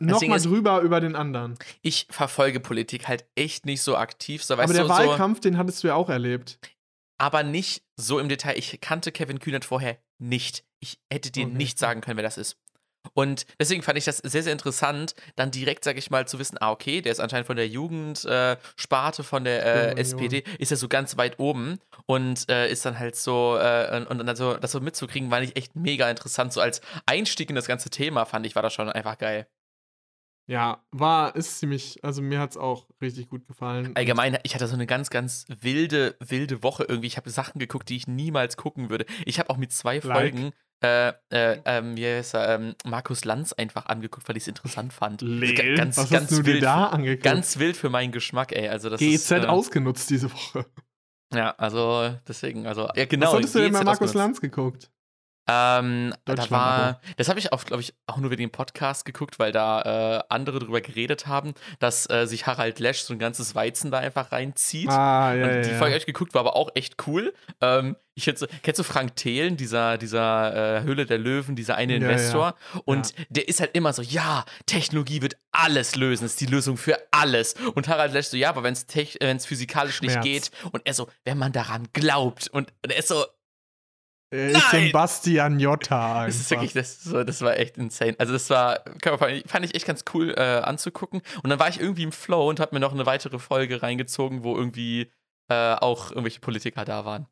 [0.00, 1.58] nochmal drüber über den anderen.
[1.82, 4.42] Ich verfolge Politik halt echt nicht so aktiv.
[4.44, 6.58] So, aber der so, Wahlkampf, den hattest du ja auch erlebt.
[7.18, 8.56] Aber nicht so im Detail.
[8.56, 10.64] Ich kannte Kevin Kühnert vorher nicht.
[10.80, 11.54] Ich hätte dir okay.
[11.54, 12.56] nicht sagen können, wer das ist.
[13.14, 16.58] Und deswegen fand ich das sehr, sehr interessant, dann direkt, sag ich mal, zu wissen,
[16.60, 20.76] ah, okay, der ist anscheinend von der Jugendsparte äh, von der äh, SPD, ist ja
[20.76, 24.54] so ganz weit oben und äh, ist dann halt so, äh, und, und dann so,
[24.54, 26.52] das so mitzukriegen, war nicht echt mega interessant.
[26.52, 29.46] So als Einstieg in das ganze Thema fand ich, war das schon einfach geil.
[30.48, 33.92] Ja, war, ist ziemlich, also mir hat es auch richtig gut gefallen.
[33.94, 37.06] Allgemein, ich hatte so eine ganz, ganz wilde, wilde Woche irgendwie.
[37.06, 39.04] Ich habe Sachen geguckt, die ich niemals gucken würde.
[39.26, 40.02] Ich habe auch mit zwei like.
[40.02, 44.48] Folgen äh, äh, ähm, wie heißt er, ähm, Markus Lanz einfach angeguckt, weil ich es
[44.48, 45.22] interessant fand.
[45.22, 47.24] Leel, ganz, was ganz hast du wild, da angeguckt?
[47.24, 48.68] Ganz wild für meinen Geschmack, ey.
[48.68, 50.66] Also das GZ ist, äh, ausgenutzt diese Woche.
[51.34, 53.26] Ja, also deswegen, also, ja genau.
[53.26, 54.90] Was hattest du denn bei Markus Lanz geguckt?
[55.50, 59.38] Ähm, da war, das habe ich auch, glaube ich, auch nur wegen dem Podcast geguckt,
[59.38, 63.54] weil da äh, andere drüber geredet haben, dass äh, sich Harald Lesch so ein ganzes
[63.54, 64.90] Weizen da einfach reinzieht.
[64.90, 65.78] Ah, ja, Und die ja.
[65.78, 67.32] Folge habe ich geguckt, war aber auch echt cool.
[67.62, 71.94] Ähm, ich hätte, kennst du Frank Thelen, dieser, dieser äh, Höhle der Löwen, dieser eine
[71.94, 72.56] Investor?
[72.74, 76.76] Ja, Und der ist halt immer so, ja, Technologie wird alles lösen, ist die Lösung
[76.76, 77.54] für alles.
[77.74, 80.14] Und Harald Lesch so, ja, aber wenn es physikalisch Schmerz.
[80.14, 80.50] nicht geht.
[80.72, 82.48] Und er so, wenn man daran glaubt.
[82.48, 83.24] Und, und er ist so,
[84.30, 84.86] er ist Nein!
[84.86, 86.26] Sebastian Jotta.
[86.26, 88.14] Das ist wirklich, das, so, das war echt insane.
[88.18, 88.80] Also, das war,
[89.46, 91.22] fand ich echt ganz cool äh, anzugucken.
[91.42, 94.44] Und dann war ich irgendwie im Flow und hab mir noch eine weitere Folge reingezogen,
[94.44, 95.10] wo irgendwie
[95.48, 97.26] äh, auch irgendwelche Politiker da waren.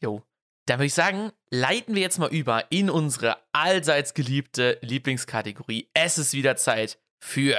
[0.00, 0.22] Jo.
[0.66, 5.90] Dann würde ich sagen, leiten wir jetzt mal über in unsere allseits geliebte Lieblingskategorie.
[5.92, 7.58] Es ist wieder Zeit für.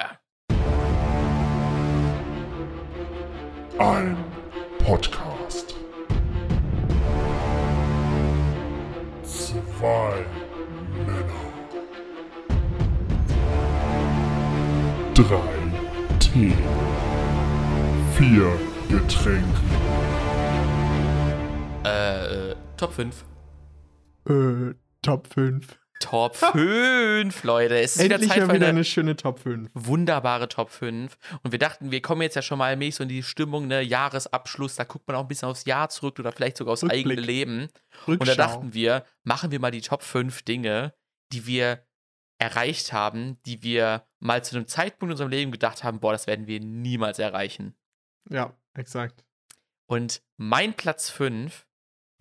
[3.78, 4.18] Ein
[4.80, 5.35] Podcast.
[9.86, 10.26] Zwei
[11.06, 11.44] Männer.
[15.14, 16.53] Drei Tee.
[18.16, 18.52] Vier
[18.90, 19.45] Getränke.
[21.84, 23.26] Äh, äh Top 5.
[24.28, 25.78] Äh, Top 5.
[25.99, 27.80] Top 5, Leute.
[27.80, 29.69] Es ist Endlich wieder Zeit für eine, eine, schöne Top 5.
[29.73, 31.17] Wunderbare Top 5.
[31.43, 33.81] Und wir dachten, wir kommen jetzt ja schon mal mäßig so in die Stimmung, ne,
[33.81, 34.76] Jahresabschluss.
[34.76, 37.05] Da guckt man auch ein bisschen aufs Jahr zurück oder vielleicht sogar aufs Rückblick.
[37.07, 37.69] eigene Leben.
[38.07, 38.11] Rückschau.
[38.19, 40.93] Und da dachten wir, machen wir mal die Top 5 Dinge,
[41.31, 41.85] die wir
[42.38, 46.27] erreicht haben, die wir mal zu einem Zeitpunkt in unserem Leben gedacht haben, boah, das
[46.27, 47.76] werden wir niemals erreichen.
[48.30, 49.23] Ja, exakt.
[49.88, 51.65] Und mein Platz 5,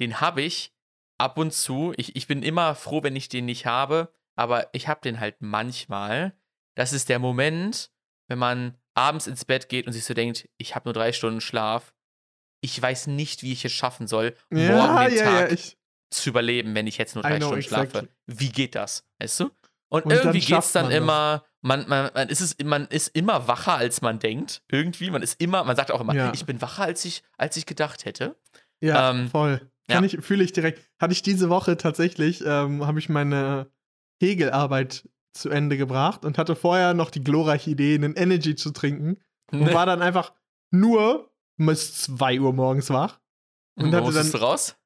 [0.01, 0.74] den habe ich
[1.19, 1.93] ab und zu.
[1.97, 5.37] Ich, ich bin immer froh, wenn ich den nicht habe, aber ich habe den halt
[5.41, 6.37] manchmal.
[6.75, 7.91] Das ist der Moment,
[8.29, 11.41] wenn man abends ins Bett geht und sich so denkt, ich habe nur drei Stunden
[11.41, 11.95] Schlaf.
[12.61, 15.57] Ich weiß nicht, wie ich es schaffen soll, ja, morgen den ja, Tag ja,
[16.11, 17.91] zu überleben, wenn ich jetzt nur drei know, Stunden exactly.
[17.91, 18.09] schlafe.
[18.27, 19.07] Wie geht das?
[19.19, 19.51] Weißt du?
[19.91, 23.09] Und, und irgendwie geht es dann, dann immer, man, man, man, ist es, man ist
[23.09, 24.63] immer wacher, als man denkt.
[24.69, 25.11] Irgendwie.
[25.11, 28.05] Man ist immer, man sagt auch immer, ich bin wacher, als ich, als ich gedacht
[28.05, 28.37] hätte.
[28.81, 29.71] Ja, ähm, voll.
[29.89, 30.11] Kann ja.
[30.19, 30.89] ich, fühle ich direkt.
[30.99, 33.71] Hatte ich diese Woche tatsächlich, ähm, habe ich meine
[34.21, 39.19] Hegelarbeit zu Ende gebracht und hatte vorher noch die glorreiche Idee, einen Energy zu trinken.
[39.53, 40.33] Und war dann einfach
[40.71, 43.21] nur bis 2 Uhr morgens wach.
[43.77, 44.77] Und, und hatte dann raus?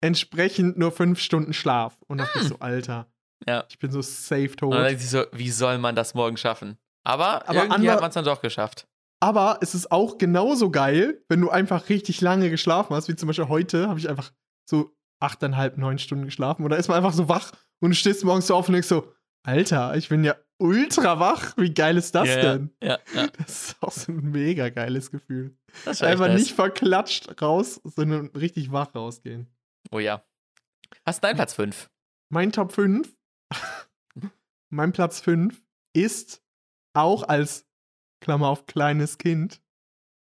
[0.00, 1.98] entsprechend nur fünf Stunden Schlaf.
[2.06, 2.42] Und dachte hm.
[2.42, 3.06] ich so, Alter.
[3.46, 3.64] Ja.
[3.68, 4.74] Ich bin so safe tot.
[4.98, 6.76] So, wie soll man das morgen schaffen?
[7.04, 8.86] Aber, Aber irgendwie hat man es dann doch geschafft.
[9.20, 13.26] Aber es ist auch genauso geil, wenn du einfach richtig lange geschlafen hast, wie zum
[13.26, 14.32] Beispiel heute habe ich einfach
[14.70, 16.64] so achteinhalb, neun Stunden geschlafen.
[16.64, 19.12] Oder ist man einfach so wach und du stehst morgens so auf und denkst so,
[19.42, 21.56] Alter, ich bin ja ultra wach.
[21.56, 22.70] Wie geil ist das ja, denn?
[22.82, 23.26] Ja, ja.
[23.38, 25.56] Das ist auch so ein mega geiles Gefühl.
[25.84, 29.46] Einfach nicht verklatscht raus, sondern richtig wach rausgehen.
[29.90, 30.24] Oh ja.
[31.04, 31.90] Was ist dein Platz 5?
[32.30, 33.12] Mein Top 5,
[34.70, 35.60] mein Platz 5
[35.94, 36.42] ist
[36.94, 37.66] auch als
[38.20, 39.62] Klammer auf kleines Kind,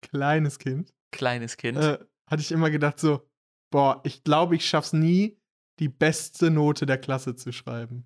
[0.03, 0.93] kleines Kind.
[1.13, 1.79] Kleines Kind.
[1.79, 3.29] Äh, hatte ich immer gedacht so,
[3.75, 5.37] boah, ich glaube, ich schaff's nie,
[5.81, 8.05] die beste Note der Klasse zu schreiben.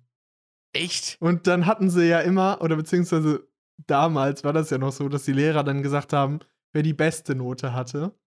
[0.73, 1.17] Echt?
[1.19, 3.47] Und dann hatten sie ja immer, oder beziehungsweise
[3.85, 6.39] damals war das ja noch so, dass die Lehrer dann gesagt haben,
[6.73, 8.17] wer die beste Note hatte.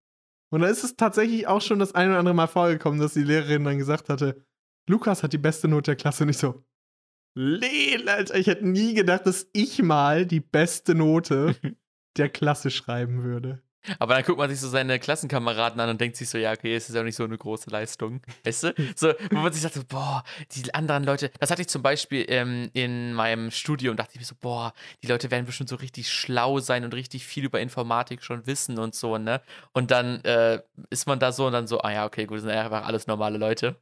[0.52, 3.24] Und da ist es tatsächlich auch schon das ein oder andere Mal vorgekommen, dass die
[3.24, 4.46] Lehrerin dann gesagt hatte,
[4.88, 6.22] Lukas hat die beste Note der Klasse.
[6.22, 6.64] Und ich so,
[7.34, 11.56] Leel, Alter, ich hätte nie gedacht, dass ich mal die beste Note
[12.16, 13.64] der Klasse schreiben würde.
[13.98, 16.74] Aber dann guckt man sich so seine Klassenkameraden an und denkt sich so, ja, okay,
[16.74, 18.20] es ist auch nicht so eine große Leistung.
[18.44, 18.74] Weißt du?
[18.94, 20.22] So, wo man sich sagt, so, boah,
[20.52, 24.26] die anderen Leute, das hatte ich zum Beispiel ähm, in meinem Studium, dachte ich mir
[24.26, 24.72] so, boah,
[25.02, 28.78] die Leute werden bestimmt so richtig schlau sein und richtig viel über Informatik schon wissen
[28.78, 29.40] und so, ne?
[29.72, 32.42] Und dann äh, ist man da so und dann so, ah ja, okay, gut, das
[32.42, 33.76] sind einfach alles normale Leute.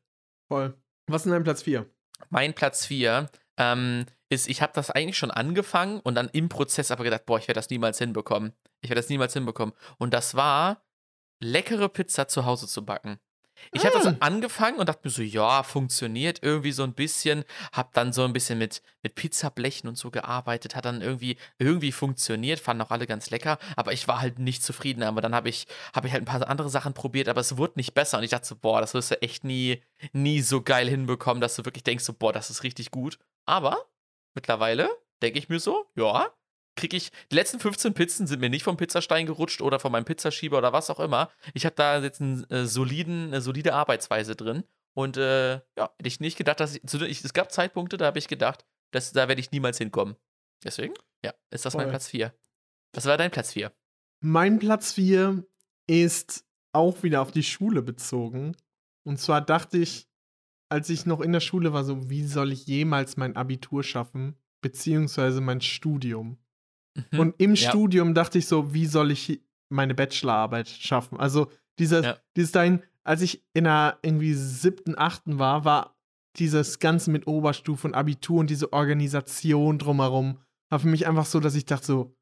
[0.48, 0.74] Voll.
[1.06, 1.86] Was ist denn dein Platz 4?
[2.28, 6.90] Mein Platz 4 ähm, ist, ich habe das eigentlich schon angefangen und dann im Prozess
[6.90, 8.52] aber gedacht, boah, ich werde das niemals hinbekommen.
[8.80, 9.74] Ich werde das niemals hinbekommen.
[9.98, 10.82] Und das war,
[11.40, 13.18] leckere Pizza zu Hause zu backen.
[13.72, 14.16] Ich habe das ah.
[14.20, 17.44] angefangen und dachte mir so, ja, funktioniert irgendwie so ein bisschen.
[17.72, 21.92] Hab dann so ein bisschen mit, mit Pizzablechen und so gearbeitet, hat dann irgendwie, irgendwie
[21.92, 25.02] funktioniert, fanden auch alle ganz lecker, aber ich war halt nicht zufrieden.
[25.02, 27.74] Aber dann habe ich, hab ich halt ein paar andere Sachen probiert, aber es wurde
[27.76, 28.18] nicht besser.
[28.18, 29.82] Und ich dachte so, boah, das wirst du echt nie,
[30.12, 33.18] nie so geil hinbekommen, dass du wirklich denkst, so, boah, das ist richtig gut.
[33.44, 33.89] Aber
[34.34, 34.88] mittlerweile
[35.22, 36.32] denke ich mir so, ja,
[36.76, 40.04] kriege ich, die letzten 15 Pizzen sind mir nicht vom Pizzastein gerutscht oder von meinem
[40.04, 41.30] Pizzaschieber oder was auch immer.
[41.54, 44.64] Ich habe da jetzt einen, äh, soliden, eine solide Arbeitsweise drin.
[44.94, 48.18] Und äh, ja, hätte ich nicht gedacht, dass ich, ich es gab Zeitpunkte, da habe
[48.18, 50.16] ich gedacht, dass, da werde ich niemals hinkommen.
[50.64, 50.94] Deswegen,
[51.24, 51.82] ja, ist das Voll.
[51.82, 52.34] mein Platz 4.
[52.92, 53.72] Was war dein Platz 4?
[54.20, 55.44] Mein Platz 4
[55.86, 58.56] ist auch wieder auf die Schule bezogen.
[59.04, 60.09] Und zwar dachte ich,
[60.70, 64.36] als ich noch in der Schule war, so, wie soll ich jemals mein Abitur schaffen,
[64.62, 66.38] beziehungsweise mein Studium?
[67.12, 67.18] Mhm.
[67.18, 67.68] Und im ja.
[67.68, 71.18] Studium dachte ich so, wie soll ich meine Bachelorarbeit schaffen?
[71.18, 72.18] Also dieses, ja.
[72.36, 75.96] dieses dahin, als ich in der irgendwie siebten, achten war, war
[76.36, 80.38] dieses Ganze mit Oberstufe und Abitur und diese Organisation drumherum,
[80.70, 82.16] war für mich einfach so, dass ich dachte so,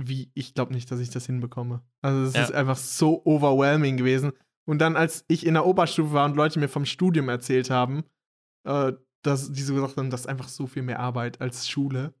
[0.00, 1.82] wie, ich glaube nicht, dass ich das hinbekomme.
[2.02, 2.44] Also es ja.
[2.44, 4.32] ist einfach so overwhelming gewesen.
[4.66, 8.04] Und dann, als ich in der Oberstufe war und Leute mir vom Studium erzählt haben,
[8.64, 8.92] äh,
[9.22, 12.14] dass die so gesagt haben, das ist einfach so viel mehr Arbeit als Schule.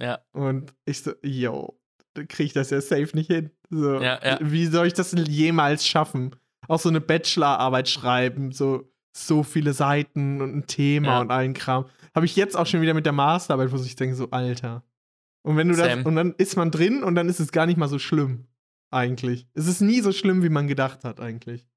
[0.00, 0.18] Ja.
[0.32, 1.78] Und ich so, yo,
[2.14, 3.50] da kriege ich das ja safe nicht hin.
[3.70, 4.38] So, ja, ja.
[4.40, 6.34] Wie soll ich das jemals schaffen?
[6.68, 11.20] Auch so eine Bachelorarbeit schreiben, so, so viele Seiten und ein Thema ja.
[11.20, 11.86] und allen Kram.
[12.14, 14.82] Habe ich jetzt auch schon wieder mit der Masterarbeit, wo ich denke, so, Alter.
[15.42, 15.98] Und wenn du Sam.
[15.98, 18.46] das, und dann ist man drin und dann ist es gar nicht mal so schlimm,
[18.90, 19.46] eigentlich.
[19.54, 21.68] Es ist nie so schlimm, wie man gedacht hat, eigentlich.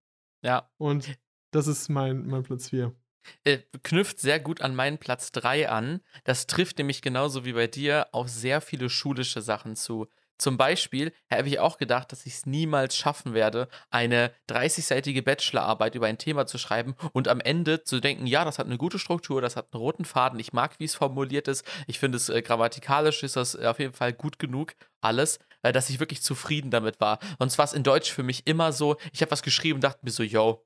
[0.41, 0.69] Ja.
[0.77, 1.17] Und
[1.51, 2.95] das ist mein, mein Platz 4
[3.43, 6.01] äh, knüpft sehr gut an meinen Platz 3 an.
[6.23, 10.07] Das trifft nämlich genauso wie bei dir auf sehr viele schulische Sachen zu.
[10.37, 15.95] Zum Beispiel habe ich auch gedacht, dass ich es niemals schaffen werde, eine 30-seitige Bachelorarbeit
[15.95, 18.99] über ein Thema zu schreiben und am Ende zu denken, ja, das hat eine gute
[18.99, 22.29] Struktur, das hat einen roten Faden, ich mag, wie es formuliert ist, ich finde es
[22.29, 26.71] äh, grammatikalisch ist das auf jeden Fall gut genug, alles, äh, dass ich wirklich zufrieden
[26.71, 27.19] damit war.
[27.37, 29.99] Und zwar ist in Deutsch für mich immer so, ich habe was geschrieben und dachte
[30.03, 30.65] mir so, yo,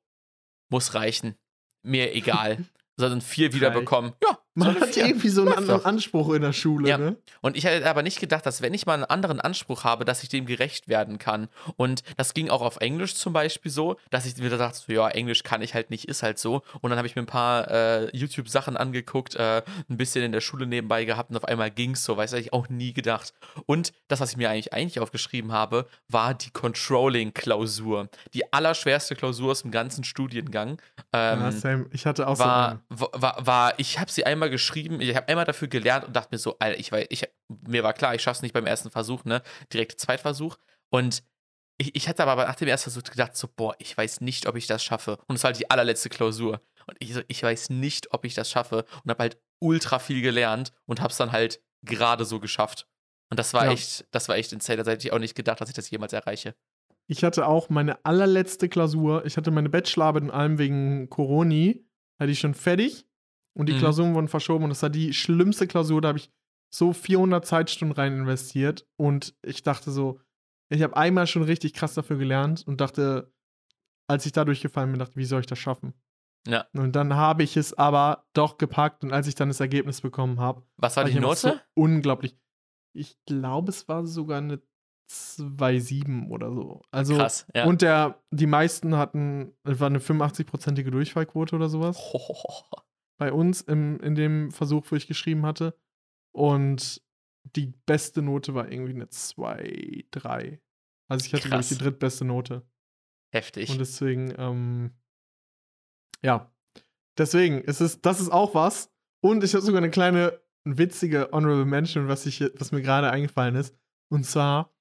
[0.69, 1.35] muss reichen
[1.83, 2.65] mir egal.
[2.95, 4.13] Sondern vier wiederbekommen.
[4.21, 6.97] Ja, Man so hat irgendwie so einen anderen Anspruch in der Schule, ja.
[6.97, 7.17] ne?
[7.41, 10.21] Und ich hätte aber nicht gedacht, dass wenn ich mal einen anderen Anspruch habe, dass
[10.21, 11.47] ich dem gerecht werden kann.
[11.75, 15.09] Und das ging auch auf Englisch zum Beispiel so, dass ich wieder dachte, so, ja,
[15.09, 16.61] Englisch kann ich halt nicht, ist halt so.
[16.81, 20.41] Und dann habe ich mir ein paar äh, YouTube-Sachen angeguckt, äh, ein bisschen in der
[20.41, 23.33] Schule nebenbei gehabt und auf einmal ging es so, weiß ich auch nie gedacht.
[23.65, 28.09] Und das, was ich mir eigentlich, eigentlich aufgeschrieben habe, war die Controlling-Klausur.
[28.33, 30.79] Die allerschwerste Klausur aus dem ganzen Studiengang.
[31.11, 31.79] Ähm, ja.
[31.91, 35.27] Ich hatte auch war, so war, war, war, ich habe sie einmal geschrieben, ich habe
[35.27, 38.21] einmal dafür gelernt und dachte mir so, Alter, ich war, ich, mir war klar, ich
[38.21, 39.41] schaffe es nicht beim ersten Versuch, ne?
[39.71, 40.57] Direkt Zweitversuch.
[40.89, 41.23] Und
[41.77, 44.55] ich, ich hatte aber nach dem ersten Versuch gedacht, so, boah, ich weiß nicht, ob
[44.55, 45.17] ich das schaffe.
[45.27, 46.61] Und es war halt die allerletzte Klausur.
[46.87, 48.85] Und ich so, ich weiß nicht, ob ich das schaffe.
[49.03, 52.87] Und habe halt ultra viel gelernt und habe es dann halt gerade so geschafft.
[53.29, 53.71] Und das war ja.
[53.71, 54.83] echt, das war echt insane.
[54.83, 56.55] Da hätte ich auch nicht gedacht, dass ich das jemals erreiche.
[57.07, 59.25] Ich hatte auch meine allerletzte Klausur.
[59.25, 61.85] Ich hatte meine Bachelorarbeit in allem wegen Coroni.
[62.19, 63.05] Hatte ich schon fertig.
[63.53, 63.79] Und die mhm.
[63.79, 64.63] Klausuren wurden verschoben.
[64.63, 66.01] Und das war die schlimmste Klausur.
[66.01, 66.31] Da habe ich
[66.73, 68.87] so 400 Zeitstunden rein investiert.
[68.97, 70.19] Und ich dachte so,
[70.69, 73.31] ich habe einmal schon richtig krass dafür gelernt und dachte,
[74.07, 75.93] als ich da durchgefallen bin, dachte, wie soll ich das schaffen?
[76.47, 76.65] Ja.
[76.73, 79.03] Und dann habe ich es aber doch gepackt.
[79.03, 81.35] Und als ich dann das Ergebnis bekommen habe, was war, die Note?
[81.35, 82.35] So unglaublich.
[82.95, 84.61] Ich glaube, es war sogar eine
[85.09, 86.81] 2,7 oder so.
[86.91, 87.65] Also, Krass, ja.
[87.65, 91.97] Und der, die meisten hatten, es war eine 85-prozentige Durchfallquote oder sowas.
[92.13, 92.63] Oh.
[93.23, 95.79] Bei uns im, in dem Versuch, wo ich geschrieben hatte.
[96.35, 97.01] Und
[97.55, 100.61] die beste Note war irgendwie eine 2, 3.
[101.07, 102.67] Also ich hatte, glaube ich, die drittbeste Note.
[103.33, 103.69] Heftig.
[103.69, 104.91] Und deswegen, ähm,
[106.21, 106.53] ja.
[107.17, 108.93] Deswegen, ist es, das ist auch was.
[109.21, 113.55] Und ich habe sogar eine kleine witzige Honorable Mention, was, ich, was mir gerade eingefallen
[113.55, 113.73] ist.
[114.11, 114.75] Und zwar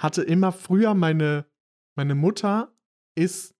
[0.00, 1.48] hatte immer früher meine,
[1.96, 2.76] meine Mutter
[3.14, 3.54] ist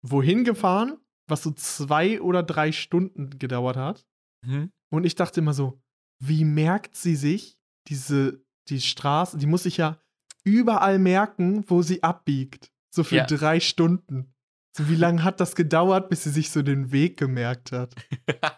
[0.00, 0.98] wohin gefahren,
[1.28, 4.06] was so zwei oder drei Stunden gedauert hat.
[4.44, 4.70] Mhm.
[4.90, 5.80] Und ich dachte immer so,
[6.18, 7.58] wie merkt sie sich
[7.88, 9.98] diese, die Straße, die muss sich ja
[10.44, 12.70] überall merken, wo sie abbiegt.
[12.90, 13.26] So für ja.
[13.26, 14.32] drei Stunden.
[14.76, 17.94] So, wie lange hat das gedauert, bis sie sich so den Weg gemerkt hat?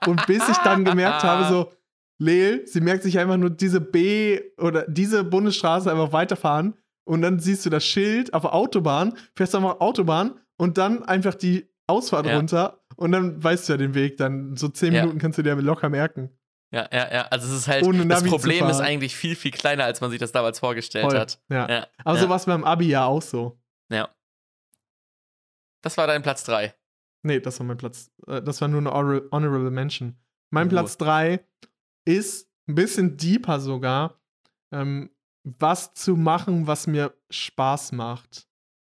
[0.06, 1.72] Und bis ich dann gemerkt habe, so,
[2.18, 6.74] Leel, sie merkt sich einfach nur diese B oder diese Bundesstraße einfach weiterfahren
[7.04, 11.36] und dann siehst du das Schild auf der Autobahn, fährst einfach Autobahn und dann einfach
[11.36, 12.36] die Ausfahrt ja.
[12.36, 14.16] runter und dann weißt du ja den Weg.
[14.18, 15.02] Dann so zehn ja.
[15.02, 16.30] Minuten kannst du dir locker merken.
[16.70, 17.22] Ja, ja, ja.
[17.28, 20.18] Also es ist halt, Ohne das Problem ist eigentlich viel, viel kleiner, als man sich
[20.18, 21.18] das damals vorgestellt Voll.
[21.18, 21.40] hat.
[21.48, 21.68] Ja.
[21.68, 21.86] ja.
[22.04, 22.22] Aber ja.
[22.22, 23.58] so war es beim Abi ja auch so.
[23.90, 24.14] Ja.
[25.82, 26.74] Das war dein Platz 3.
[27.22, 28.10] Nee, das war mein Platz.
[28.26, 28.92] Äh, das war nur eine
[29.32, 30.18] Honorable Mention.
[30.50, 30.70] Mein uh.
[30.70, 31.44] Platz 3
[32.04, 34.20] ist ein bisschen deeper sogar.
[34.72, 35.10] Ähm,
[35.44, 38.46] was zu machen, was mir Spaß macht.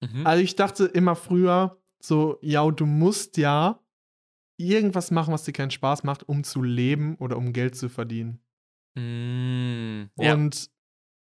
[0.01, 0.27] Mhm.
[0.27, 3.81] Also ich dachte immer früher so, ja, du musst ja
[4.57, 8.41] irgendwas machen, was dir keinen Spaß macht, um zu leben oder um Geld zu verdienen.
[8.95, 10.35] Mm, ja.
[10.35, 10.71] Und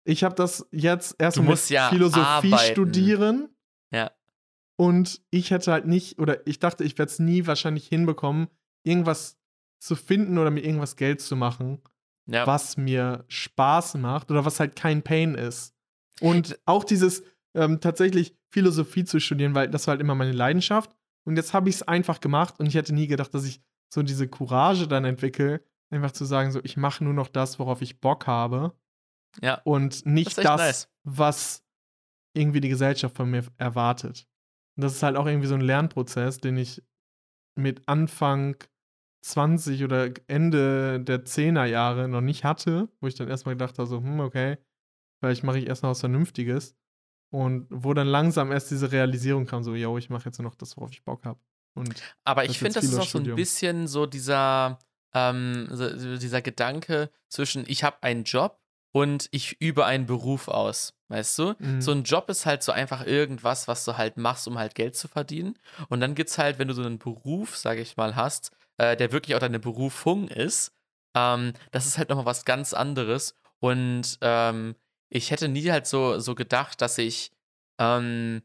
[0.03, 2.71] ich habe das jetzt erst mit ja Philosophie arbeiten.
[2.71, 3.49] studieren.
[3.91, 4.11] Ja.
[4.75, 8.47] Und ich hätte halt nicht, oder ich dachte, ich werde es nie wahrscheinlich hinbekommen,
[8.83, 9.37] irgendwas
[9.79, 11.81] zu finden oder mir irgendwas Geld zu machen,
[12.25, 12.47] ja.
[12.47, 15.75] was mir Spaß macht oder was halt kein Pain ist.
[16.21, 17.23] Und auch dieses
[17.53, 20.89] ähm, tatsächlich Philosophie zu studieren, weil das war halt immer meine Leidenschaft.
[21.27, 23.61] Und jetzt habe ich es einfach gemacht und ich hätte nie gedacht, dass ich
[23.93, 25.61] so diese Courage dann entwickle,
[25.91, 28.73] einfach zu sagen, so, ich mache nur noch das, worauf ich Bock habe.
[29.43, 29.61] Ja.
[29.63, 31.63] Und nicht das, das was
[32.33, 34.27] irgendwie die Gesellschaft von mir erwartet.
[34.75, 36.81] Und das ist halt auch irgendwie so ein Lernprozess, den ich
[37.55, 38.55] mit Anfang
[39.21, 43.87] 20 oder Ende der 10er Jahre noch nicht hatte, wo ich dann erstmal gedacht habe,
[43.87, 44.57] so, hm, okay,
[45.19, 46.75] vielleicht mache ich erst noch was Vernünftiges.
[47.29, 50.55] Und wo dann langsam erst diese Realisierung kam, so, yo, ich mache jetzt nur noch
[50.55, 51.39] das, worauf ich Bock habe.
[52.23, 54.79] Aber ich finde, das ist auch so ein bisschen so dieser,
[55.13, 58.59] ähm, so, dieser Gedanke zwischen, ich habe einen Job
[58.91, 60.93] und ich übe einen Beruf aus.
[61.09, 61.53] Weißt du?
[61.59, 61.81] Mhm.
[61.81, 64.95] So ein Job ist halt so einfach irgendwas, was du halt machst, um halt Geld
[64.95, 65.57] zu verdienen.
[65.87, 68.97] Und dann gibt es halt, wenn du so einen Beruf, sage ich mal, hast, äh,
[68.97, 70.73] der wirklich auch deine Berufung ist,
[71.15, 73.35] ähm, das ist halt nochmal was ganz anderes.
[73.59, 74.75] Und ähm,
[75.09, 77.31] ich hätte nie halt so, so gedacht, dass ich,
[77.79, 78.41] ähm,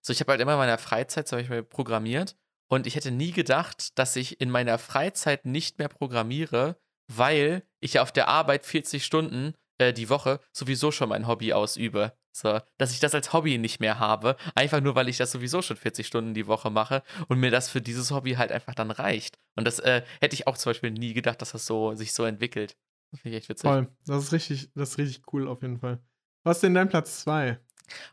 [0.00, 2.36] so ich habe halt immer in meiner Freizeit zum Beispiel programmiert
[2.68, 6.76] und ich hätte nie gedacht, dass ich in meiner Freizeit nicht mehr programmiere,
[7.12, 11.52] weil ich ja auf der Arbeit 40 Stunden äh, die Woche sowieso schon mein Hobby
[11.52, 12.16] ausübe.
[12.32, 15.62] So, dass ich das als Hobby nicht mehr habe, einfach nur, weil ich das sowieso
[15.62, 18.90] schon 40 Stunden die Woche mache und mir das für dieses Hobby halt einfach dann
[18.90, 19.38] reicht.
[19.56, 22.24] Und das äh, hätte ich auch zum Beispiel nie gedacht, dass das so sich so
[22.24, 22.76] entwickelt.
[23.10, 23.68] Das finde ich echt witzig.
[23.68, 23.88] Voll.
[24.06, 26.00] Das ist richtig, das ist richtig cool auf jeden Fall.
[26.44, 27.58] Was ist denn dein Platz 2?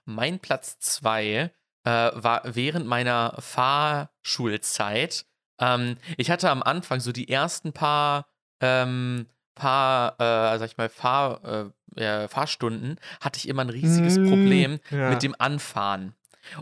[0.05, 1.51] Mein Platz 2 äh,
[1.83, 5.25] war während meiner Fahrschulzeit.
[5.59, 8.27] Ähm, ich hatte am Anfang so die ersten paar
[8.59, 14.29] ähm, paar, äh, sag ich mal, Fahr, äh, Fahrstunden hatte ich immer ein riesiges mm,
[14.29, 15.09] Problem ja.
[15.09, 16.15] mit dem Anfahren.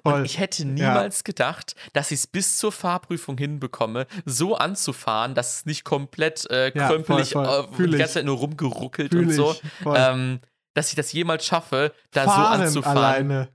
[0.03, 0.25] Und Voll.
[0.25, 1.23] ich hätte niemals ja.
[1.23, 6.71] gedacht, dass ich es bis zur Fahrprüfung hinbekomme, so anzufahren, dass es nicht komplett äh,
[6.71, 7.85] krömpelig ja, voll, voll.
[7.85, 9.55] Äh, die ganze Zeit nur rumgeruckelt Fühl und so.
[9.85, 10.39] Ähm,
[10.73, 12.97] dass ich das jemals schaffe, da Fahren so anzufahren.
[12.97, 13.49] Alleine.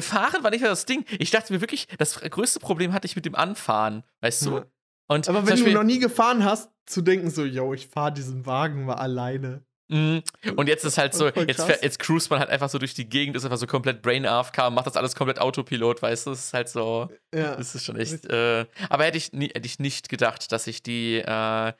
[0.00, 1.04] Fahren war nicht mehr das Ding.
[1.18, 4.62] Ich dachte mir wirklich, das größte Problem hatte ich mit dem Anfahren, weißt du?
[5.08, 8.46] Und Aber wenn du noch nie gefahren hast, zu denken so, yo, ich fahre diesen
[8.46, 9.64] Wagen mal alleine.
[9.90, 10.22] Mhm.
[10.54, 13.34] Und jetzt ist halt so, jetzt, jetzt cruist man halt einfach so durch die Gegend,
[13.34, 16.30] ist einfach so komplett Brain AFK, macht das alles komplett Autopilot, weißt du?
[16.30, 17.10] Das ist halt so.
[17.34, 17.56] Ja.
[17.56, 18.24] Das ist schon echt.
[18.26, 21.16] Äh, aber hätte ich, hätte ich nicht gedacht, dass ich die.
[21.16, 21.24] Äh,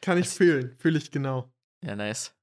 [0.00, 1.52] Kann ich fühlen, fühle ich genau.
[1.84, 2.34] Ja, nice.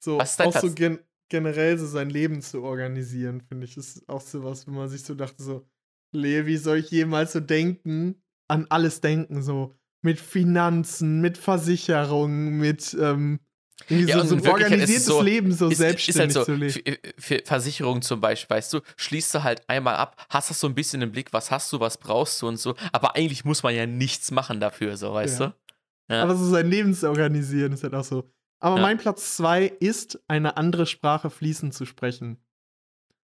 [0.00, 0.62] So, Was ist dein auch Platz?
[0.62, 0.98] so gen
[1.30, 5.02] generell so sein Leben zu organisieren, finde ich, ist auch so was, wenn man sich
[5.02, 5.66] so dachte, so,
[6.12, 12.58] Lee, wie soll ich jemals so denken, an alles denken, so mit Finanzen, mit Versicherungen,
[12.58, 13.40] mit ähm,
[13.88, 16.98] ja, so, so ein organisiertes so, Leben so ist, selbstständig ist halt so, zu leben.
[17.16, 20.74] Für, Versicherungen zum Beispiel, weißt du, schließt du halt einmal ab, hast das so ein
[20.74, 23.74] bisschen im Blick, was hast du, was brauchst du und so, aber eigentlich muss man
[23.74, 25.46] ja nichts machen dafür, so, weißt ja.
[25.46, 26.14] du?
[26.14, 26.22] Ja.
[26.22, 28.30] Aber so sein Leben zu organisieren ist halt auch so.
[28.60, 32.38] Aber mein Platz zwei ist, eine andere Sprache fließend zu sprechen.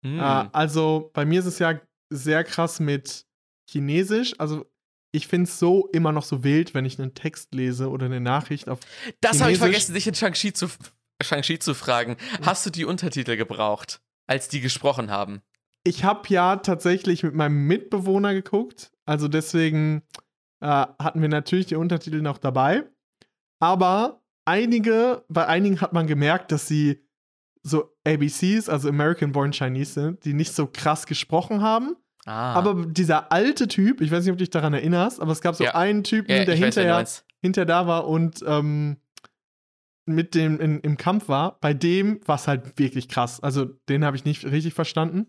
[0.02, 0.18] Mhm.
[0.18, 3.26] Äh, also bei mir ist es ja sehr krass mit
[3.68, 4.34] Chinesisch.
[4.38, 4.66] Also
[5.14, 8.20] ich finde es so immer noch so wild, wenn ich einen Text lese oder eine
[8.20, 8.80] Nachricht auf.
[9.20, 10.68] Das habe ich vergessen, dich in Shang-Chi zu,
[11.22, 12.16] Shang zu fragen.
[12.42, 15.40] Hast du die Untertitel gebraucht, als die gesprochen haben?
[15.84, 18.90] Ich habe ja tatsächlich mit meinem Mitbewohner geguckt.
[19.06, 20.02] Also deswegen
[20.60, 22.82] äh, hatten wir natürlich die Untertitel noch dabei.
[23.60, 27.06] Aber einige, bei einigen hat man gemerkt, dass sie
[27.62, 31.96] so ABCs, also American Born Chinese sind, die nicht so krass gesprochen haben.
[32.26, 32.54] Ah.
[32.54, 35.54] Aber dieser alte Typ, ich weiß nicht, ob du dich daran erinnerst, aber es gab
[35.54, 35.74] so ja.
[35.74, 38.96] einen Typen, ja, der hinterher, weiß, hinterher da war und ähm,
[40.06, 41.58] mit dem in, im Kampf war.
[41.60, 43.40] Bei dem war es halt wirklich krass.
[43.40, 45.28] Also den habe ich nicht richtig verstanden,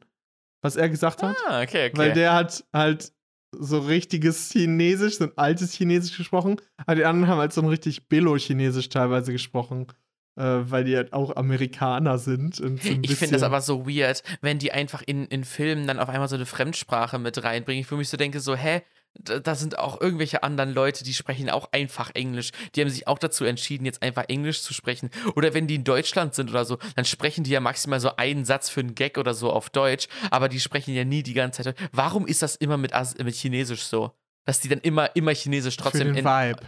[0.62, 1.36] was er gesagt hat.
[1.48, 1.98] Ah, okay, okay.
[1.98, 3.14] Weil der hat halt
[3.52, 6.58] so richtiges Chinesisch, so ein altes Chinesisch gesprochen.
[6.78, 9.88] Aber die anderen haben halt so ein richtig Billo-Chinesisch teilweise gesprochen
[10.36, 12.56] weil die halt auch Amerikaner sind.
[12.56, 16.10] So ich finde das aber so weird, wenn die einfach in, in Filmen dann auf
[16.10, 17.82] einmal so eine Fremdsprache mit reinbringen.
[17.82, 18.82] Ich für mich so denke, so, hä?
[19.18, 22.52] Da, sind auch irgendwelche anderen Leute, die sprechen auch einfach Englisch.
[22.76, 25.10] Die haben sich auch dazu entschieden, jetzt einfach Englisch zu sprechen.
[25.38, 28.44] Oder wenn die in Deutschland sind oder so, dann sprechen die ja maximal so einen
[28.44, 31.64] Satz für einen Gag oder so auf Deutsch, aber die sprechen ja nie die ganze
[31.64, 31.78] Zeit.
[31.94, 32.92] Warum ist das immer mit,
[33.24, 34.12] mit Chinesisch so?
[34.44, 36.10] Dass die dann immer, immer Chinesisch trotzdem.
[36.10, 36.68] Für den Vibe.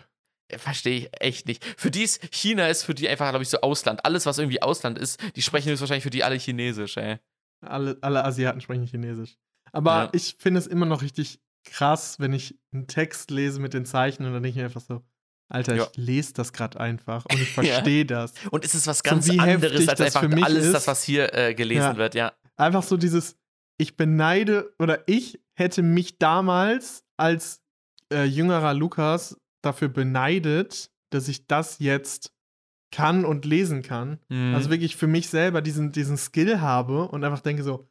[0.56, 1.64] Verstehe ich echt nicht.
[1.78, 4.06] Für die ist, China ist für die einfach, glaube ich, so Ausland.
[4.06, 7.18] Alles, was irgendwie Ausland ist, die sprechen jetzt wahrscheinlich für die alle Chinesisch, ey.
[7.61, 9.38] Alle, alle Asiaten sprechen Chinesisch.
[9.74, 10.10] Aber ja.
[10.14, 14.26] ich finde es immer noch richtig krass, wenn ich einen Text lese mit den Zeichen
[14.26, 15.03] und dann denke ich mir einfach so,
[15.49, 15.88] Alter, ja.
[15.91, 18.03] ich lese das gerade einfach und ich verstehe ja.
[18.03, 18.34] das.
[18.52, 20.74] Und es ist was ganz so anderes als einfach alles ist.
[20.74, 22.34] das, was hier äh, gelesen wird, ja.
[22.57, 23.38] Einfach so dieses,
[23.78, 27.61] ich beneide oder ich hätte mich damals als
[28.11, 32.34] äh, jüngerer Lukas dafür beneidet, dass ich das jetzt
[32.92, 34.20] kann und lesen kann.
[34.30, 34.56] Mhm.
[34.56, 37.90] Also wirklich für mich selber diesen, diesen Skill habe und einfach denke so,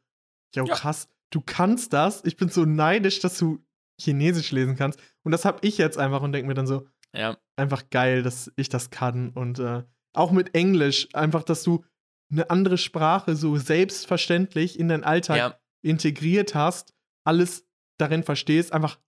[0.55, 2.23] ja krass, du kannst das.
[2.25, 3.63] Ich bin so neidisch, dass du
[3.99, 4.99] Chinesisch lesen kannst.
[5.23, 7.37] Und das habe ich jetzt einfach und denke mir dann so, ja.
[7.55, 9.29] einfach geil, dass ich das kann.
[9.29, 9.83] Und äh,
[10.13, 11.83] auch mit Englisch, einfach, dass du
[12.31, 15.59] eine andere Sprache so selbstverständlich in deinen Alltag ja.
[15.81, 17.65] integriert hast, alles
[17.97, 18.99] darin verstehst, einfach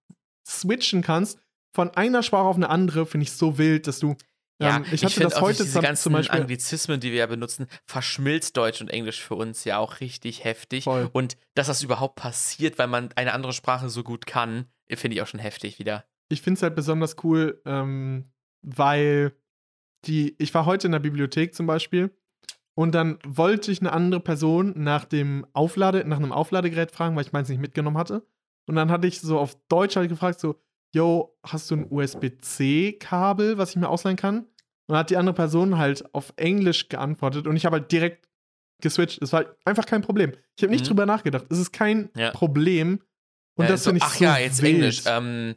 [0.47, 1.39] switchen kannst
[1.73, 4.15] von einer Sprache auf eine andere finde ich so wild, dass du.
[4.61, 6.41] Ja, ähm, ich hatte ich das heute diese ganzen zum Beispiel.
[6.41, 10.83] Anglizismen, die wir ja benutzen, verschmilzt Deutsch und Englisch für uns ja auch richtig heftig.
[10.83, 11.09] Voll.
[11.13, 15.21] Und dass das überhaupt passiert, weil man eine andere Sprache so gut kann, finde ich
[15.21, 16.05] auch schon heftig wieder.
[16.27, 18.25] Ich finde es halt besonders cool, ähm,
[18.61, 19.33] weil
[20.05, 22.11] die, ich war heute in der Bibliothek zum Beispiel
[22.79, 27.25] und dann wollte ich eine andere Person nach dem Auflade, nach einem Aufladegerät fragen, weil
[27.25, 28.25] ich meins nicht mitgenommen hatte.
[28.67, 30.55] Und dann hatte ich so auf Deutsch halt gefragt, so,
[30.93, 34.45] yo, hast du ein USB-C-Kabel, was ich mir ausleihen kann?
[34.87, 38.27] Und hat die andere Person halt auf Englisch geantwortet und ich habe halt direkt
[38.81, 39.21] geswitcht.
[39.21, 40.33] Es war halt einfach kein Problem.
[40.57, 40.89] Ich habe nicht mhm.
[40.89, 41.45] drüber nachgedacht.
[41.49, 42.31] Es ist kein ja.
[42.31, 42.99] Problem.
[43.55, 44.75] Und ja, das so, finde ich ach so ja, jetzt wild.
[44.75, 45.05] Englisch.
[45.05, 45.55] Um, ähm,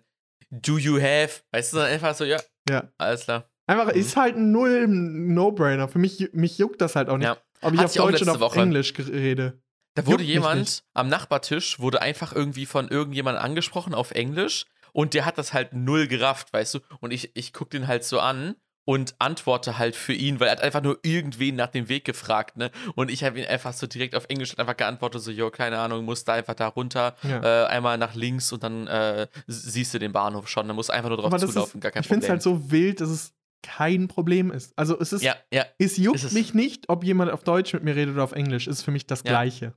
[0.50, 1.42] do you have?
[1.52, 2.40] Weißt du, einfach so, ja.
[2.68, 2.92] Ja.
[2.98, 3.48] Alles klar.
[3.66, 4.00] Einfach, mhm.
[4.00, 5.88] ist halt ein null No-Brainer.
[5.88, 7.26] Für mich, mich juckt das halt auch nicht.
[7.26, 7.38] Ja.
[7.62, 8.60] Ob ich Hat auf Deutsch oder auf Woche.
[8.60, 9.62] Englisch rede.
[9.94, 15.24] Da wurde jemand am Nachbartisch, wurde einfach irgendwie von irgendjemandem angesprochen auf Englisch und der
[15.24, 16.78] hat das halt null gerafft, weißt du?
[17.01, 18.55] Und ich, ich guck den halt so an
[18.85, 22.56] und antworte halt für ihn, weil er hat einfach nur irgendwen nach dem Weg gefragt,
[22.56, 22.70] ne?
[22.94, 26.05] Und ich habe ihn einfach so direkt auf Englisch einfach geantwortet, so, jo, keine Ahnung,
[26.05, 27.64] musst da einfach da runter, ja.
[27.64, 30.66] äh, einmal nach links und dann äh, siehst du den Bahnhof schon.
[30.66, 32.20] Dann musst du einfach nur drauf zulaufen, ist, gar kein ich Problem.
[32.20, 34.77] Ich finde es halt so wild, dass es kein Problem ist.
[34.77, 36.32] Also es ist, ja, ja, es juckt es.
[36.32, 38.66] mich nicht, ob jemand auf Deutsch mit mir redet oder auf Englisch.
[38.66, 39.23] Ist für mich das.
[39.23, 39.74] Gleiche.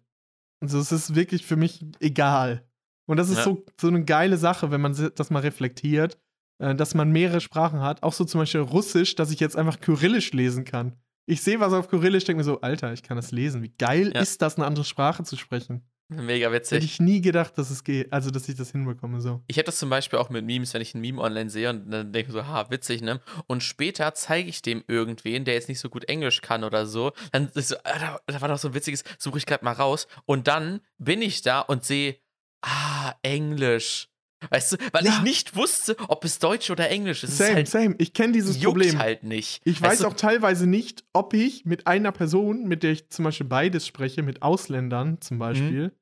[0.61, 2.67] Also es ist wirklich für mich egal.
[3.07, 3.43] Und das ist Ja.
[3.43, 6.17] so, so eine geile Sache, wenn man das mal reflektiert,
[6.59, 8.01] äh, dass man mehrere Sprachen hat.
[8.03, 10.93] Auch so zum Beispiel Russisch, dass ich jetzt einfach Kyrillisch lesen kann.
[11.27, 13.63] Ich sehe was auf Kyrillisch, denke mir so, Alter, ich kann das lesen.
[13.63, 14.21] Wie geil Ja.
[14.21, 15.83] ist das, eine andere Sprache zu sprechen?
[16.07, 16.83] Mega Hätte witzig.
[16.83, 19.41] ich nie gedacht, dass es geht, also dass ich das hinbekomme so.
[19.47, 21.89] Ich hätte das zum Beispiel auch mit Memes, wenn ich ein Meme online sehe und
[21.89, 23.21] dann denke ich so, ha, witzig, ne?
[23.47, 27.11] Und später zeige ich dem irgendwen, der jetzt nicht so gut Englisch kann oder so.
[27.31, 30.05] Dann ist so, da, da war doch so ein witziges, suche ich gerade mal raus.
[30.25, 32.17] Und dann bin ich da und sehe,
[32.61, 34.07] ah, Englisch.
[34.49, 35.11] Weißt du, weil Ja.
[35.13, 37.37] ich nicht wusste, ob es Deutsch oder Englisch ist.
[37.37, 37.95] Same, ist halt, same.
[37.97, 38.99] Ich kenne dieses juckt Problem.
[38.99, 39.61] halt nicht.
[39.65, 43.09] Ich Weißt weiß du, auch teilweise nicht, ob ich mit einer Person, mit der ich
[43.09, 45.93] zum Beispiel beides spreche, mit Ausländern zum Beispiel,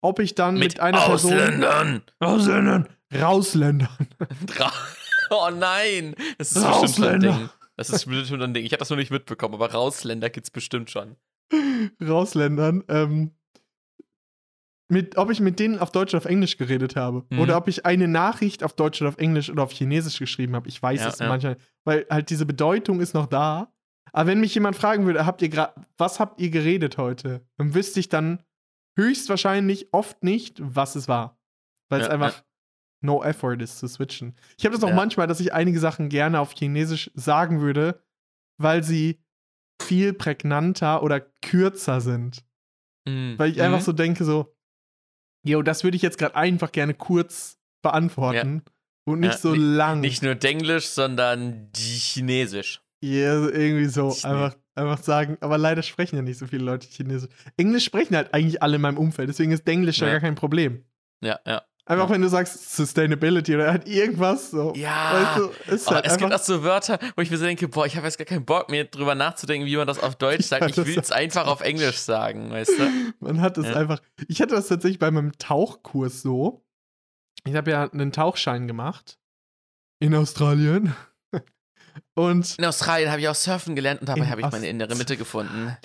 [0.00, 2.02] ob ich dann mit, mit einer Ausländern.
[2.20, 2.36] Person.
[2.40, 2.88] Ausländern!
[3.14, 3.88] Rausländern!
[4.56, 4.72] Ra-
[5.30, 7.32] Oh nein, das ist bestimmt schon ein Rausländer.
[7.38, 7.48] Ding.
[7.76, 8.64] Das ist bestimmt ein Ding.
[8.64, 11.16] Ich habe das noch nicht mitbekommen, aber Rausländer gibt's bestimmt schon.
[12.00, 13.32] Rausländern, ähm,
[14.88, 17.24] mit, ob ich mit denen auf Deutsch oder auf Englisch geredet habe.
[17.30, 17.40] Mhm.
[17.40, 20.68] Oder ob ich eine Nachricht auf Deutsch oder auf Englisch oder auf Chinesisch geschrieben habe.
[20.68, 21.28] Ich weiß Ja, es ja.
[21.28, 23.72] manchmal, weil halt diese Bedeutung ist noch da.
[24.12, 27.46] Aber wenn mich jemand fragen würde, habt ihr was habt ihr geredet heute?
[27.58, 28.42] Dann wüsste ich dann
[28.98, 31.38] höchstwahrscheinlich oft nicht, was es war.
[31.90, 32.42] Weil es Ja, einfach
[33.00, 34.34] no effort ist zu switchen.
[34.56, 38.02] Ich habe das auch manchmal, dass ich einige Sachen gerne auf Chinesisch sagen würde,
[38.58, 39.22] weil sie
[39.80, 42.44] viel prägnanter oder kürzer sind.
[43.06, 43.38] Mhm.
[43.38, 44.52] Weil ich einfach so denke, so,
[45.44, 48.62] yo, das würde ich jetzt gerade einfach gerne kurz beantworten
[49.06, 50.00] und nicht Ja, so ni- lang.
[50.00, 52.80] Nicht nur Denglisch, sondern Chinesisch.
[53.02, 56.86] Ja, irgendwie so Chine- einfach, einfach sagen, aber leider sprechen ja nicht so viele Leute
[56.88, 57.30] Chinesisch.
[57.56, 60.12] Englisch sprechen halt eigentlich alle in meinem Umfeld, deswegen ist Englisch ja, Ja.
[60.14, 60.84] gar kein Problem.
[61.22, 61.62] Ja, ja.
[61.88, 62.10] Einfach Ja.
[62.14, 64.74] wenn du sagst Sustainability oder halt irgendwas so.
[64.76, 67.66] Ja, Weißt du, Aber halt es gibt auch so Wörter, wo ich mir so denke,
[67.66, 70.44] boah, ich habe jetzt gar keinen Bock mehr drüber nachzudenken, wie man das auf Deutsch
[70.46, 70.60] sagt.
[70.62, 73.12] Ja, Ich will es einfach auf Englisch sagen, weißt du?
[73.20, 73.74] man hat es Ja.
[73.76, 74.00] einfach.
[74.28, 76.62] Ich hatte das tatsächlich bei meinem Tauchkurs so.
[77.44, 79.18] Ich habe ja einen Tauchschein gemacht
[80.00, 80.94] in Australien.
[82.14, 85.16] Und In Australien habe ich auch surfen gelernt und dabei habe ich meine innere Mitte
[85.16, 85.76] gefunden.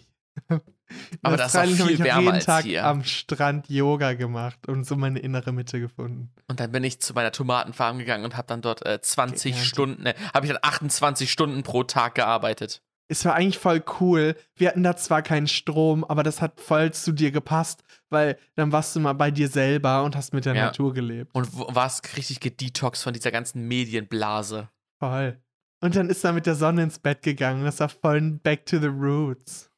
[1.22, 2.86] Aber das ist auch viel ich wärmer jeden als Tag hier.
[2.86, 6.32] am Strand Yoga gemacht und so meine innere Mitte gefunden.
[6.48, 9.68] Und dann bin ich zu meiner Tomatenfarm gegangen und habe dann dort äh, 20 Geerntet.
[9.68, 12.82] Stunden, ne, habe ich dann 28 Stunden pro Tag gearbeitet.
[13.10, 14.36] Es war eigentlich voll cool.
[14.56, 18.72] Wir hatten da zwar keinen Strom, aber das hat voll zu dir gepasst, weil dann
[18.72, 20.66] warst du mal bei dir selber und hast mit der Ja.
[20.68, 21.30] Natur gelebt.
[21.36, 24.70] Und warst richtig gedetox von dieser ganzen Medienblase.
[25.00, 25.38] Voll.
[25.82, 27.66] Und dann ist er mit der Sonne ins Bett gegangen.
[27.66, 29.70] Das war voll ein Back to the Roots.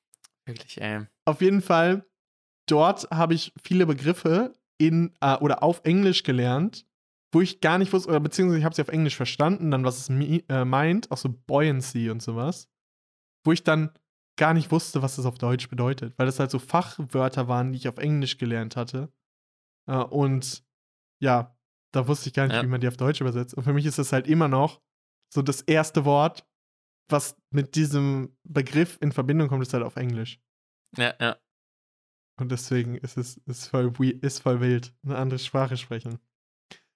[0.45, 1.05] Wirklich, ey.
[1.25, 2.05] Auf jeden Fall,
[2.67, 6.85] dort habe ich viele Begriffe in äh, oder auf Englisch gelernt,
[7.33, 9.97] wo ich gar nicht wusste, oder beziehungsweise ich habe sie auf Englisch verstanden, dann was
[9.97, 10.09] es
[10.49, 12.69] äh, meint, auch so Buoyancy und sowas,
[13.45, 13.91] wo ich dann
[14.37, 17.77] gar nicht wusste, was das auf Deutsch bedeutet, weil das halt so Fachwörter waren, die
[17.77, 19.11] ich auf Englisch gelernt hatte.
[19.89, 20.63] Äh, und
[21.21, 21.57] ja,
[21.93, 22.63] da wusste ich gar nicht, Ja.
[22.63, 23.53] wie man die auf Deutsch übersetzt.
[23.55, 24.81] Und für mich ist das halt immer noch
[25.33, 26.45] so das erste Wort,
[27.09, 30.39] was mit diesem Begriff in Verbindung kommt, ist halt auf Englisch.
[30.97, 31.37] Ja, ja.
[32.37, 36.19] Und deswegen ist es ist voll, ist voll wild, eine andere Sprache sprechen.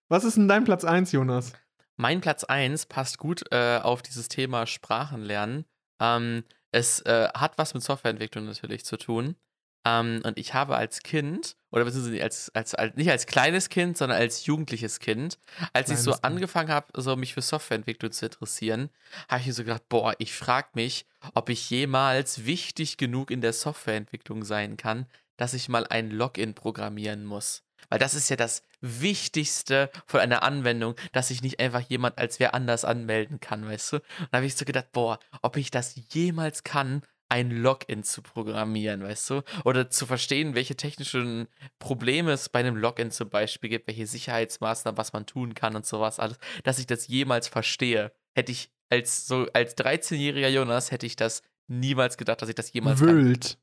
[0.09, 1.53] Was ist denn dein Platz 1, Jonas?
[1.95, 5.65] Mein Platz 1 passt gut äh, auf dieses Thema Sprachenlernen.
[5.99, 9.35] Ähm, es äh, hat was mit Softwareentwicklung natürlich zu tun.
[9.85, 13.97] Ähm, und ich habe als Kind, oder beziehungsweise als, als, als, nicht als kleines Kind,
[13.97, 15.39] sondern als jugendliches Kind,
[15.73, 16.25] als ich so Kleines Kind.
[16.25, 18.89] angefangen habe, so mich für Softwareentwicklung zu interessieren,
[19.29, 23.41] habe ich mir so gedacht, boah, ich frage mich, ob ich jemals wichtig genug in
[23.41, 25.05] der Softwareentwicklung sein kann,
[25.37, 27.63] dass ich mal ein Login programmieren muss.
[27.87, 32.39] Weil das ist ja das Wichtigste von einer Anwendung, dass sich nicht einfach jemand als
[32.39, 33.95] wer anders anmelden kann, weißt du?
[33.97, 38.21] Und da habe ich so gedacht, boah, ob ich das jemals kann, ein Login zu
[38.21, 39.41] programmieren, weißt du?
[39.63, 41.47] Oder zu verstehen, welche technischen
[41.77, 45.85] Probleme es bei einem Login zum Beispiel gibt, welche Sicherheitsmaßnahmen, was man tun kann und
[45.85, 48.11] sowas alles, dass ich das jemals verstehe.
[48.33, 52.73] Hätte ich als so als 13-jähriger Jonas hätte ich das niemals gedacht, dass ich das
[52.73, 53.59] jemals kann Wild.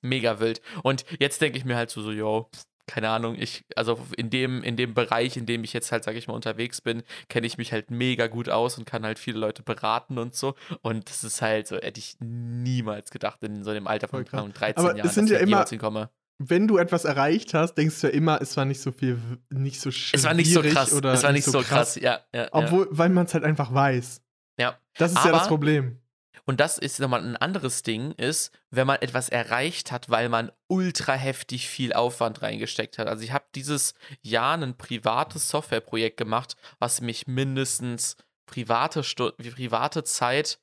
[0.00, 0.62] mega wild.
[0.82, 2.50] Und jetzt denke ich mir halt so, so, yo,
[2.86, 6.18] keine Ahnung, ich, also in dem, in dem Bereich, in dem ich jetzt halt, sage
[6.18, 9.38] ich mal, unterwegs bin, kenne ich mich halt mega gut aus und kann halt viele
[9.38, 10.54] Leute beraten und so.
[10.82, 14.40] Und das ist halt so, hätte ich niemals gedacht, in so einem Alter von Voll
[14.50, 14.52] krass.
[14.58, 16.10] 13 Aber es Jahren, sind dass ja immer- hinkomme.
[16.38, 19.18] Wenn du etwas erreicht hast, denkst du ja immer, es war nicht so viel,
[19.50, 20.92] nicht so schwierig Es war nicht so krass.
[20.92, 21.94] oder Es war nicht so krass.
[21.94, 22.48] Ja, ja, ja.
[22.50, 24.20] Obwohl, weil man es halt einfach weiß.
[24.58, 24.76] Ja.
[24.98, 26.00] Das ist ja das Aber- Problem.
[26.44, 30.52] Und das ist nochmal ein anderes Ding, ist, wenn man etwas erreicht hat, weil man
[30.68, 33.06] ultra heftig viel Aufwand reingesteckt hat.
[33.06, 38.16] Also ich habe dieses Jahr ein privates Softwareprojekt gemacht, was mich mindestens
[38.46, 40.58] private, Stu private Zeit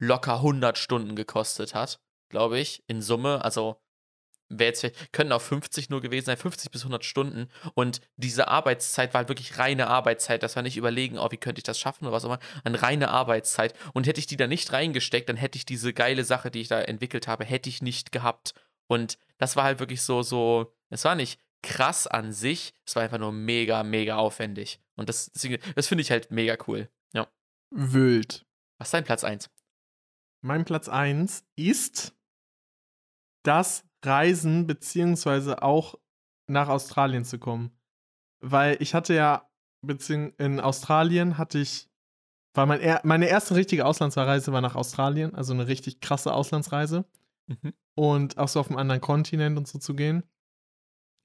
[0.00, 3.44] locker 100 Stunden gekostet hat, glaube ich, in Summe.
[3.44, 3.80] Also
[4.48, 7.48] wäre jetzt können auch 50 nur gewesen sein, 50 bis 100 Stunden.
[7.74, 10.42] Und diese Arbeitszeit war halt wirklich reine Arbeitszeit.
[10.42, 12.40] Das war nicht überlegen, oh, wie könnte ich das schaffen oder was auch immer.
[12.64, 13.74] Eine reine Arbeitszeit.
[13.92, 16.68] Und hätte ich die da nicht reingesteckt, dann hätte ich diese geile Sache, die ich
[16.68, 18.54] da entwickelt habe, hätte ich nicht gehabt.
[18.86, 23.02] Und das war halt wirklich so, so, es war nicht krass an sich, es war
[23.02, 24.80] einfach nur mega, mega aufwendig.
[24.96, 25.30] Und das,
[25.74, 26.88] das finde ich halt mega cool.
[27.12, 27.28] Ja.
[27.70, 28.46] Wild.
[28.78, 29.50] Was ist dein Platz 1?
[30.40, 32.14] Mein Platz 1 ist
[33.42, 35.96] das Reisen, beziehungsweise auch
[36.46, 37.70] nach Australien zu kommen.
[38.40, 39.48] Weil ich hatte ja,
[39.82, 41.88] beziehungsweise in Australien hatte ich,
[42.54, 47.04] war mein er, meine erste richtige Auslandsreise war nach Australien, also eine richtig krasse Auslandsreise.
[47.46, 47.72] Mhm.
[47.94, 50.22] Und auch so auf einem anderen Kontinent und so zu gehen.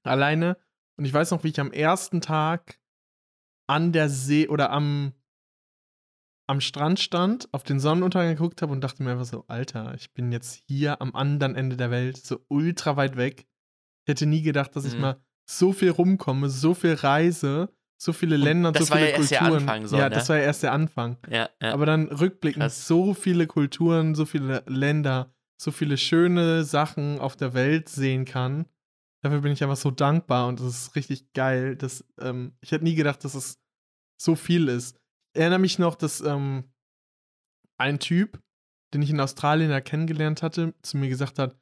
[0.02, 0.58] Alleine.
[0.96, 2.80] Und ich weiß noch, wie ich am ersten Tag
[3.66, 5.12] an der See oder am
[6.46, 10.12] am Strand stand, auf den Sonnenuntergang geguckt habe und dachte mir einfach so, Alter, ich
[10.12, 13.46] bin jetzt hier am anderen Ende der Welt, so ultra weit weg.
[14.04, 15.00] Ich hätte nie gedacht, dass ich mhm.
[15.00, 15.16] mal
[15.46, 19.38] so viel rumkomme, so viel reise, so viele Länder und, so viele ja Kulturen.
[19.38, 20.14] Der Anfang so, ja, ne?
[20.14, 21.16] das war ja erst der Anfang.
[21.30, 21.72] Ja, ja.
[21.72, 22.86] Aber dann rückblickend Krass.
[22.86, 28.66] so viele Kulturen, so viele Länder, so viele schöne Sachen auf der Welt sehen kann.
[29.22, 31.76] Dafür bin ich einfach so dankbar und das ist richtig geil.
[31.76, 33.58] Dass, ähm, ich hätte nie gedacht, dass es
[34.20, 35.00] so viel ist
[35.34, 36.64] erinnere mich noch, dass ähm,
[37.78, 38.40] ein Typ,
[38.92, 41.58] den ich in Australien ja kennengelernt hatte, zu mir gesagt hat,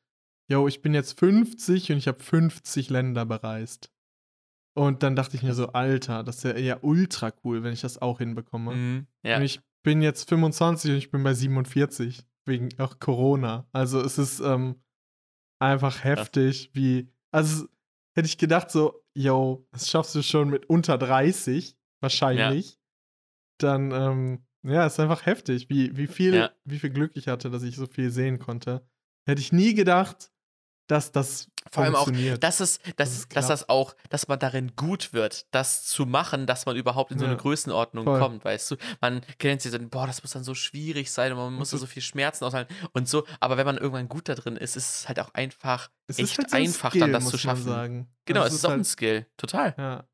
[0.48, 3.90] yo, ich bin jetzt 50 und ich habe 50 Länder bereist.
[4.74, 8.00] Und dann dachte ich mir so, Alter, das ist ja ultra cool, wenn ich das
[8.00, 8.74] auch hinbekomme.
[8.74, 9.36] Mhm, ja.
[9.36, 13.66] Und ich bin jetzt 25 und ich bin bei 47, wegen auch Corona.
[13.72, 14.82] Also es ist ähm,
[15.58, 17.66] einfach heftig, wie, also
[18.14, 22.72] hätte ich gedacht so, yo, das schaffst du schon mit unter 30, wahrscheinlich.
[22.72, 22.81] Ja
[23.62, 26.50] dann, ähm, ja, ist einfach heftig, wie, wie, viel, ja.
[26.64, 28.86] wie viel Glück ich hatte, dass ich so viel sehen konnte.
[29.26, 30.30] Hätte ich nie gedacht,
[30.88, 32.10] dass das vor allem auch,
[32.40, 36.46] dass es, dass, dass, dass das auch, dass man darin gut wird, das zu machen,
[36.46, 38.18] dass man überhaupt in so eine ja, Größenordnung voll.
[38.18, 38.76] kommt, weißt du?
[39.00, 41.78] Man kennt sich dann, boah, das muss dann so schwierig sein und man muss da
[41.78, 43.24] so viel Schmerzen aushalten und so.
[43.40, 46.36] Aber wenn man irgendwann gut da drin ist, ist es halt auch einfach es echt
[46.36, 48.08] halt so ein einfach, Skill, dann das zu schaffen.
[48.24, 49.74] Genau, also es ist, ist auch halt, ein Skill, total.
[49.78, 50.04] Ja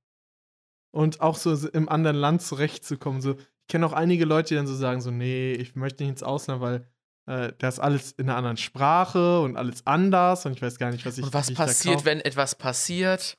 [0.90, 3.20] und auch so im anderen Land zurechtzukommen.
[3.20, 6.10] So, ich kenne auch einige Leute, die dann so sagen: so, nee, ich möchte nicht
[6.10, 6.86] ins Ausland, weil
[7.26, 10.90] äh, da ist alles in einer anderen Sprache und alles anders und ich weiß gar
[10.90, 13.36] nicht, was ich Und was passiert, wenn etwas passiert?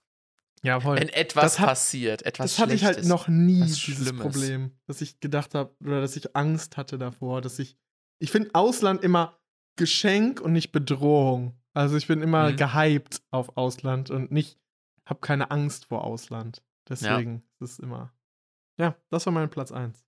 [0.62, 0.98] Ja, voll.
[0.98, 5.20] Wenn etwas hat, passiert, etwas Das hatte ich halt noch nie, dieses Problem, dass ich
[5.20, 7.78] gedacht habe oder dass ich Angst hatte davor, dass ich.
[8.20, 9.40] Ich finde Ausland immer
[9.78, 11.58] Geschenk und nicht Bedrohung.
[11.74, 12.58] Also ich bin immer mhm.
[12.58, 14.60] gehypt auf Ausland und nicht,
[15.06, 16.62] habe keine Angst vor Ausland.
[16.90, 17.66] Deswegen ja.
[17.66, 18.14] ist es immer.
[18.78, 20.06] Ja, das war mein Platz 1.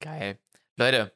[0.00, 0.38] Geil.
[0.76, 1.12] Leute,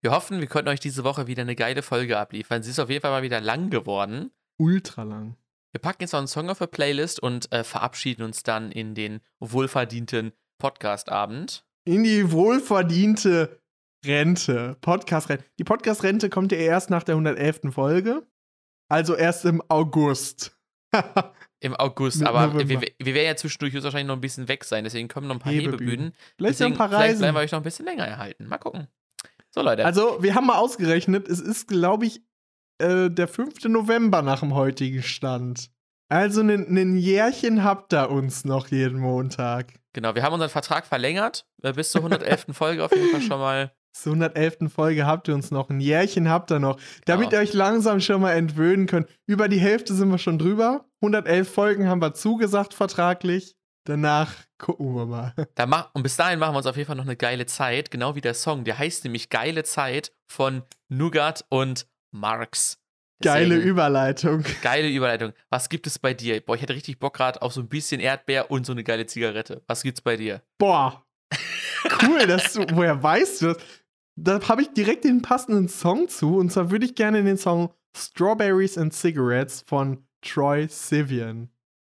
[0.00, 2.62] wir hoffen, wir konnten euch diese Woche wieder eine geile Folge abliefern.
[2.62, 4.32] Sie ist auf jeden Fall mal wieder lang geworden.
[4.58, 5.36] Ultra lang.
[5.70, 8.94] Wir packen jetzt noch einen Song auf der Playlist und äh, verabschieden uns dann in
[8.94, 11.64] den wohlverdienten Podcast-Abend.
[11.84, 13.60] In die wohlverdiente
[14.04, 14.76] Rente.
[14.80, 15.44] Podcast-Rente.
[15.58, 17.72] Die Podcast-Rente kommt ja erst nach der 111.
[17.72, 18.26] Folge.
[18.88, 20.58] Also erst im August.
[21.60, 25.06] Im August, aber wir, wir, werden ja zwischendurch wahrscheinlich noch ein bisschen weg sein, deswegen
[25.06, 25.78] kommen noch ein paar Hebebühnen.
[25.78, 26.12] Hebebühnen.
[26.36, 27.00] Vielleicht deswegen, ein paar Reisen.
[27.00, 28.46] Vielleicht bleiben wir euch noch ein bisschen länger erhalten.
[28.46, 28.88] Mal gucken.
[29.50, 29.84] So, Leute.
[29.84, 32.22] Also, wir haben mal ausgerechnet, es ist, glaube ich,
[32.78, 33.64] äh, der 5.
[33.66, 35.70] November nach dem heutigen Stand.
[36.08, 39.72] Also, ein Jährchen habt ihr uns noch jeden Montag.
[39.92, 41.46] Genau, wir haben unseren Vertrag verlängert.
[41.62, 42.46] Äh, bis zur 111.
[42.52, 44.72] Folge auf jeden Fall schon mal zur 111.
[44.72, 45.70] Folge habt ihr uns noch.
[45.70, 46.78] Ein Jährchen habt ihr noch.
[47.04, 47.38] Damit ja.
[47.38, 49.08] ihr euch langsam schon mal entwöhnen könnt.
[49.26, 50.86] Über die Hälfte sind wir schon drüber.
[51.02, 53.56] 111 Folgen haben wir zugesagt vertraglich.
[53.84, 55.34] Danach gucken wir mal.
[55.54, 57.90] Da mach, und bis dahin machen wir uns auf jeden Fall noch eine geile Zeit.
[57.90, 58.64] Genau wie der Song.
[58.64, 62.78] Der heißt nämlich Geile Zeit von Nougat und Marx.
[63.22, 64.44] Deswegen, geile Überleitung.
[64.62, 65.32] Geile Überleitung.
[65.48, 66.40] Was gibt es bei dir?
[66.40, 69.06] Boah, ich hätte richtig Bock gerade auf so ein bisschen Erdbeer und so eine geile
[69.06, 69.62] Zigarette.
[69.68, 70.42] Was gibt's bei dir?
[70.58, 71.04] Boah.
[72.02, 73.58] Cool, dass du, woher weißt du das?
[74.16, 76.36] Da habe ich direkt den passenden Song zu.
[76.36, 81.50] Und zwar würde ich gerne den Song Strawberries and Cigarettes von Troy Sivian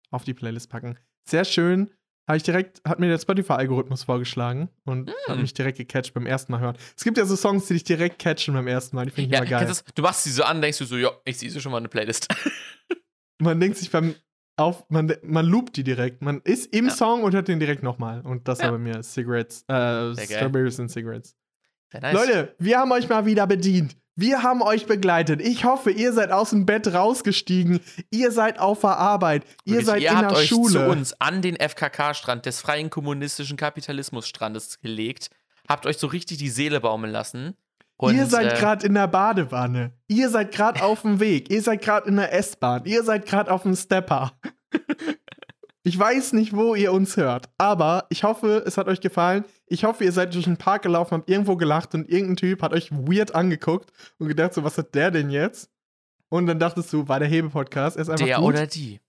[0.09, 0.97] auf die Playlist packen.
[1.27, 1.91] Sehr schön.
[2.27, 5.13] Habe ich direkt, hat mir der Spotify-Algorithmus vorgeschlagen und mm.
[5.27, 6.77] hat mich direkt gecatcht beim ersten Mal hören.
[6.95, 9.05] Es gibt ja so Songs, die dich direkt catchen beim ersten Mal.
[9.05, 9.67] Die finde ich ja, immer geil.
[9.67, 11.89] Das, du machst sie so an, denkst du so, ja, ich sehe schon mal eine
[11.89, 12.27] Playlist.
[13.39, 14.15] man denkt sich beim
[14.57, 16.21] auf, man, man loopt die direkt.
[16.21, 16.91] Man ist im ja.
[16.91, 18.21] Song und hört den direkt nochmal.
[18.21, 18.65] Und das ja.
[18.65, 21.35] war bei mir Cigarettes, äh, Strawberries and Cigarettes.
[21.93, 22.13] Nice.
[22.13, 23.97] Leute, wir haben euch mal wieder bedient.
[24.15, 25.41] Wir haben euch begleitet.
[25.41, 27.79] Ich hoffe, ihr seid aus dem Bett rausgestiegen.
[28.11, 29.43] Ihr seid auf der Arbeit.
[29.63, 30.71] Ihr Wirklich, seid ihr in habt der euch Schule.
[30.73, 35.29] zu uns an den FKK-Strand des freien kommunistischen Kapitalismusstrandes gelegt.
[35.67, 37.55] habt euch so richtig die Seele baumeln lassen.
[37.97, 39.91] Und, ihr seid äh, gerade in der Badewanne.
[40.07, 41.49] Ihr seid gerade auf dem Weg.
[41.51, 42.83] Ihr seid gerade in der S-Bahn.
[42.85, 44.33] Ihr seid gerade auf dem Stepper.
[45.83, 49.45] ich weiß nicht, wo ihr uns hört, aber ich hoffe, es hat euch gefallen.
[49.65, 52.73] Ich hoffe, ihr seid durch den Park gelaufen, habt irgendwo gelacht und irgendein Typ hat
[52.73, 55.71] euch weird angeguckt und gedacht, so, was hat der denn jetzt?
[56.29, 57.97] Und dann dachtest du, war der Hebe-Podcast.
[57.97, 58.45] Er ist einfach der gut.
[58.45, 59.01] oder die.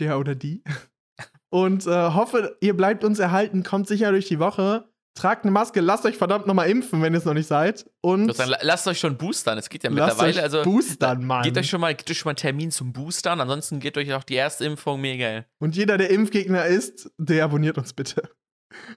[0.00, 0.64] Der oder die.
[1.50, 4.88] Und äh, hoffe, ihr bleibt uns erhalten, kommt sicher durch die Woche.
[5.14, 7.88] Tragt eine Maske, lasst euch verdammt nochmal impfen, wenn ihr es noch nicht seid.
[8.00, 9.56] Und sagen, lasst euch schon boostern.
[9.58, 10.30] Es geht ja mittlerweile.
[10.30, 11.44] Euch also boostern, Mann.
[11.44, 13.40] Geht euch schon mal, geht euch schon mal einen Termin zum Boostern.
[13.40, 15.44] Ansonsten geht euch auch die erste Impfung mega.
[15.60, 18.28] Und jeder, der Impfgegner ist, der abonniert uns bitte.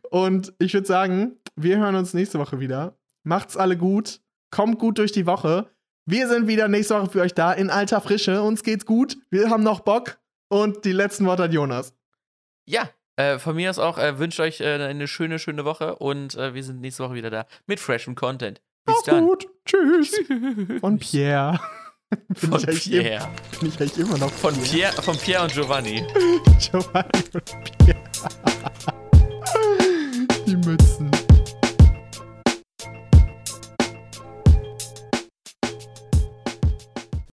[0.10, 2.98] Und ich würde sagen, wir hören uns nächste Woche wieder.
[3.24, 4.22] Macht's alle gut.
[4.50, 5.70] Kommt gut durch die Woche.
[6.06, 8.42] Wir sind wieder nächste Woche für euch da in alter Frische.
[8.42, 9.18] Uns geht's gut.
[9.30, 10.18] Wir haben noch Bock.
[10.50, 11.94] Und die letzten Worte hat Jonas.
[12.66, 16.36] Ja, äh, von mir aus auch äh, wünsche euch äh, eine schöne, schöne Woche und
[16.36, 18.62] äh, wir sind nächste Woche wieder da mit freshem Content.
[18.86, 19.26] Bis Na dann.
[19.26, 19.48] gut.
[19.66, 20.16] Tschüss.
[20.80, 21.60] Von Pierre.
[22.10, 23.28] Bin von ich Pierre.
[23.60, 24.92] Bin ich eigentlich immer noch von Pierre.
[24.92, 26.06] Pierre von Pierre und Giovanni.
[26.60, 28.00] Giovanni und Pierre.
[30.46, 31.17] Die Mützen.